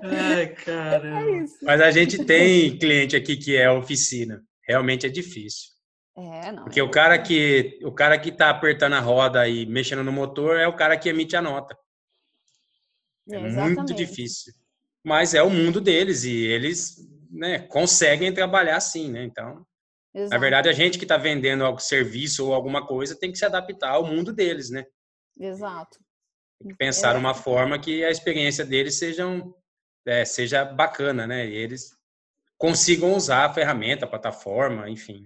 Ai, 0.03 0.47
caramba. 0.49 1.31
É 1.31 1.47
Mas 1.63 1.81
a 1.81 1.91
gente 1.91 2.25
tem 2.25 2.77
cliente 2.77 3.17
aqui 3.17 3.37
que 3.37 3.57
é 3.57 3.71
oficina. 3.71 4.43
Realmente 4.67 5.07
é 5.07 5.09
difícil. 5.09 5.71
É, 6.17 6.51
não. 6.51 6.65
Porque 6.65 6.81
o 6.81 6.91
cara 6.91 7.19
que 7.19 7.79
o 7.83 7.93
cara 7.93 8.19
que 8.19 8.31
está 8.31 8.51
apertando 8.51 8.95
a 8.95 9.01
roda 9.01 9.47
e 9.47 9.67
mexendo 9.67 10.03
no 10.03 10.13
motor 10.13 10.59
é 10.59 10.67
o 10.67 10.75
cara 10.75 10.97
que 10.97 11.09
emite 11.09 11.37
a 11.37 11.43
nota. 11.43 11.77
É, 13.31 13.37
é 13.37 13.39
muito 13.39 13.95
difícil. 13.95 14.53
Mas 15.05 15.35
é 15.35 15.43
o 15.43 15.51
mundo 15.51 15.81
deles 15.81 16.25
e 16.25 16.35
eles 16.35 16.97
né, 17.31 17.61
conseguem 17.61 18.33
trabalhar 18.33 18.77
assim, 18.77 19.11
né? 19.11 19.25
Então, 19.25 19.65
Exato. 20.15 20.31
na 20.31 20.39
verdade, 20.39 20.69
a 20.69 20.73
gente 20.73 20.99
que 20.99 21.05
está 21.05 21.17
vendendo 21.17 21.65
algum 21.65 21.79
serviço 21.79 22.47
ou 22.47 22.55
alguma 22.55 22.87
coisa 22.87 23.19
tem 23.19 23.31
que 23.31 23.39
se 23.39 23.45
adaptar 23.45 23.91
ao 23.91 24.07
mundo 24.07 24.33
deles, 24.33 24.71
né? 24.71 24.85
Exato. 25.39 25.99
Tem 26.61 26.69
que 26.71 26.77
pensar 26.77 27.15
é. 27.15 27.19
uma 27.19 27.35
forma 27.35 27.79
que 27.79 28.05
a 28.05 28.11
experiência 28.11 28.65
deles 28.65 28.99
sejam, 28.99 29.55
é, 30.07 30.25
seja 30.25 30.65
bacana, 30.65 31.27
né? 31.27 31.47
E 31.47 31.55
eles 31.55 31.91
consigam 32.59 33.15
usar 33.15 33.45
a 33.45 33.53
ferramenta, 33.53 34.05
a 34.05 34.09
plataforma, 34.09 34.89
enfim. 34.89 35.25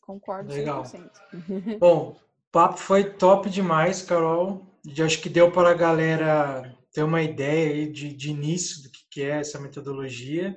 Concordo 0.00 0.52
Legal. 0.52 0.84
100%. 0.84 1.10
Bom, 1.78 2.16
o 2.48 2.52
papo 2.52 2.78
foi 2.78 3.04
top 3.04 3.50
demais, 3.50 4.02
Carol. 4.02 4.66
Eu 4.96 5.04
acho 5.04 5.20
que 5.20 5.28
deu 5.28 5.50
para 5.50 5.70
a 5.70 5.74
galera 5.74 6.74
ter 6.92 7.02
uma 7.02 7.22
ideia 7.22 7.72
aí 7.72 7.92
de, 7.92 8.12
de 8.14 8.30
início 8.30 8.82
do 8.82 8.90
que 9.10 9.22
é 9.22 9.40
essa 9.40 9.60
metodologia. 9.60 10.56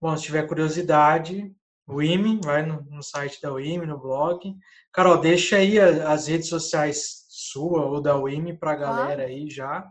Bom, 0.00 0.16
se 0.16 0.24
tiver 0.24 0.46
curiosidade, 0.46 1.54
o 1.86 2.02
IME, 2.02 2.40
vai 2.42 2.64
no, 2.64 2.82
no 2.90 3.02
site 3.02 3.40
da 3.40 3.52
UIME, 3.52 3.86
no 3.86 3.98
blog. 3.98 4.54
Carol, 4.92 5.18
deixa 5.18 5.56
aí 5.56 5.78
as 5.78 6.26
redes 6.26 6.48
sociais 6.48 7.21
sua 7.52 7.84
ou 7.84 8.00
da 8.00 8.16
UIME 8.16 8.56
para 8.56 8.72
a 8.72 8.76
galera 8.76 9.24
aí 9.24 9.48
já. 9.50 9.90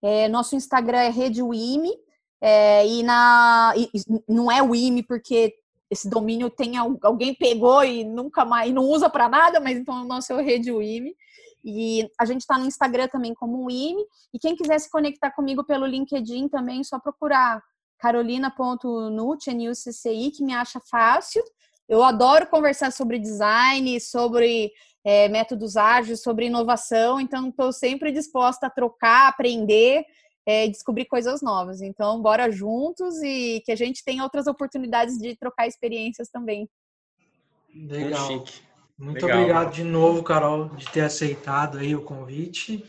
É, 0.03 0.29
nosso 0.29 0.57
Instagram 0.57 0.99
é 0.99 1.09
Rede 1.09 1.43
UIME. 1.43 1.93
É, 2.41 2.87
e, 2.87 3.03
na, 3.03 3.73
e 3.77 3.89
não 4.29 4.51
é 4.51 4.61
o 4.63 4.75
IME 4.75 5.03
porque 5.05 5.55
esse 5.89 6.09
domínio 6.09 6.51
tem 6.51 6.77
alguém 6.77 7.35
pegou 7.35 7.85
e 7.85 8.03
nunca 8.03 8.45
mais 8.45 8.73
não 8.73 8.83
usa 8.85 9.09
para 9.09 9.29
nada, 9.29 9.61
mas 9.61 9.79
então 9.79 10.03
o 10.03 10.05
nosso 10.05 10.33
é 10.33 10.37
o 10.37 10.43
Rede 10.43 10.71
IME. 10.71 11.15
E 11.65 12.11
a 12.19 12.25
gente 12.25 12.41
está 12.41 12.59
no 12.59 12.67
Instagram 12.67 13.07
também 13.09 13.33
como 13.35 13.65
o 13.65 13.71
IME. 13.71 14.05
E 14.35 14.39
quem 14.39 14.57
quiser 14.57 14.79
se 14.81 14.91
conectar 14.91 15.31
comigo 15.31 15.63
pelo 15.65 15.87
LinkedIn 15.87 16.49
também, 16.49 16.81
é 16.81 16.85
só 16.85 16.99
procurar 16.99 17.63
carolina.nut, 17.99 19.49
N-U-C-C-I, 19.49 20.33
que 20.33 20.43
me 20.43 20.53
acha 20.53 20.81
fácil. 20.81 21.45
Eu 21.89 22.03
adoro 22.03 22.47
conversar 22.47 22.91
sobre 22.93 23.19
design, 23.19 24.01
sobre 24.01 24.73
é, 25.05 25.29
métodos 25.29 25.77
ágeis, 25.77 26.23
sobre 26.23 26.47
inovação, 26.47 27.21
então 27.21 27.49
estou 27.49 27.73
sempre 27.73 28.13
disposta 28.13 28.67
a 28.67 28.71
trocar, 28.71 29.29
aprender 29.29 30.05
é, 30.47 30.69
descobrir 30.69 31.07
coisas 31.07 31.41
novas. 31.43 31.81
Então, 31.81 32.21
bora 32.21 32.51
juntos 32.51 33.23
e 33.23 33.63
que 33.65 33.73
a 33.73 33.77
gente 33.77 34.05
tenha 34.05 34.23
outras 34.23 34.47
oportunidades 34.47 35.19
de 35.19 35.37
trocar 35.37 35.67
experiências 35.67 36.29
também. 36.29 36.69
Legal. 37.75 38.29
Muito, 38.29 38.53
Muito 38.99 39.27
Legal. 39.27 39.41
obrigado 39.41 39.73
de 39.73 39.85
novo, 39.85 40.23
Carol, 40.23 40.69
de 40.71 40.91
ter 40.91 41.03
aceitado 41.03 41.79
aí 41.79 41.95
o 41.95 42.05
convite. 42.05 42.85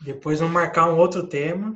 Depois 0.00 0.40
vamos 0.40 0.54
marcar 0.54 0.90
um 0.90 0.98
outro 0.98 1.26
tema. 1.26 1.72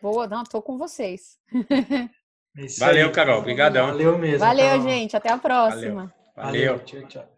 Boa, 0.00 0.26
não, 0.26 0.44
tô 0.44 0.62
com 0.62 0.78
vocês. 0.78 1.38
É 2.56 2.66
Valeu, 2.78 3.06
aí. 3.06 3.12
Carol. 3.12 3.38
Obrigadão. 3.38 3.86
Valeu 3.86 4.18
mesmo. 4.18 4.38
Valeu, 4.38 4.64
Carol. 4.64 4.82
gente. 4.82 5.16
Até 5.16 5.30
a 5.30 5.38
próxima. 5.38 6.12
Valeu. 6.36 6.52
Valeu. 6.52 6.74
Valeu. 6.74 6.84
Tchau, 6.84 7.02
tchau. 7.08 7.31